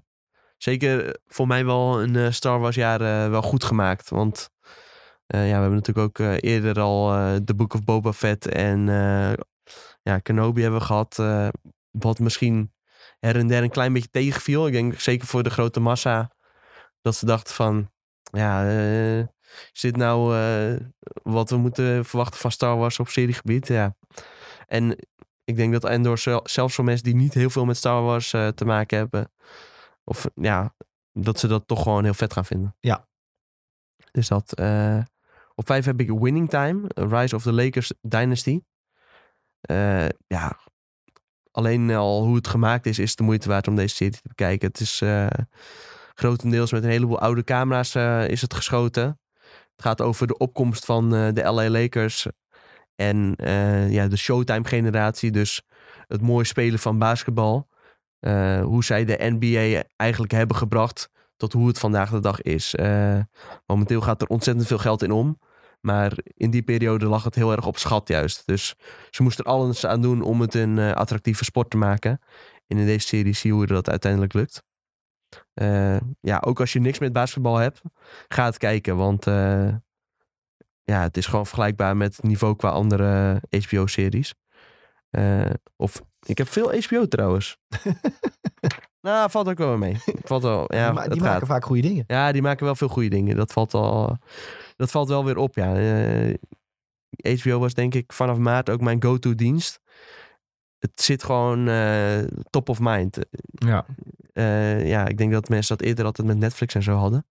zeker 0.58 1.18
voor 1.28 1.48
mij 1.48 1.66
wel 1.66 2.02
een 2.02 2.16
eh, 2.16 2.32
Star 2.32 2.60
Wars 2.60 2.76
jaar 2.76 3.02
eh, 3.02 3.30
wel 3.30 3.42
goed 3.42 3.64
gemaakt. 3.64 4.10
Want 4.10 4.50
eh, 5.26 5.40
ja, 5.48 5.56
we 5.56 5.62
hebben 5.62 5.74
natuurlijk 5.76 6.08
ook 6.08 6.20
eh, 6.28 6.36
eerder 6.52 6.80
al 6.80 7.14
eh 7.14 7.36
The 7.36 7.56
Book 7.56 7.74
of 7.74 7.84
Boba 7.84 8.14
Fett 8.14 8.48
en 8.48 8.90
eh, 8.90 9.34
ja, 10.04 10.20
Kenobi 10.20 10.62
hebben 10.62 10.80
we 10.80 10.86
gehad. 10.86 11.20
eh, 11.20 11.48
wat 11.92 12.20
misschien 12.20 12.74
her 13.20 13.36
en 13.36 13.48
der 13.48 13.64
een 13.64 13.70
klein 13.70 13.94
beetje 13.94 14.10
tegenviel. 14.10 14.68
Ik 14.68 14.74
denk 14.74 15.00
zeker 15.00 15.28
voor 15.28 15.44
de 15.44 15.50
grote 15.50 15.80
massa 15.80 16.32
dat 17.02 17.16
ze 17.16 17.26
dachten 17.26 17.54
van... 17.54 17.92
Ja, 18.24 18.68
eh, 18.68 19.20
is 19.74 19.82
dit 19.82 19.96
nou 19.96 20.38
eh, 20.38 20.80
wat 21.24 21.50
we 21.50 21.58
moeten 21.58 22.06
verwachten 22.06 22.40
van 22.40 22.52
Star 22.52 22.78
Wars 22.78 23.00
op 23.00 23.08
seriegebied? 23.08 23.68
Ja. 23.68 23.96
En 24.68 24.98
ik 25.44 25.56
denk 25.56 25.74
dat 25.74 25.86
Endor 25.86 26.18
zel- 26.18 26.42
zelfs 26.44 26.76
voor 26.76 26.84
mensen 26.84 27.04
die 27.04 27.16
niet 27.16 27.34
heel 27.34 27.50
veel 27.50 27.66
met 27.66 27.78
Star 27.78 28.02
Wars 28.02 28.30
te 28.30 28.66
maken 28.66 28.98
hebben... 28.98 29.32
Of 30.04 30.28
ja, 30.36 30.76
dat 31.12 31.40
ze 31.40 31.48
dat 31.48 31.68
toch 31.68 31.84
gewoon 31.84 32.04
heel 32.04 32.14
vet 32.14 32.34
gaan 32.34 32.46
vinden. 32.46 32.76
Ja. 32.80 33.08
Dus 34.12 34.28
dat... 34.28 34.52
op 35.56 35.66
vijf 35.66 35.86
heb 35.86 36.00
ik 36.00 36.10
Winning 36.10 36.50
Time, 36.50 36.90
Rise 36.94 37.36
of 37.36 37.44
the 37.44 37.54
Lakers 37.54 37.94
Dynasty. 38.02 38.62
Eh, 39.64 40.08
ja, 40.28 40.58
alleen 41.52 41.92
al 41.92 42.24
hoe 42.24 42.36
het 42.36 42.48
gemaakt 42.48 42.86
is, 42.86 43.00
is 43.00 43.16
de 43.16 43.24
moeite 43.24 43.50
waard 43.50 43.68
om 43.68 43.76
deze 43.76 43.96
serie 43.96 44.14
te 44.14 44.28
bekijken. 44.28 44.68
Het 44.68 44.80
is 44.80 45.02
eh, 45.02 45.28
grotendeels 46.14 46.72
met 46.72 46.84
een 46.84 46.90
heleboel 46.90 47.20
oude 47.20 47.44
camera's 47.44 47.96
eh, 47.96 48.28
is 48.28 48.42
het 48.42 48.54
geschoten. 48.54 49.20
Het 49.76 49.82
gaat 49.82 50.02
over 50.02 50.28
de 50.28 50.38
opkomst 50.38 50.86
van 50.86 51.10
de 51.10 51.42
LA 51.44 51.70
Lakers 51.70 52.28
en 52.96 53.36
ja, 53.90 54.08
de 54.08 54.18
Showtime-generatie. 54.18 55.32
Dus 55.32 55.62
het 56.08 56.22
mooie 56.22 56.46
spelen 56.46 56.80
van 56.80 57.00
basketbal. 57.00 57.68
Hoe 58.62 58.84
zij 58.84 59.06
de 59.06 59.18
NBA 59.40 59.84
eigenlijk 59.96 60.32
hebben 60.32 60.56
gebracht 60.58 61.10
tot 61.38 61.54
hoe 61.54 61.68
het 61.68 61.80
vandaag 61.80 62.10
de 62.10 62.20
dag 62.20 62.42
is. 62.42 62.76
Momenteel 63.66 64.02
gaat 64.02 64.22
er 64.22 64.28
ontzettend 64.28 64.68
veel 64.68 64.78
geld 64.78 65.04
in 65.04 65.12
om. 65.12 65.40
Maar 65.86 66.18
in 66.24 66.52
die 66.52 66.62
periode 66.62 67.06
lag 67.06 67.24
het 67.24 67.36
heel 67.36 67.52
erg 67.52 67.66
op 67.66 67.78
schat 67.78 68.08
juist. 68.08 68.46
Dus 68.46 68.76
ze 69.10 69.24
moesten 69.24 69.46
er 69.46 69.52
alles 69.52 69.86
aan 69.86 70.02
doen 70.02 70.22
om 70.22 70.42
het 70.42 70.54
een 70.54 70.78
eh, 70.78 70.92
attractieve 70.92 71.44
sport 71.44 71.70
te 71.70 71.78
maken. 71.78 72.22
En 72.68 72.78
in 72.78 72.86
deze 72.86 73.08
serie 73.08 73.34
zie 73.34 73.50
je 73.50 73.56
hoe 73.56 73.66
dat 73.66 73.90
uiteindelijk 73.90 74.34
lukt. 74.34 74.64
Eh, 75.54 75.98
ja, 76.20 76.42
ook 76.46 76.60
als 76.60 76.74
je 76.74 76.80
niks 76.80 77.00
met 77.00 77.14
basketbal 77.14 77.56
hebt, 77.56 77.82
ga 78.28 78.46
het 78.46 78.58
kijken. 78.58 78.98
Want 78.98 79.28
eh, 79.28 79.76
ja, 80.84 81.02
het 81.02 81.18
is 81.18 81.26
gewoon 81.26 81.46
vergelijkbaar 81.46 81.98
met 81.98 82.16
het 82.16 82.26
niveau 82.26 82.56
qua 82.56 82.70
andere 82.70 83.42
HBO-series. 83.50 84.34
Of 85.76 86.02
ik 86.26 86.38
heb 86.38 86.48
veel 86.48 86.82
HBO 86.82 87.08
trouwens. 87.08 87.58
nou, 89.04 89.30
valt 89.30 89.48
ook 89.50 89.58
wel 89.58 89.78
mee. 89.78 89.98
Valt 90.24 90.44
wel, 90.44 90.74
ja, 90.74 90.86
die 90.86 90.94
ma- 90.94 91.08
die 91.08 91.22
maken 91.22 91.40
gaat. 91.40 91.48
vaak 91.48 91.66
goede 91.66 91.82
dingen. 91.82 92.04
Ja, 92.08 92.32
die 92.32 92.42
maken 92.42 92.66
wel 92.66 92.76
veel 92.76 92.88
goede 92.88 93.10
dingen. 93.10 93.36
Dat 93.36 93.52
valt, 93.54 93.74
al, 93.74 94.18
dat 94.76 94.92
valt 94.92 95.08
wel 95.10 95.26
weer 95.26 95.38
op, 95.38 95.56
ja. 95.56 95.76
Eh, 95.76 96.34
HBO 97.40 97.60
was 97.60 97.74
denk 97.74 97.94
ik 97.96 98.14
vanaf 98.14 98.38
maart 98.38 98.70
ook 98.70 98.82
mijn 98.82 99.04
go-to 99.04 99.36
dienst. 99.36 99.80
Het 100.80 101.02
zit 101.02 101.24
gewoon 101.24 101.68
eh, 101.68 102.18
top 102.50 102.70
of 102.70 102.80
mind. 102.82 103.18
Ja. 103.54 103.86
Eh, 104.34 104.88
ja, 104.88 105.08
ik 105.08 105.18
denk 105.18 105.32
dat 105.32 105.50
mensen 105.50 105.78
dat 105.78 105.88
eerder 105.88 106.06
altijd 106.06 106.28
met 106.28 106.38
Netflix 106.38 106.76
en 106.76 106.84
zo 106.84 106.96
hadden. 106.96 107.28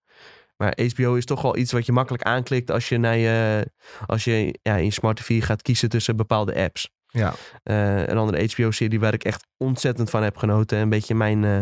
Maar 0.57 0.79
HBO 0.95 1.15
is 1.15 1.25
toch 1.25 1.43
wel 1.43 1.57
iets 1.57 1.73
wat 1.73 1.87
je 1.87 1.93
makkelijk 1.93 2.23
aanklikt 2.23 2.71
als 2.71 2.89
je, 2.89 2.99
naar 2.99 3.17
je, 3.17 3.67
als 4.07 4.25
je 4.25 4.59
ja, 4.63 4.77
in 4.77 4.85
je 4.85 4.91
smart 4.91 5.17
TV 5.17 5.45
gaat 5.45 5.63
kiezen 5.63 5.89
tussen 5.89 6.17
bepaalde 6.17 6.55
apps. 6.55 6.91
Ja. 7.13 7.35
Eh, 7.63 8.07
een 8.07 8.17
andere 8.17 8.45
HBO-serie 8.45 9.01
waar 9.01 9.15
ik 9.15 9.25
echt 9.25 9.47
ontzettend 9.57 10.11
van 10.11 10.23
heb 10.23 10.37
genoten. 10.37 10.79
Een 10.79 10.89
beetje 10.89 11.15
mijn 11.15 11.45
eh, 11.45 11.61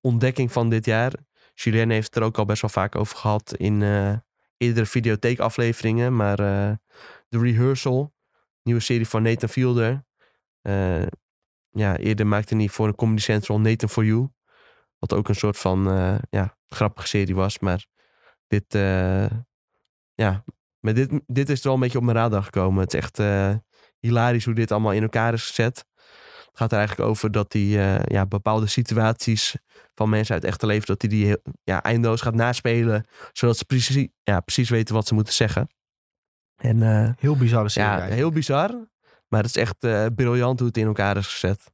ontdekking 0.00 0.52
van 0.52 0.70
dit 0.70 0.84
jaar. 0.84 1.12
Julien 1.54 1.90
heeft 1.90 2.06
het 2.06 2.16
er 2.16 2.22
ook 2.22 2.38
al 2.38 2.44
best 2.44 2.60
wel 2.60 2.70
vaak 2.70 2.96
over 2.96 3.16
gehad 3.16 3.54
in 3.56 3.82
eh, 3.82 4.12
eerdere 4.56 4.86
videotheekafleveringen. 4.86 6.16
Maar 6.16 6.36
The 7.28 7.38
Rehearsal, 7.38 8.14
nieuwe 8.62 8.80
serie 8.80 9.08
van 9.08 9.22
Nathan 9.22 9.48
Fielder. 9.48 10.04
Ja, 11.70 11.96
eerder 11.96 12.26
maakte 12.26 12.56
hij 12.56 12.68
voor 12.68 12.86
een 12.86 12.94
Comedy 12.94 13.20
Central 13.20 13.60
Nathan 13.60 13.88
For 13.88 14.04
You. 14.04 14.28
Wat 14.98 15.12
ook 15.12 15.28
een 15.28 15.34
soort 15.34 15.58
van 15.58 15.84
ja, 16.30 16.56
grappige 16.66 17.08
serie 17.08 17.34
was. 17.34 17.58
Maar 17.58 17.86
dit, 18.46 18.72
ja, 20.14 20.44
maar 20.80 20.94
dit, 20.94 21.20
dit 21.26 21.48
is 21.48 21.58
er 21.58 21.64
wel 21.64 21.74
een 21.74 21.80
beetje 21.80 21.98
op 21.98 22.04
mijn 22.04 22.16
radar 22.16 22.42
gekomen. 22.42 22.80
Het 22.80 22.94
is 22.94 23.00
echt 23.00 23.18
hilarisch 24.06 24.44
hoe 24.44 24.54
dit 24.54 24.72
allemaal 24.72 24.92
in 24.92 25.02
elkaar 25.02 25.32
is 25.32 25.46
gezet. 25.46 25.84
Het 26.46 26.62
gaat 26.62 26.72
er 26.72 26.78
eigenlijk 26.78 27.08
over 27.08 27.30
dat 27.30 27.52
hij 27.52 27.62
eh, 27.62 28.02
ja, 28.04 28.26
bepaalde 28.26 28.66
situaties 28.66 29.56
van 29.94 30.08
mensen 30.08 30.34
uit 30.34 30.42
het 30.42 30.50
echte 30.52 30.66
leven, 30.66 30.86
dat 30.86 31.00
hij 31.02 31.10
die 31.10 31.26
heel, 31.26 31.42
ja, 31.62 31.82
eindeloos 31.82 32.20
gaat 32.20 32.34
naspelen. 32.34 33.06
Zodat 33.32 33.56
ze 33.56 33.64
precies, 33.64 34.08
ja, 34.22 34.40
precies 34.40 34.70
weten 34.70 34.94
wat 34.94 35.06
ze 35.06 35.14
moeten 35.14 35.32
zeggen. 35.34 35.68
En 36.56 36.82
eh, 36.82 37.10
Heel 37.18 37.36
bizarre 37.36 37.68
serie. 37.68 37.88
ja, 37.88 37.94
eigenlijk. 37.94 38.20
heel 38.22 38.32
bizar. 38.32 38.88
Maar 39.28 39.42
het 39.42 39.56
is 39.56 39.62
echt 39.62 39.76
eh, 39.84 40.06
briljant 40.14 40.58
hoe 40.58 40.68
het 40.68 40.76
in 40.76 40.86
elkaar 40.86 41.16
is 41.16 41.26
gezet. 41.26 41.72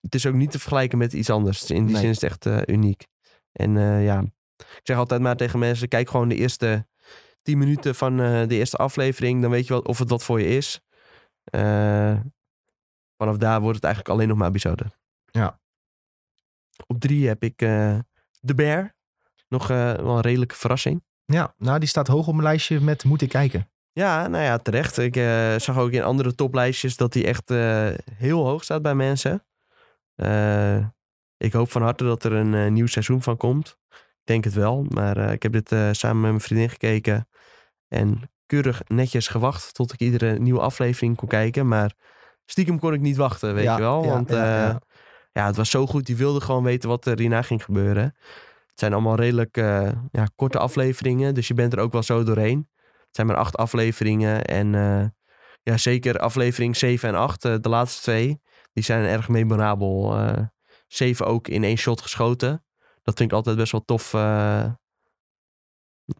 Het 0.00 0.14
is 0.14 0.26
ook 0.26 0.34
niet 0.34 0.50
te 0.50 0.58
vergelijken 0.58 0.98
met 0.98 1.12
iets 1.12 1.30
anders. 1.30 1.70
In 1.70 1.84
die 1.84 1.92
Nee. 1.92 2.00
zin 2.02 2.10
is 2.10 2.20
het 2.20 2.44
echt 2.44 2.68
uniek. 2.68 3.06
En 3.52 3.72
ja, 4.02 4.20
ik 4.56 4.80
zeg 4.82 4.96
altijd 4.96 5.20
maar 5.20 5.36
tegen 5.36 5.58
mensen: 5.58 5.88
kijk 5.88 6.10
gewoon 6.10 6.28
de 6.28 6.34
eerste 6.34 6.86
10 7.44 7.58
minuten 7.58 7.94
van 7.94 8.20
eh, 8.20 8.48
de 8.48 8.54
eerste 8.54 8.76
aflevering. 8.76 9.42
Dan 9.42 9.50
weet 9.50 9.66
je 9.66 9.72
wel 9.72 9.82
of 9.82 9.98
het 9.98 10.10
wat 10.10 10.24
voor 10.24 10.40
je 10.40 10.46
is. 10.46 10.80
Eh, 11.44 12.20
vanaf 13.16 13.36
daar 13.36 13.60
wordt 13.60 13.76
het 13.76 13.84
eigenlijk 13.84 14.14
alleen 14.14 14.28
nog 14.28 14.36
maar 14.36 14.50
bizarder. 14.50 14.98
Ja. 15.24 15.60
Op 16.86 17.00
drie 17.00 17.28
heb 17.28 17.42
ik 17.42 17.62
eh 17.62 17.98
The 18.40 18.54
Bear. 18.54 18.94
Nog 19.48 19.66
wel 19.66 20.16
een 20.16 20.20
redelijke 20.20 20.54
verrassing. 20.54 21.02
Ja, 21.24 21.54
nou 21.58 21.78
die 21.78 21.88
staat 21.88 22.06
hoog 22.06 22.26
op 22.26 22.32
mijn 22.32 22.46
lijstje 22.46 22.80
met 22.80 23.04
moet 23.04 23.22
ik 23.22 23.28
kijken. 23.28 23.70
Ja, 23.92 24.26
nou 24.26 24.44
ja, 24.44 24.58
terecht. 24.58 24.98
Ik 24.98 25.14
zag 25.60 25.78
ook 25.78 25.90
in 25.90 26.02
andere 26.02 26.34
toplijstjes 26.34 26.96
dat 26.96 27.14
hij 27.14 27.24
echt 27.24 27.48
heel 28.14 28.46
hoog 28.46 28.64
staat 28.64 28.82
bij 28.82 28.94
mensen. 28.94 29.44
Ik 31.36 31.52
hoop 31.52 31.70
van 31.70 31.82
harte 31.82 32.04
dat 32.04 32.24
er 32.24 32.32
een 32.32 32.72
nieuw 32.72 32.86
seizoen 32.86 33.22
van 33.22 33.36
komt. 33.36 33.78
Ik 33.90 34.24
denk 34.24 34.44
het 34.44 34.54
wel, 34.54 34.86
maar 34.88 35.32
ik 35.32 35.42
heb 35.42 35.52
dit 35.52 35.68
samen 35.96 36.20
met 36.20 36.30
mijn 36.30 36.40
vriendin 36.40 36.70
gekeken. 36.70 37.28
En 37.94 38.30
keurig 38.46 38.82
netjes 38.86 39.28
gewacht 39.28 39.74
tot 39.74 39.92
ik 39.92 40.00
iedere 40.00 40.38
nieuwe 40.38 40.60
aflevering 40.60 41.16
kon 41.16 41.28
kijken. 41.28 41.68
Maar 41.68 41.94
stiekem 42.46 42.78
kon 42.78 42.92
ik 42.94 43.00
niet 43.00 43.16
wachten, 43.16 43.54
weet 43.54 43.64
Ja, 43.64 43.74
je 43.74 43.80
wel. 43.82 44.06
Want 44.06 44.28
ja, 44.30 44.36
eh, 44.36 44.68
ja. 44.68 44.80
ja, 45.32 45.46
het 45.46 45.56
was 45.56 45.70
zo 45.70 45.86
goed. 45.86 46.06
Die 46.06 46.16
wilde 46.16 46.40
gewoon 46.40 46.62
weten 46.64 46.88
wat 46.88 47.06
er 47.06 47.18
hierna 47.18 47.42
ging 47.42 47.64
gebeuren. 47.64 48.14
Het 48.74 48.82
zijn 48.82 48.92
allemaal 48.92 49.16
redelijk 49.16 49.56
eh, 49.56 49.88
ja, 50.10 50.28
korte 50.36 50.58
afleveringen. 50.58 51.34
Dus 51.34 51.48
je 51.48 51.54
bent 51.54 51.72
er 51.72 51.78
ook 51.78 51.92
wel 51.92 52.02
zo 52.02 52.22
doorheen. 52.22 52.68
Het 52.80 53.14
zijn 53.16 53.26
maar 53.26 53.36
acht 53.36 53.56
afleveringen. 53.56 54.44
En 54.44 54.74
eh, 54.74 55.04
ja, 55.62 55.76
zeker 55.76 56.18
aflevering 56.18 56.76
7 56.76 57.08
en 57.08 57.14
8, 57.14 57.44
eh, 57.44 57.54
de 57.60 57.68
laatste 57.68 58.02
twee, 58.02 58.40
die 58.72 58.84
zijn 58.84 59.04
erg 59.04 59.28
memorabel. 59.28 60.16
eh 60.18 60.42
7 60.86 61.26
ook 61.26 61.48
in 61.48 61.64
één 61.64 61.76
shot 61.76 62.00
geschoten. 62.00 62.64
Dat 63.02 63.16
vind 63.16 63.30
ik 63.30 63.36
altijd 63.36 63.56
best 63.56 63.72
wel 63.72 63.84
tof. 63.84 64.10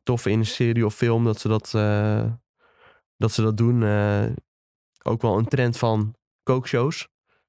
Tof 0.02 0.26
in 0.26 0.38
een 0.38 0.46
serie 0.46 0.86
of 0.86 0.94
film 0.94 1.24
dat 1.24 1.40
ze 1.40 1.48
dat, 1.48 1.74
eh, 1.74 2.32
dat, 3.16 3.32
ze 3.32 3.42
dat 3.42 3.56
doen. 3.56 3.82
Eh, 3.82 4.26
ook 5.02 5.22
wel 5.22 5.38
een 5.38 5.48
trend 5.48 5.78
van 5.78 6.14
kookshows. 6.42 7.08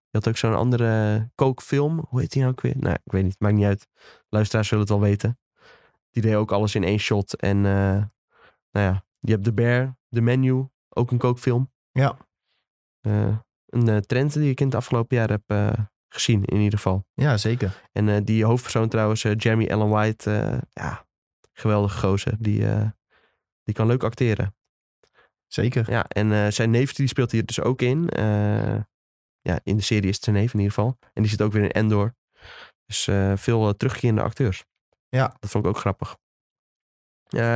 Je 0.09 0.21
had 0.21 0.27
ook 0.27 0.37
zo'n 0.37 0.55
andere 0.55 1.29
kookfilm. 1.35 2.05
Hoe 2.09 2.19
heet 2.19 2.31
die 2.31 2.41
nou 2.41 2.53
ook 2.53 2.61
weer? 2.61 2.75
Nou, 2.77 2.97
ik 3.03 3.11
weet 3.11 3.23
niet. 3.23 3.39
Maakt 3.39 3.55
niet 3.55 3.65
uit. 3.65 3.87
Luisteraars 4.29 4.67
zullen 4.67 4.83
het 4.83 4.93
wel 4.93 5.01
weten. 5.01 5.39
Die 6.09 6.21
deed 6.21 6.35
ook 6.35 6.51
alles 6.51 6.75
in 6.75 6.83
één 6.83 6.99
shot. 6.99 7.35
En 7.35 7.57
eh, 7.57 8.03
nou 8.71 8.85
ja, 8.85 9.05
je 9.19 9.31
hebt 9.31 9.43
The 9.43 9.53
Bear, 9.53 9.97
The 10.09 10.21
Menu. 10.21 10.67
Ook 10.89 11.11
een 11.11 11.17
kookfilm. 11.17 11.71
Ja. 11.91 12.17
Een 13.65 14.01
trend 14.05 14.33
die 14.33 14.49
ik 14.49 14.59
in 14.59 14.65
het 14.65 14.75
afgelopen 14.75 15.17
jaar 15.17 15.29
heb 15.29 15.77
gezien 16.07 16.45
in 16.45 16.57
ieder 16.57 16.79
geval. 16.79 17.05
Ja, 17.13 17.37
zeker. 17.37 17.89
En 17.91 18.23
die 18.23 18.45
hoofdpersoon 18.45 18.89
trouwens, 18.89 19.21
Jeremy 19.21 19.67
Allen 19.71 19.89
White. 19.89 20.61
ja, 20.73 21.04
geweldige 21.55 21.99
gozer. 21.99 22.35
Die, 22.39 22.67
eh, 22.67 22.89
die 23.63 23.75
kan 23.75 23.87
leuk 23.87 24.03
acteren. 24.03 24.55
Zeker. 25.47 25.91
Ja, 25.91 26.05
en 26.07 26.31
eh, 26.31 26.51
zijn 26.51 26.71
neef 26.71 26.93
die 26.93 27.07
speelt 27.07 27.31
hier 27.31 27.45
dus 27.45 27.61
ook 27.61 27.81
in. 27.81 28.09
Eh, 28.09 28.79
ja, 29.41 29.59
in 29.63 29.75
de 29.75 29.83
serie 29.83 30.09
is 30.09 30.15
het 30.15 30.23
zijn 30.23 30.35
neef 30.35 30.53
in 30.53 30.59
ieder 30.59 30.73
geval. 30.73 30.97
En 31.13 31.21
die 31.21 31.31
zit 31.31 31.41
ook 31.41 31.51
weer 31.51 31.63
in 31.63 31.71
Endor. 31.71 32.15
Dus 32.85 33.09
veel 33.41 33.77
terugkerende 33.77 34.21
acteurs. 34.21 34.65
Ja. 35.09 35.35
Dat 35.39 35.49
vond 35.49 35.63
ik 35.63 35.69
ook 35.69 35.77
grappig. 35.77 36.17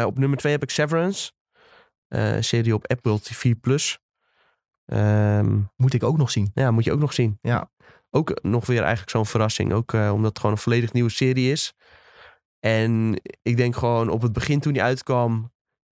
Op 0.05 0.17
nummer 0.17 0.37
twee 0.37 0.51
heb 0.51 0.63
ik 0.63 0.69
Severance. 0.69 1.31
Serie 2.39 2.73
op 2.73 2.87
Apple 2.87 3.19
TV+. 3.19 3.53
Plus. 3.61 3.99
Ehm, 4.85 5.59
Moet 5.75 5.93
ik 5.93 6.03
ook 6.03 6.17
nog 6.17 6.31
zien. 6.31 6.51
ja, 6.53 6.71
moet 6.71 6.83
je 6.83 6.91
ook 6.91 6.99
nog 6.99 7.13
zien. 7.13 7.39
Ja. 7.41 7.71
Ook 8.09 8.43
nog 8.43 8.65
weer 8.65 8.79
eigenlijk 8.79 9.09
zo'n 9.09 9.25
verrassing. 9.25 9.73
Ook 9.73 9.93
omdat 9.93 10.29
het 10.29 10.39
gewoon 10.39 10.55
een 10.55 10.61
volledig 10.61 10.93
nieuwe 10.93 11.09
serie 11.09 11.51
is. 11.51 11.73
En 12.59 13.21
ik 13.41 13.57
denk 13.57 13.75
gewoon 13.75 14.09
op 14.09 14.21
het 14.21 14.33
begin 14.33 14.59
toen 14.59 14.73
die 14.73 14.83
uitkwam... 14.83 15.51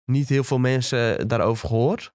niet 0.05 0.29
heel 0.29 0.45
veel 0.45 0.59
mensen 0.59 1.29
daarover 1.29 1.69
gehoord. 1.69 2.13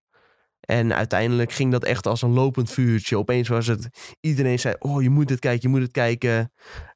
En 0.60 0.94
uiteindelijk 0.94 1.52
ging 1.52 1.72
dat 1.72 1.84
echt 1.84 2.08
als 2.08 2.22
een 2.22 2.34
lopend 2.34 2.72
vuurtje. 2.72 3.18
Opeens 3.18 3.48
was 3.48 3.68
het... 3.68 4.16
Iedereen 4.20 4.60
zei, 4.60 4.76
oh 4.80 5.02
je 5.02 5.10
moet 5.10 5.28
dit 5.28 5.40
kijken, 5.40 5.62
je 5.62 5.76
moet 5.76 5.82
het 5.82 5.92
kijken. 5.92 6.52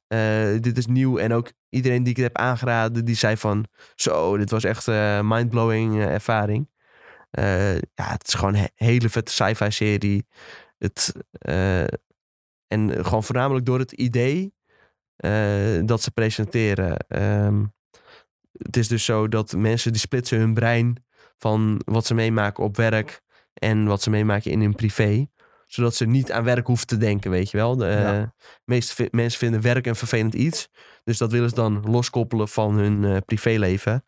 Eh, 0.06 0.60
dit 0.60 0.78
is 0.78 0.86
nieuw. 0.86 1.18
En 1.18 1.32
ook 1.32 1.52
iedereen 1.68 2.02
die 2.02 2.10
ik 2.10 2.16
het 2.16 2.26
heb 2.26 2.36
aangeraden... 2.36 3.04
die 3.04 3.14
zei 3.14 3.36
van, 3.36 3.66
zo, 3.94 4.36
dit 4.36 4.50
was 4.50 4.64
echt 4.64 4.86
een 4.86 5.28
mindblowing 5.28 5.94
eh, 5.94 6.12
ervaring. 6.12 6.70
Eh, 7.30 7.74
ja, 7.74 7.82
het 7.94 8.26
is 8.26 8.34
gewoon 8.34 8.54
een 8.54 8.60
he- 8.60 8.86
hele 8.86 9.08
vette 9.08 9.32
sci-fi 9.32 9.70
serie. 9.70 10.26
Het... 10.78 11.12
eh, 11.30 11.84
en 12.66 13.04
gewoon 13.04 13.24
voornamelijk 13.24 13.66
door 13.66 13.78
het 13.78 13.92
idee 13.92 14.42
eh, 14.42 14.61
dat 15.86 16.02
ze 16.02 16.10
presenteren. 16.14 16.96
Ehm, 17.08 17.64
het 18.52 18.76
is 18.76 18.88
dus 18.88 19.04
zo 19.04 19.28
dat 19.28 19.52
mensen 19.56 19.92
die 19.92 20.00
splitsen 20.00 20.38
hun 20.38 20.54
brein 20.54 21.04
van 21.38 21.80
wat 21.84 22.06
ze 22.06 22.14
meemaken 22.14 22.64
op 22.64 22.76
werk 22.76 23.20
en 23.54 23.84
wat 23.84 24.02
ze 24.02 24.10
meemaken 24.10 24.50
in 24.50 24.60
hun 24.60 24.74
privé. 24.74 25.26
Zodat 25.66 25.94
ze 25.94 26.06
niet 26.06 26.32
aan 26.32 26.44
werk 26.44 26.66
hoeven 26.66 26.86
te 26.86 26.96
denken, 26.96 27.30
weet 27.30 27.50
je 27.50 27.56
wel. 27.56 27.76
De 27.76 27.84
Ja. 27.86 28.34
meeste 28.64 29.08
mensen 29.10 29.38
vinden 29.38 29.60
werk 29.60 29.86
een 29.86 29.96
vervelend 29.96 30.34
iets. 30.34 30.68
Dus 31.04 31.18
dat 31.18 31.32
willen 31.32 31.48
ze 31.48 31.54
dan 31.54 31.82
loskoppelen 31.90 32.48
van 32.48 32.74
hun 32.74 33.04
eh, 33.04 33.16
privéleven. 33.24 34.04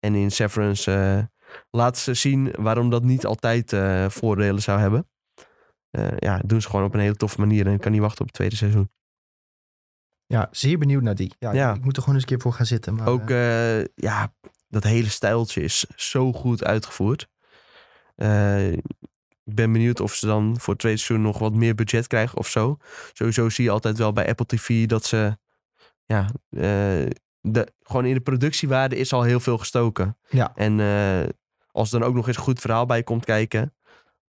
En 0.00 0.14
in 0.14 0.30
Severance 0.30 0.92
eh, 0.92 1.22
laten 1.70 2.00
ze 2.00 2.14
zien 2.14 2.52
waarom 2.58 2.90
dat 2.90 3.02
niet 3.02 3.26
altijd 3.26 3.72
eh, 3.72 4.08
voordelen 4.08 4.62
zou 4.62 4.80
hebben. 4.80 5.08
Eh, 5.90 6.08
ja, 6.18 6.40
doen 6.46 6.60
ze 6.62 6.68
gewoon 6.68 6.84
op 6.84 6.94
een 6.94 7.00
hele 7.00 7.16
toffe 7.16 7.40
manier. 7.40 7.66
En 7.66 7.72
ik 7.72 7.80
kan 7.80 7.92
niet 7.92 8.00
wachten 8.00 8.20
op 8.20 8.26
het 8.26 8.36
tweede 8.36 8.56
seizoen. 8.56 8.90
Ja, 10.30 10.48
zeer 10.50 10.78
benieuwd 10.78 11.02
naar 11.02 11.14
die. 11.14 11.32
Ja, 11.38 11.52
Ja. 11.52 11.74
Ik 11.74 11.84
moet 11.84 11.96
er 11.96 12.02
gewoon 12.02 12.14
eens 12.14 12.24
een 12.24 12.36
keer 12.36 12.40
voor 12.40 12.52
gaan 12.52 12.66
zitten. 12.66 12.94
Maar, 12.94 13.08
Ook, 13.08 13.30
eh, 13.30 13.80
eh, 13.80 13.86
ja, 13.94 14.32
dat 14.68 14.84
hele 14.84 15.08
stijltje 15.08 15.62
is 15.62 15.86
zo 15.96 16.32
goed 16.32 16.64
uitgevoerd. 16.64 17.28
Eh, 18.14 18.72
ik 18.72 19.54
ben 19.54 19.72
benieuwd 19.72 20.00
of 20.00 20.14
ze 20.14 20.26
dan 20.26 20.60
voor 20.60 20.72
het 20.72 20.78
tweede 20.82 20.98
seizoen 20.98 21.26
nog 21.26 21.38
wat 21.38 21.54
meer 21.54 21.74
budget 21.74 22.06
krijgen 22.06 22.38
of 22.38 22.48
zo. 22.48 22.76
Sowieso 23.12 23.48
zie 23.48 23.64
je 23.64 23.70
altijd 23.70 23.98
wel 23.98 24.12
bij 24.12 24.28
Apple 24.28 24.46
TV 24.46 24.86
dat 24.86 25.04
ze, 25.04 25.38
ja, 26.04 26.30
de, 27.40 27.72
gewoon 27.82 28.04
in 28.04 28.14
de 28.14 28.20
productiewaarde 28.20 28.96
is 28.96 29.12
al 29.12 29.22
heel 29.22 29.40
veel 29.40 29.58
gestoken. 29.58 30.18
Ja. 30.28 30.52
En 30.54 30.80
als 31.70 31.92
er 31.92 31.98
dan 31.98 32.08
ook 32.08 32.14
nog 32.14 32.26
eens 32.26 32.36
een 32.36 32.42
goed 32.42 32.60
verhaal 32.60 32.86
bij 32.86 33.02
komt 33.02 33.24
kijken, 33.24 33.74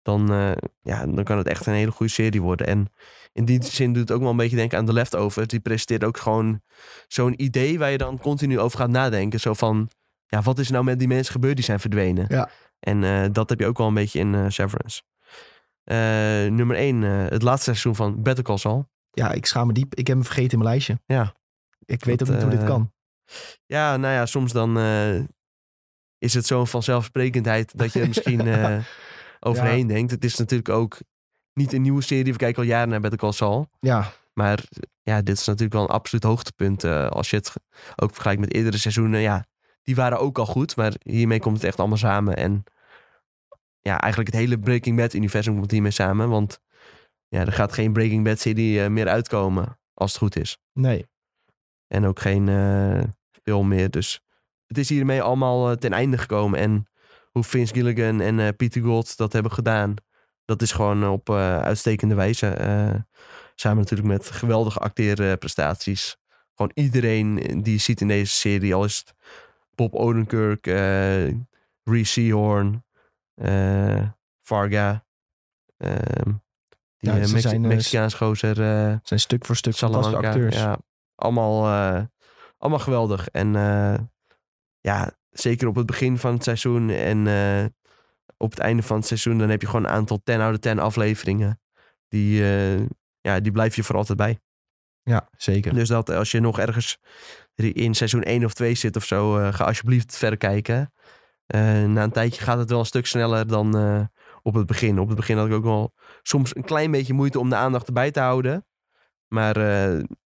dan, 0.02 0.32
eh, 0.32 0.52
ja, 0.82 1.06
dan 1.06 1.24
kan 1.24 1.38
het 1.38 1.46
echt 1.46 1.66
een 1.66 1.72
hele 1.72 1.90
goede 1.90 2.12
serie 2.12 2.42
worden. 2.42 2.66
En 2.66 2.92
in 3.32 3.44
die 3.44 3.64
zin 3.64 3.92
doet 3.92 4.02
het 4.02 4.12
ook 4.12 4.20
wel 4.20 4.30
een 4.30 4.36
beetje 4.36 4.56
denken 4.56 4.78
aan 4.78 4.86
The 4.86 4.92
Leftovers. 4.92 5.46
Die 5.46 5.60
presenteert 5.60 6.04
ook 6.04 6.16
gewoon 6.16 6.60
zo'n 7.08 7.42
idee 7.42 7.78
waar 7.78 7.90
je 7.90 7.98
dan 7.98 8.18
continu 8.18 8.58
over 8.58 8.78
gaat 8.78 8.90
nadenken. 8.90 9.40
Zo 9.40 9.54
van, 9.54 9.90
ja, 10.26 10.42
wat 10.42 10.58
is 10.58 10.70
nou 10.70 10.84
met 10.84 10.98
die 10.98 11.08
mensen 11.08 11.32
gebeurd 11.32 11.56
die 11.56 11.64
zijn 11.64 11.80
verdwenen? 11.80 12.24
Ja. 12.28 12.50
En 12.80 13.04
eh, 13.04 13.24
dat 13.32 13.48
heb 13.48 13.58
je 13.60 13.66
ook 13.66 13.78
wel 13.78 13.86
een 13.86 13.94
beetje 13.94 14.18
in 14.18 14.34
eh, 14.34 14.44
Severance. 14.48 15.02
Nummer 16.50 16.76
1, 16.76 17.02
het 17.02 17.42
laatste 17.42 17.64
seizoen 17.64 17.96
van 17.96 18.22
Better 18.22 18.44
Call 18.44 18.56
Saul. 18.56 18.88
Ja, 19.10 19.32
ik 19.32 19.46
schaam 19.46 19.66
me 19.66 19.72
diep. 19.72 19.94
Ik 19.94 20.06
heb 20.06 20.16
hem 20.16 20.24
vergeten 20.24 20.52
in 20.52 20.58
mijn 20.58 20.70
lijstje. 20.70 21.00
Ja. 21.06 21.34
Ik 21.84 22.04
weet 22.04 22.18
Dat, 22.18 22.28
ook 22.28 22.34
niet 22.34 22.42
hoe 22.42 22.52
dit 22.56 22.64
kan. 22.64 22.92
Ja, 23.66 23.96
nou 23.96 24.14
ja, 24.14 24.26
soms 24.26 24.52
dan 24.52 24.78
is 26.18 26.34
het 26.34 26.46
zo'n 26.46 26.66
vanzelfsprekendheid 26.66 27.78
dat 27.78 27.92
je 27.92 28.06
misschien 28.08 28.48
overheen 29.40 29.86
denkt. 29.86 30.10
Het 30.10 30.24
is 30.24 30.36
natuurlijk 30.36 30.68
ook 30.68 30.98
niet 31.54 31.72
een 31.72 31.82
nieuwe 31.82 32.02
serie. 32.02 32.32
We 32.32 32.38
kijken 32.38 32.62
al 32.62 32.68
jaren 32.68 32.88
naar 32.88 33.00
Better 33.00 33.18
Call 33.18 33.32
Saul. 33.32 33.70
Ja, 33.80 34.12
Maar 34.32 34.64
ja, 35.02 35.22
dit 35.22 35.36
is 35.36 35.46
natuurlijk 35.46 35.72
wel 35.72 35.82
een 35.82 35.88
absoluut 35.88 36.24
hoogtepunt. 36.24 36.84
eh, 36.84 37.06
als 37.06 37.30
je 37.30 37.36
het 37.36 37.52
ook 37.96 38.10
vergelijkt 38.12 38.40
met 38.40 38.54
eerdere 38.54 38.78
seizoenen. 38.78 39.20
Ja, 39.20 39.46
die 39.82 39.94
waren 39.94 40.18
ook 40.20 40.38
al 40.38 40.46
goed. 40.46 40.76
Maar 40.76 40.92
hiermee 41.02 41.40
komt 41.40 41.56
het 41.56 41.64
echt 41.64 41.78
allemaal 41.78 41.96
samen. 41.98 42.36
En 42.36 42.64
ja, 43.80 44.00
eigenlijk 44.00 44.32
het 44.32 44.40
hele 44.42 44.58
Breaking 44.58 44.96
Bad 44.96 45.12
universum 45.14 45.56
komt 45.58 45.70
hiermee 45.70 45.90
samen. 45.90 46.28
Want 46.28 46.60
ja, 47.28 47.40
er 47.40 47.52
gaat 47.52 47.72
geen 47.72 47.92
Breaking 47.92 48.24
Bad 48.24 48.38
serie 48.38 48.82
eh, 48.82 48.90
meer 48.90 49.08
uitkomen. 49.08 49.78
Als 49.94 50.10
het 50.10 50.20
goed 50.20 50.36
is. 50.36 50.58
nee. 50.72 51.08
En 51.86 52.04
ook 52.06 52.20
geen 52.20 52.48
eh, 52.48 53.02
film 53.42 53.68
meer. 53.68 53.90
Dus 53.90 54.20
het 54.66 54.78
is 54.78 54.88
hiermee 54.88 55.22
allemaal 55.22 55.76
ten 55.76 55.92
einde 55.92 56.18
gekomen. 56.18 56.58
En 56.58 56.88
hoe 57.30 57.44
Vince 57.44 57.74
Gilligan 57.74 58.20
en 58.20 58.40
eh, 58.40 58.48
Peter 58.56 58.82
Gold 58.82 59.16
dat 59.16 59.32
hebben 59.32 59.52
gedaan. 59.52 59.94
Dat 60.44 60.62
is 60.62 60.72
gewoon 60.72 61.08
op 61.08 61.28
eh, 61.28 61.58
uitstekende 61.62 62.14
wijze. 62.14 62.46
eh, 62.48 62.94
samen 63.54 63.78
natuurlijk 63.78 64.08
met 64.08 64.30
geweldige 64.30 64.78
acteerprestaties. 64.78 66.16
Gewoon 66.54 66.70
iedereen 66.74 67.34
die 67.62 67.72
je 67.72 67.78
ziet 67.78 68.00
in 68.00 68.08
deze 68.08 68.32
serie. 68.36 68.74
Al 68.74 68.84
is 68.84 68.98
het 68.98 69.14
Bob 69.74 69.94
Odenkirk, 69.94 70.66
eh 70.66 71.24
Reese 71.84 72.12
Seahorn, 72.12 72.84
eh, 73.34 74.08
Varga. 74.42 75.04
ehm, 75.76 76.32
die 76.96 77.10
Ja, 77.10 77.14
eh, 77.14 77.18
Mexi- 77.20 77.40
zijn, 77.40 77.62
eh, 77.62 77.68
Mexicaans 77.70 78.14
gozer. 78.14 78.60
eh, 78.60 78.96
zijn 79.02 79.20
stuk 79.20 79.46
voor 79.46 79.56
stuk 79.56 79.74
fantastische 79.74 80.26
acteurs. 80.26 80.56
Ja, 80.56 80.78
allemaal, 81.14 81.66
eh, 81.66 82.02
allemaal 82.58 82.78
geweldig. 82.78 83.28
En 83.28 83.56
eh, 83.56 83.98
ja, 84.80 85.12
zeker 85.30 85.68
op 85.68 85.74
het 85.74 85.86
begin 85.86 86.18
van 86.18 86.34
het 86.34 86.44
seizoen 86.44 86.90
en 86.90 87.26
eh, 87.26 87.64
op 88.36 88.50
het 88.50 88.58
einde 88.58 88.82
van 88.82 88.96
het 88.96 89.06
seizoen, 89.06 89.38
dan 89.38 89.48
heb 89.48 89.60
je 89.60 89.66
gewoon 89.66 89.84
een 89.84 89.90
aantal 89.90 90.20
10 90.24 90.40
out 90.40 90.52
of 90.52 90.58
10 90.58 90.78
afleveringen. 90.78 91.60
Die, 92.08 92.42
eh, 92.42 92.80
ja, 93.20 93.40
die 93.40 93.52
blijf 93.52 93.76
je 93.76 93.82
voor 93.82 93.96
altijd 93.96 94.18
bij. 94.18 94.40
Ja, 95.02 95.28
zeker. 95.36 95.74
Dus 95.74 95.88
dat 95.88 96.10
als 96.10 96.30
je 96.30 96.40
nog 96.40 96.58
ergens 96.58 96.98
in 97.54 97.94
seizoen 97.94 98.22
1 98.22 98.44
of 98.44 98.54
2 98.54 98.74
zit 98.74 98.96
of 98.96 99.04
zo, 99.04 99.38
eh, 99.38 99.52
ga 99.52 99.64
alsjeblieft 99.64 100.16
verder 100.16 100.38
kijken. 100.38 100.92
Na 101.86 102.02
een 102.02 102.12
tijdje 102.12 102.42
gaat 102.42 102.58
het 102.58 102.70
wel 102.70 102.78
een 102.78 102.86
stuk 102.86 103.06
sneller 103.06 103.46
dan 103.46 103.74
op 104.42 104.54
het 104.54 104.66
begin. 104.66 104.98
Op 104.98 105.06
het 105.06 105.16
begin 105.16 105.36
had 105.36 105.46
ik 105.46 105.52
ook 105.52 105.64
wel 105.64 105.94
soms 106.22 106.56
een 106.56 106.64
klein 106.64 106.90
beetje 106.90 107.12
moeite 107.12 107.38
om 107.38 107.48
de 107.48 107.56
aandacht 107.56 107.86
erbij 107.86 108.10
te 108.10 108.20
houden. 108.20 108.66
Maar 109.26 109.58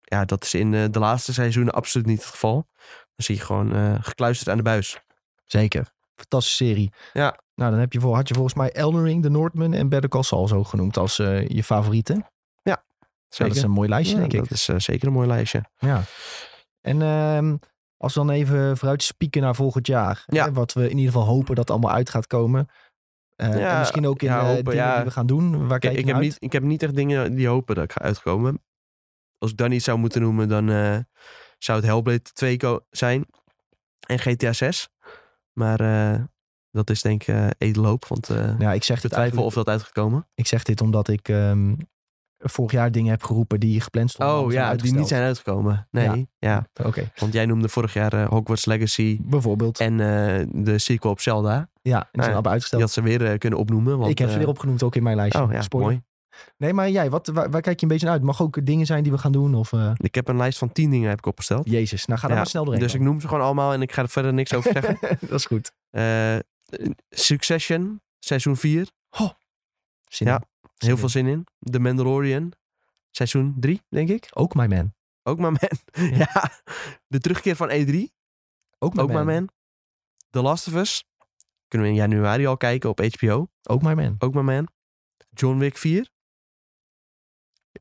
ja, 0.01 0.25
dat 0.25 0.45
is 0.45 0.55
in 0.55 0.71
de 0.71 0.99
laatste 0.99 1.33
seizoenen 1.33 1.75
absoluut 1.75 2.07
niet 2.07 2.19
het 2.19 2.31
geval. 2.31 2.67
Dan 3.17 3.27
zie 3.27 3.35
je 3.35 3.41
gewoon 3.41 3.75
eh, 3.75 3.95
gekluisterd 4.01 4.49
aan 4.49 4.57
de 4.57 4.63
buis. 4.63 5.01
Zeker. 5.45 5.93
Fantastische 6.15 6.65
serie. 6.65 6.93
Ja. 7.13 7.41
Nou, 7.55 7.71
dan 7.71 7.81
heb 7.81 7.93
je 7.93 8.01
voor, 8.01 8.15
had 8.15 8.29
je 8.29 8.35
volgens 8.35 8.55
mij 8.55 8.73
Elden 8.73 9.03
Ring, 9.03 9.23
The 9.23 9.29
Northman 9.29 9.73
en 9.73 9.89
Better 9.89 10.11
Call 10.11 10.23
Saul 10.23 10.49
zo 10.49 10.65
genoemd 10.65 10.97
als 10.97 11.19
eh, 11.19 11.49
je 11.49 11.65
favorieten. 11.65 12.27
Ja, 12.63 12.85
dat 13.47 13.57
is 13.57 13.63
een 13.63 13.71
mooi 13.71 13.89
lijstje, 13.89 14.15
Ja, 14.15 14.21
denk 14.21 14.33
ik. 14.33 14.39
Dat 14.39 14.51
is 14.51 14.69
eh, 14.69 14.79
zeker 14.79 15.07
een 15.07 15.13
mooi 15.13 15.29
lijstje. 15.29 15.65
Ja. 15.79 16.03
En 16.81 17.03
ehm, 17.03 17.57
als 17.97 18.15
we 18.15 18.21
dan 18.21 18.31
even 18.31 18.77
vooruit 18.77 19.03
spieken 19.03 19.43
naar 19.43 19.55
volgend 19.55 19.87
jaar. 19.87 20.23
Ja. 20.27 20.45
Hè, 20.45 20.53
wat 20.53 20.73
we 20.73 20.83
in 20.91 20.97
ieder 20.97 21.13
geval 21.13 21.27
hopen 21.27 21.55
dat 21.55 21.71
allemaal 21.71 21.91
uit 21.91 22.11
gaat 22.11 22.27
komen. 22.27 22.69
Eh, 23.37 23.59
Ja, 23.59 23.73
en 23.73 23.79
misschien 23.79 24.07
ook 24.07 24.23
in 24.23 24.29
ja, 24.29 24.39
eh, 24.41 24.47
hopen, 24.47 24.65
dingen 24.65 24.95
die 24.95 25.05
we 25.05 25.11
gaan 25.11 25.27
doen. 25.27 25.69
Waar 25.69 25.79
Kijk, 25.79 25.97
ik, 25.99 26.07
heb 26.07 26.15
uit? 26.15 26.25
niet, 26.25 26.37
ik 26.39 26.53
heb 26.53 26.63
niet 26.63 26.83
echt 26.83 26.95
dingen 26.95 27.35
die 27.35 27.49
hopen 27.49 27.75
dat 27.75 27.85
ik 27.85 27.93
ga 27.93 28.01
uitkomen. 28.01 28.63
Als 29.39 29.51
ik 29.51 29.57
dan 29.57 29.71
niet 29.71 29.83
zou 29.83 29.99
moeten 29.99 30.21
noemen, 30.21 30.49
dan 30.49 30.71
eh, 30.71 30.99
zou 31.59 31.79
het 31.79 31.87
Hellblade 31.87 32.23
2 32.23 32.57
ko- 32.57 32.81
zijn. 32.91 33.27
En 34.07 34.19
GTA 34.19 34.53
6. 34.53 34.89
Maar 35.53 35.81
eh, 35.81 36.21
dat 36.71 36.91
is 36.91 37.03
denk 37.03 37.25
ik 37.27 37.55
edelhoop. 37.59 38.07
Want 38.07 38.31
eh 38.31 38.59
Ja, 38.59 38.73
ik 38.73 38.85
zeg 38.85 39.01
dit 39.01 39.13
eigenlijk, 39.13 39.47
of 39.47 39.55
dat 39.55 39.69
uit 39.69 39.83
gaat 39.83 39.93
komen. 39.93 40.29
ik 40.35 40.47
zeg 40.47 40.63
dit 40.63 40.81
omdat 40.81 41.09
ik 41.09 41.29
ehm, 41.29 41.75
vorig 42.39 42.73
jaar 42.73 42.93
dingen 42.93 43.11
heb 43.11 43.23
geroepen 43.23 43.61
die 43.61 43.81
gepland 43.81 44.11
stonden. 44.11 44.39
Oh 44.39 44.53
ja, 44.53 44.75
die 44.75 44.95
niet 44.95 45.09
zijn 45.09 45.23
uitgekomen. 45.23 45.89
Nee, 45.91 46.29
ja. 46.39 46.67
Oké, 46.83 47.11
Want 47.17 47.33
jij 47.33 47.47
noemde 47.47 47.69
vorig 47.69 47.93
jaar 47.95 48.25
Hogwarts 48.27 48.65
Legacy 48.65 49.19
bijvoorbeeld. 49.23 49.79
en 49.81 49.97
de 50.65 50.79
sequel 50.79 51.11
op 51.11 51.21
Zelda. 51.21 51.69
ja, 51.83 51.99
en 52.01 52.09
die 52.13 52.23
zijn 52.23 52.23
ja, 52.23 52.23
allemaal 52.23 52.43
Die 52.43 52.51
uitgesteld. 52.51 52.83
had 52.83 52.91
ze 52.91 53.03
weer 53.03 53.39
kunnen 53.39 53.59
opnoemen. 53.59 53.99
Want, 53.99 54.11
ik 54.11 54.19
heb 54.19 54.31
ze 54.31 54.39
weer 54.39 54.49
opgenoemd 54.49 54.83
ook 54.83 54.97
in 54.97 55.03
mijn 55.03 55.17
lijstje. 55.17 55.43
Oh 55.43 55.53
ja, 55.53 55.63
Spoiler. 55.63 55.91
mooi. 55.93 56.03
Nee, 56.57 56.73
maar 56.73 56.91
jij, 56.91 57.11
wat, 57.11 57.27
waar, 57.27 57.51
waar 57.51 57.61
kijk 57.61 57.77
je 57.81 57.83
een 57.87 57.93
beetje 57.93 58.07
naar 58.07 58.15
uit? 58.15 58.25
Mag 58.25 58.43
ook 58.43 58.67
dingen 58.67 58.87
zijn 58.87 59.03
die 59.03 59.13
we 59.13 59.19
gaan 59.19 59.33
doen? 59.33 59.55
Of, 59.55 59.73
eh, 59.73 59.93
Ik 59.97 60.15
heb 60.15 60.29
een 60.29 60.37
lijst 60.37 60.59
van 60.59 60.73
10 60.73 60.91
dingen 60.91 61.09
heb 61.09 61.19
ik 61.19 61.27
opgesteld. 61.27 61.71
Jezus, 61.71 62.05
nou 62.07 62.19
ga 62.21 62.27
dan 62.27 62.37
Ja, 62.37 62.43
maar 62.43 62.51
snel 62.51 62.65
doorheen. 62.65 62.83
Dus 62.83 62.95
ik 62.95 63.01
noem 63.01 63.21
ze 63.21 63.29
gewoon 63.29 63.43
allemaal 63.45 63.73
en 63.73 63.83
ik 63.83 63.93
ga 63.93 64.03
er 64.03 64.09
verder 64.09 64.35
niks 64.35 64.55
over 64.55 64.73
zeggen. 64.73 64.99
dat 65.29 65.39
is 65.39 65.47
goed. 65.47 65.73
Eh, 65.91 66.37
Succession, 67.11 68.01
seizoen 68.19 68.57
4. 68.57 68.89
Zin 70.09 70.27
Ja, 70.27 70.35
in. 70.37 70.69
Heel 70.87 70.97
veel 70.97 71.09
zin 71.09 71.27
in. 71.27 71.47
The 71.59 71.79
Mandalorian, 71.79 72.53
seizoen 73.11 73.55
3, 73.61 73.83
denk 73.89 74.09
ik. 74.09 74.29
Ook 74.33 74.55
my 74.55 74.67
man. 74.67 74.95
Ook 75.23 75.39
maar 75.39 75.53
man. 75.53 75.71
Ja. 76.19 76.51
De 77.07 77.19
terugkeer 77.19 77.57
van 77.57 77.69
E3, 77.71 77.95
Ook 78.79 78.95
my 78.95 79.03
ook 79.03 79.13
man. 79.13 79.25
maar 79.25 79.35
man. 79.35 79.49
The 80.31 80.43
Last 80.43 80.67
of 80.69 80.75
Us, 80.75 81.05
kunnen 81.69 81.89
we 81.89 81.95
in 81.95 82.01
januari 82.01 82.47
al 82.47 82.57
kijken 82.57 82.91
op 82.91 83.01
HBO. 83.01 83.49
Ook 83.63 83.83
my 83.83 83.93
man. 83.93 84.15
Ook 84.19 84.35
maar 84.35 84.45
man. 84.45 84.69
John 85.31 85.59
Wick 85.59 85.77
4, 85.79 86.01
Ik 86.01 86.05
heb 86.05 86.14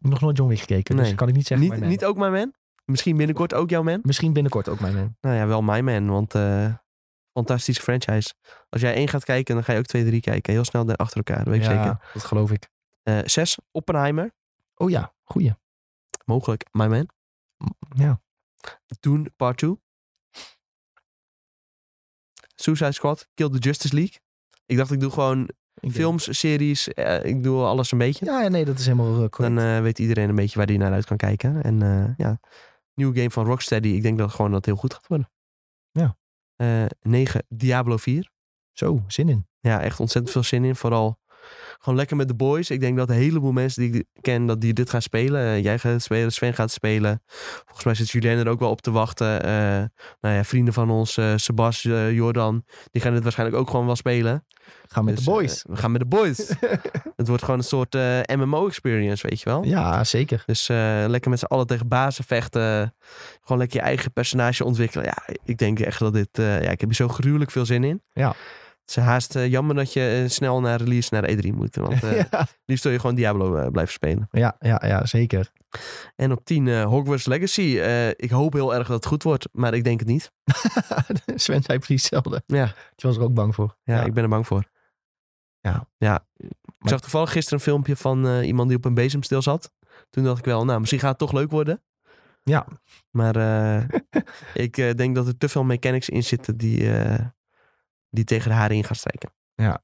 nog 0.10 0.22
nooit 0.22 0.38
John 0.38 0.50
Wick 0.50 0.60
gekeken, 0.60 0.96
dus 0.96 1.06
Nee. 1.06 1.16
kan 1.16 1.28
ik 1.28 1.36
niet 1.36 1.48
zeggen 1.48 1.70
niet, 1.70 1.80
man. 1.80 1.90
niet 1.90 2.06
ook 2.06 2.18
maar 2.18 2.32
man. 2.32 2.54
Misschien 2.86 3.18
binnenkort 3.18 3.54
ook 3.54 3.70
jouw 3.70 3.84
man. 3.84 4.00
Misschien 4.04 4.34
binnenkort 4.34 4.70
ook 4.70 4.80
my 4.80 4.92
man. 4.92 5.18
Nou 5.22 5.36
ja, 5.36 5.48
wel 5.48 5.62
my 5.62 5.80
man, 5.80 6.08
want 6.08 6.36
eh, 6.36 6.74
fantastische 7.34 7.82
franchise. 7.82 8.34
Als 8.70 8.82
jij 8.82 8.94
één 8.94 9.08
gaat 9.08 9.24
kijken, 9.24 9.56
dan 9.56 9.64
ga 9.64 9.74
je 9.74 9.80
ook 9.80 9.86
twee, 9.86 10.06
drie 10.06 10.22
kijken. 10.22 10.54
Heel 10.54 10.64
snel 10.64 10.96
achter 10.96 11.18
elkaar, 11.18 11.38
dat 11.44 11.48
weet 11.54 11.64
ik 11.64 11.70
ja, 11.70 11.84
zeker. 11.84 12.10
dat 12.14 12.24
geloof 12.24 12.52
ik. 12.52 12.70
Eh, 13.04 13.20
zes, 13.24 13.58
Oppenheimer, 13.72 14.32
Oh 14.76 14.90
ja, 14.90 15.14
goeie. 15.24 15.56
mogelijk 16.26 16.66
my 16.72 16.88
man. 16.88 17.10
Ja. 17.96 18.22
Dune 19.00 19.30
Part 19.36 19.58
2. 19.58 19.82
Suicide 22.56 22.92
Squad, 22.92 23.28
Kill 23.34 23.50
the 23.50 23.58
Justice 23.58 23.94
League. 23.96 24.20
Ik 24.66 24.78
dacht, 24.78 24.92
ik 24.92 25.00
doe 25.00 25.12
gewoon 25.12 25.50
films, 25.92 26.40
series. 26.40 26.88
eh, 26.94 27.24
ik 27.24 27.44
doe 27.44 27.64
alles 27.64 27.92
een 27.92 27.98
beetje. 27.98 28.26
Ja, 28.26 28.48
nee, 28.48 28.66
dat 28.66 28.80
is 28.80 28.86
helemaal 28.86 29.24
eh, 29.24 29.30
correct. 29.30 29.56
Dan 29.56 29.60
eh, 29.66 29.82
weet 29.82 30.00
iedereen 30.00 30.30
een 30.30 30.36
beetje 30.36 30.58
waar 30.58 30.68
hij 30.68 30.78
naar 30.78 30.92
uit 30.92 31.06
kan 31.06 31.18
kijken. 31.18 31.64
En 31.64 31.82
eh, 31.82 32.18
ja, 32.18 32.40
nieuwe 32.94 33.16
game 33.16 33.32
van 33.32 33.46
Rocksteady. 33.46 33.88
Ik 33.88 34.02
denk 34.02 34.18
dat 34.18 34.32
gewoon 34.32 34.48
dat 34.48 34.56
het 34.58 34.66
heel 34.66 34.76
goed 34.76 34.94
gaat 34.94 35.08
worden. 35.08 35.30
Ja. 35.92 36.18
Eh 36.56 36.86
9, 37.02 37.46
Diablo 37.50 37.98
4. 37.98 38.32
Zo, 38.72 39.04
zin 39.08 39.30
in. 39.30 39.48
Ja, 39.60 39.82
echt 39.82 40.00
ontzettend 40.00 40.34
veel 40.34 40.44
zin 40.44 40.64
in. 40.64 40.76
Vooral 40.76 41.20
gewoon 41.80 41.96
lekker 41.96 42.16
met 42.16 42.28
de 42.28 42.34
boys. 42.36 42.70
Ik 42.70 42.80
denk 42.80 42.98
dat 42.98 43.10
een 43.10 43.16
heleboel 43.16 43.52
mensen 43.52 43.82
die 43.82 44.00
ik 44.00 44.22
ken, 44.22 44.46
dat 44.46 44.62
die 44.62 44.74
dit 44.74 44.90
gaan 44.90 45.02
spelen. 45.02 45.42
Eh, 45.42 45.64
jij 45.64 45.80
gaat 45.80 46.02
spelen, 46.02 46.32
Sven 46.32 46.54
gaat 46.54 46.72
spelen. 46.72 47.22
Volgens 47.66 47.84
mij 47.84 47.94
zit 47.94 48.10
Julien 48.10 48.38
er 48.38 48.48
ook 48.48 48.60
wel 48.60 48.70
op 48.70 48.82
te 48.82 48.92
wachten. 48.92 49.44
Eh, 49.44 49.52
nou 50.22 50.36
ja, 50.36 50.44
vrienden 50.44 50.74
van 50.74 50.90
ons, 50.90 51.18
eh 51.18 51.34
Sebas, 51.36 51.82
Jordan, 52.12 52.66
die 52.92 53.02
gaan 53.02 53.14
het 53.14 53.24
waarschijnlijk 53.24 53.60
ook 53.60 53.70
gewoon 53.70 53.86
wel 53.86 53.96
spelen. 53.96 54.46
Gaan 54.88 55.06
met 55.06 55.16
Dus, 55.16 55.26
de 55.26 55.32
boys. 55.32 55.66
we 55.68 55.76
gaan 55.76 55.92
met 55.92 56.02
de 56.02 56.08
boys. 56.08 56.38
het 57.16 57.28
wordt 57.28 57.44
gewoon 57.44 57.60
een 57.60 57.66
soort 57.66 57.94
MMO-experience, 58.36 59.28
weet 59.28 59.40
je 59.42 59.50
wel. 59.50 59.64
ja, 59.64 60.04
zeker. 60.04 60.44
Dus 60.46 60.68
lekker 61.08 61.30
met 61.30 61.40
z'n 61.40 61.46
allen 61.46 61.68
tegen 61.68 61.88
bazen 61.88 62.24
vechten. 62.24 62.96
Gewoon 63.42 63.58
lekker 63.58 63.80
je 63.80 63.86
eigen 63.86 64.12
personage 64.14 64.64
ontwikkelen. 64.64 65.06
Ja, 65.06 65.18
ik 65.44 65.58
denk 65.58 65.80
echt 65.80 66.00
dat 66.00 66.14
dit... 66.14 66.30
ja, 66.34 66.60
ik 66.70 66.80
heb 66.80 66.90
er 66.90 66.96
zo 66.96 67.08
gruwelijk 67.08 67.52
veel 67.52 67.66
zin 67.66 67.84
in. 67.84 68.02
Ja. 68.14 68.36
Het 68.86 68.98
is 68.98 69.04
haast 69.04 69.36
eh, 69.36 69.48
jammer 69.48 69.76
dat 69.76 69.94
je 69.94 70.22
eh, 70.24 70.30
snel 70.30 70.62
naar 70.62 70.80
release 70.82 71.14
naar 71.14 71.30
E3 71.30 71.48
moet. 71.54 71.76
Want 71.76 72.04
eh, 72.04 72.24
ja. 72.32 72.48
liefst 72.66 72.84
wil 72.84 72.94
je 72.94 73.00
gewoon 73.00 73.16
Diablo 73.16 73.72
blijven 73.72 73.94
spelen. 73.94 74.28
Ja, 74.32 74.56
ja, 74.60 74.82
ja, 74.86 75.06
zeker. 75.06 75.52
En 76.16 76.32
op 76.32 76.46
10 76.46 76.68
eh, 76.68 76.84
Hogwarts 76.84 77.26
Legacy. 77.26 77.62
Ik 78.16 78.30
hoop 78.30 78.54
heel 78.54 78.76
erg 78.76 78.88
dat 78.88 78.96
het 78.96 79.06
goed 79.06 79.24
wordt, 79.24 79.50
maar 79.52 79.74
ik 79.74 79.84
denk 79.84 80.00
het 80.00 80.08
niet. 80.10 80.32
Sven 81.36 81.64
zei 81.64 81.78
precies 81.78 82.02
hetzelfde. 82.02 82.44
Ja, 82.46 82.66
Die 82.66 83.10
was 83.10 83.16
er 83.18 83.24
ook 83.24 83.34
bang 83.34 83.56
voor. 83.56 83.78
ja, 83.84 84.04
ik 84.04 84.14
ben 84.14 84.24
er 84.24 84.30
bang 84.30 84.48
voor. 84.48 84.64
Ja. 85.60 85.88
ja. 85.98 86.26
Ik 86.80 86.90
zag 86.90 87.02
toevallig 87.02 87.32
gisteren 87.32 87.60
een 87.60 87.66
filmpje 87.66 87.96
van 87.96 88.42
iemand 88.42 88.68
die 88.68 88.78
op 88.78 88.86
een 88.86 88.94
bezemstil 88.94 89.42
zat. 89.42 89.74
Toen 90.10 90.24
dacht 90.24 90.40
ik 90.40 90.46
wel, 90.46 90.66
nou, 90.66 90.80
misschien 90.80 91.00
gaat 91.00 91.10
het 91.10 91.20
toch 91.20 91.32
leuk 91.32 91.52
worden. 91.52 91.84
Ja. 92.44 92.68
Maar 93.12 93.36
ik 94.54 94.98
denk 94.98 95.16
dat 95.16 95.28
er 95.28 95.38
te 95.38 95.50
veel 95.50 95.64
mechanics 95.64 96.10
in 96.10 96.24
zitten 96.24 96.58
die, 96.58 96.90
die 98.14 98.24
tegen 98.24 98.50
de 98.50 98.56
haren 98.56 98.76
in 98.76 98.84
gaan 98.84 98.96
strijken. 98.96 99.32
Nou, 99.56 99.78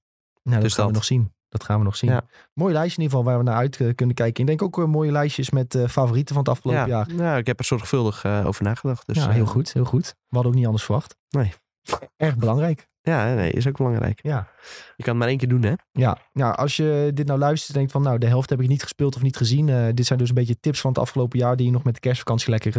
dat 0.44 0.62
Dus 0.62 0.74
gaan 0.74 0.86
we 0.86 0.92
dat. 0.92 1.02
nog 1.02 1.04
zien. 1.04 1.34
Dat 1.50 1.64
gaan 1.64 1.78
we 1.78 1.84
nog 1.84 1.96
zien. 1.96 2.10
Ja. 2.10 2.22
Mooi 2.54 2.74
lijstje 2.74 2.98
in 2.98 3.04
ieder 3.04 3.18
geval 3.18 3.34
waar 3.34 3.44
we 3.44 3.50
naar 3.50 3.60
uit 3.60 3.80
eh, 3.82 3.96
kunnen 3.96 4.16
kijken. 4.16 4.42
Ik 4.42 4.48
denk 4.48 4.62
ook 4.62 4.78
eh, 4.80 4.86
mooie 4.86 5.12
lijstjes 5.12 5.50
met 5.50 5.76
eh, 5.76 5.88
favorieten 5.88 6.36
van 6.36 6.44
het 6.44 6.54
afgelopen 6.54 6.82
Ja, 6.82 6.88
jaar. 6.88 7.12
ja, 7.14 7.38
ik 7.38 7.48
heb 7.48 7.60
er 7.60 7.66
zorgvuldig 7.66 8.24
eh, 8.24 8.46
over 8.46 8.64
nagedacht. 8.64 9.08
Dus, 9.08 9.18
ja, 9.18 9.30
heel 9.30 9.46
goed, 9.46 9.74
heel 9.74 9.86
goed. 9.86 10.06
We 10.08 10.36
hadden 10.36 10.52
ook 10.52 10.58
niet 10.58 10.66
anders 10.66 10.84
verwacht. 10.84 11.16
Nee. 11.30 11.54
Erg 12.18 12.38
belangrijk. 12.38 12.88
Ja, 13.02 13.34
nee, 13.34 13.52
is 13.52 13.68
ook 13.68 13.78
belangrijk. 13.78 14.20
Ja. 14.24 14.48
Je 14.96 15.04
kan 15.04 15.14
het 15.14 15.18
maar 15.18 15.28
één 15.28 15.38
keer 15.38 15.48
doen, 15.48 15.64
hè? 15.64 15.74
Ja, 15.92 16.18
ja, 16.34 16.50
als 16.52 16.76
je 16.78 17.12
dit 17.14 17.28
nou 17.28 17.40
luistert 17.40 17.70
en 17.72 17.76
denkt 17.78 17.92
van 17.92 18.02
nou, 18.02 18.18
de 18.18 18.28
helft 18.28 18.50
heb 18.50 18.62
ik 18.62 18.68
niet 18.68 18.82
gespeeld 18.82 19.16
of 19.16 19.22
niet 19.22 19.38
gezien. 19.38 19.96
dit 19.96 20.06
zijn 20.06 20.20
dus 20.20 20.30
een 20.30 20.36
beetje 20.36 20.60
tips 20.60 20.82
van 20.82 20.90
het 20.92 21.00
afgelopen 21.00 21.40
jaar 21.40 21.56
die 21.56 21.66
je 21.66 21.72
nog 21.72 21.84
met 21.84 21.94
de 21.94 22.00
kerstvakantie 22.00 22.50
lekker 22.50 22.78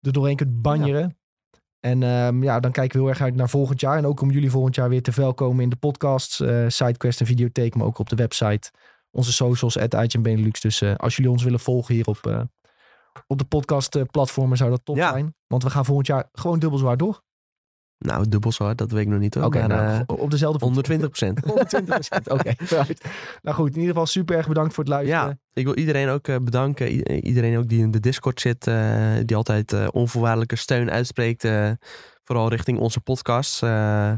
er 0.00 0.12
doorheen 0.12 0.36
kunt 0.36 0.62
banjeren. 0.62 1.18
En 1.84 2.02
ehm, 2.02 2.42
ja, 2.42 2.60
dan 2.60 2.72
kijken 2.72 2.96
we 2.96 3.02
heel 3.04 3.12
erg 3.12 3.22
uit 3.22 3.34
naar 3.34 3.48
volgend 3.48 3.80
jaar. 3.80 3.96
En 3.96 4.06
ook 4.06 4.20
om 4.20 4.30
jullie 4.30 4.50
volgend 4.50 4.74
jaar 4.74 4.88
weer 4.88 5.02
te 5.02 5.12
velkomen 5.12 5.62
in 5.62 5.68
de 5.68 5.76
podcasts, 5.76 6.40
eh 6.40 6.64
Sidequest 6.68 7.20
en 7.20 7.26
Videotheek, 7.26 7.74
maar 7.74 7.86
ook 7.86 7.98
op 7.98 8.08
de 8.08 8.16
website. 8.16 8.70
Onze 9.10 9.32
socials, 9.32 9.78
at 9.78 10.22
Benelux. 10.22 10.60
Dus 10.60 10.80
eh, 10.80 10.94
als 10.94 11.16
jullie 11.16 11.30
ons 11.30 11.42
willen 11.42 11.60
volgen 11.60 11.94
hier 11.94 12.06
op, 12.06 12.26
eh, 12.26 12.40
op 13.26 13.38
de 13.38 13.44
podcast 13.44 13.94
eh, 13.96 14.02
platformen 14.10 14.56
zou 14.56 14.70
dat 14.70 14.84
top 14.84 14.96
Ja. 14.96 15.10
zijn. 15.10 15.34
Want 15.46 15.62
we 15.62 15.70
gaan 15.70 15.84
volgend 15.84 16.06
jaar 16.06 16.28
gewoon 16.32 16.58
dubbel 16.58 16.78
zwaar 16.78 16.96
door. 16.96 17.22
Nou, 18.02 18.28
dubbel 18.28 18.52
zo 18.52 18.64
hard, 18.64 18.78
dat 18.78 18.90
weet 18.90 19.02
ik 19.02 19.08
nog 19.08 19.18
niet 19.18 19.34
hoor. 19.34 19.44
Oké, 19.44 19.66
nou, 19.66 19.80
eh, 19.90 20.00
op 20.06 20.30
dezelfde 20.30 20.58
voet. 20.58 20.68
120 20.68 21.08
procent. 21.08 21.38
120 21.46 22.30
Oké, 22.32 22.52
vooruit. 22.66 23.04
Nou 23.42 23.56
goed, 23.56 23.68
in 23.68 23.74
ieder 23.74 23.88
geval 23.90 24.06
super 24.06 24.36
erg 24.36 24.48
bedankt 24.48 24.74
voor 24.74 24.84
het 24.84 24.92
luisteren. 24.92 25.24
Ja, 25.26 25.36
ik 25.52 25.64
wil 25.64 25.76
iedereen 25.76 26.08
ook 26.08 26.28
eh, 26.28 26.36
bedanken. 26.42 26.92
I- 26.92 27.02
iedereen 27.20 27.58
ook 27.58 27.68
die 27.68 27.80
in 27.82 27.90
de 27.90 28.00
Discord 28.00 28.40
zit, 28.40 28.66
eh, 28.66 29.12
die 29.24 29.36
altijd 29.36 29.72
eh, 29.72 29.86
onvoorwaardelijke 29.90 30.56
steun 30.56 30.90
uitspreekt. 30.90 31.44
eh, 31.44 31.70
vooral 32.24 32.48
richting 32.48 32.78
onze 32.78 33.00
podcast. 33.00 33.62
Eh, 33.62 34.12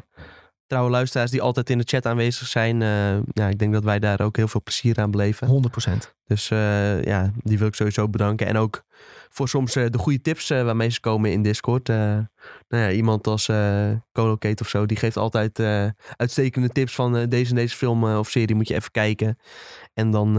trouwe 0.67 0.91
luisteraars 0.91 1.31
die 1.31 1.43
altijd 1.43 1.71
in 1.71 1.79
de 1.79 1.85
chat 1.87 2.07
aanwezig 2.07 2.47
zijn. 2.49 2.83
eh, 2.83 3.17
ja, 3.33 3.49
ik 3.49 3.59
denk 3.59 3.73
dat 3.73 3.85
wij 3.85 3.99
daar 3.99 4.21
ook 4.21 4.37
heel 4.37 4.49
veel 4.49 4.63
plezier 4.63 4.99
aan 5.01 5.11
beleven. 5.11 5.49
100%. 5.49 6.15
Dus 6.27 6.51
eh, 6.51 7.03
ja, 7.03 7.31
die 7.37 7.59
wil 7.59 7.67
ik 7.67 7.75
sowieso 7.75 8.09
bedanken. 8.09 8.47
En 8.47 8.57
ook 8.57 8.85
voor 9.35 9.49
soms 9.49 9.77
eh, 9.77 9.87
de 9.91 9.99
goede 9.99 10.21
tips 10.21 10.51
eh, 10.51 10.65
waarmee 10.65 10.89
ze 10.89 11.01
komen 11.01 11.33
in 11.33 11.43
Discord. 11.43 11.89
Eh, 11.89 11.97
nou 12.69 12.83
ja, 12.83 12.91
iemand 12.91 13.27
als 13.27 13.47
Colocate 14.13 14.63
of 14.63 14.69
zo, 14.69 14.87
die 14.87 14.97
geeft 14.97 15.17
altijd 15.17 15.61
uitstekende 16.17 16.69
tips 16.69 16.95
van 16.95 17.29
deze 17.29 17.51
en 17.51 17.57
deze 17.57 17.77
film 17.77 18.05
of 18.05 18.31
serie 18.31 18.55
moet 18.55 18.69
je 18.69 18.75
even 18.75 18.91
kijken. 18.91 19.39
En 19.95 20.11
dan 20.11 20.35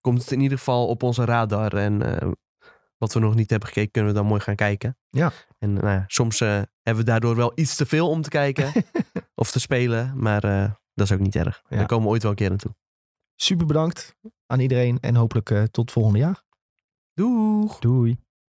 komt 0.00 0.20
het 0.20 0.32
in 0.32 0.40
ieder 0.40 0.58
geval 0.58 0.86
op 0.86 1.02
onze 1.02 1.24
radar. 1.24 1.72
En 1.72 1.98
wat 2.98 3.12
we 3.12 3.20
nog 3.20 3.34
niet 3.34 3.50
hebben 3.50 3.68
gekeken, 3.68 3.90
kunnen 3.90 4.12
we 4.12 4.18
dan 4.18 4.26
mooi 4.26 4.40
gaan 4.40 4.54
kijken. 4.54 4.98
Ja. 5.10 5.32
En 5.58 5.72
nou 5.72 5.86
ja, 5.86 6.04
soms 6.06 6.38
hebben 6.38 6.68
we 6.82 7.04
daardoor 7.04 7.36
wel 7.36 7.52
iets 7.54 7.76
te 7.76 7.86
veel 7.86 8.08
om 8.08 8.22
te 8.22 8.28
kijken 8.28 8.72
of 9.34 9.50
te 9.50 9.60
spelen. 9.60 10.12
Maar 10.16 10.40
dat 10.94 11.06
is 11.06 11.12
ook 11.12 11.20
niet 11.20 11.36
erg. 11.36 11.62
Ja. 11.68 11.76
Daar 11.76 11.86
komen 11.86 12.04
we 12.04 12.10
ooit 12.10 12.22
wel 12.22 12.30
een 12.30 12.36
keer 12.36 12.48
naartoe. 12.48 12.74
Super 13.36 13.66
bedankt 13.66 14.16
aan 14.46 14.60
iedereen 14.60 14.98
en 15.00 15.14
hopelijk 15.14 15.68
tot 15.70 15.92
volgende 15.92 16.18
jaar. 16.18 16.44
Doeg! 17.16 17.78
Doei. 17.80 18.23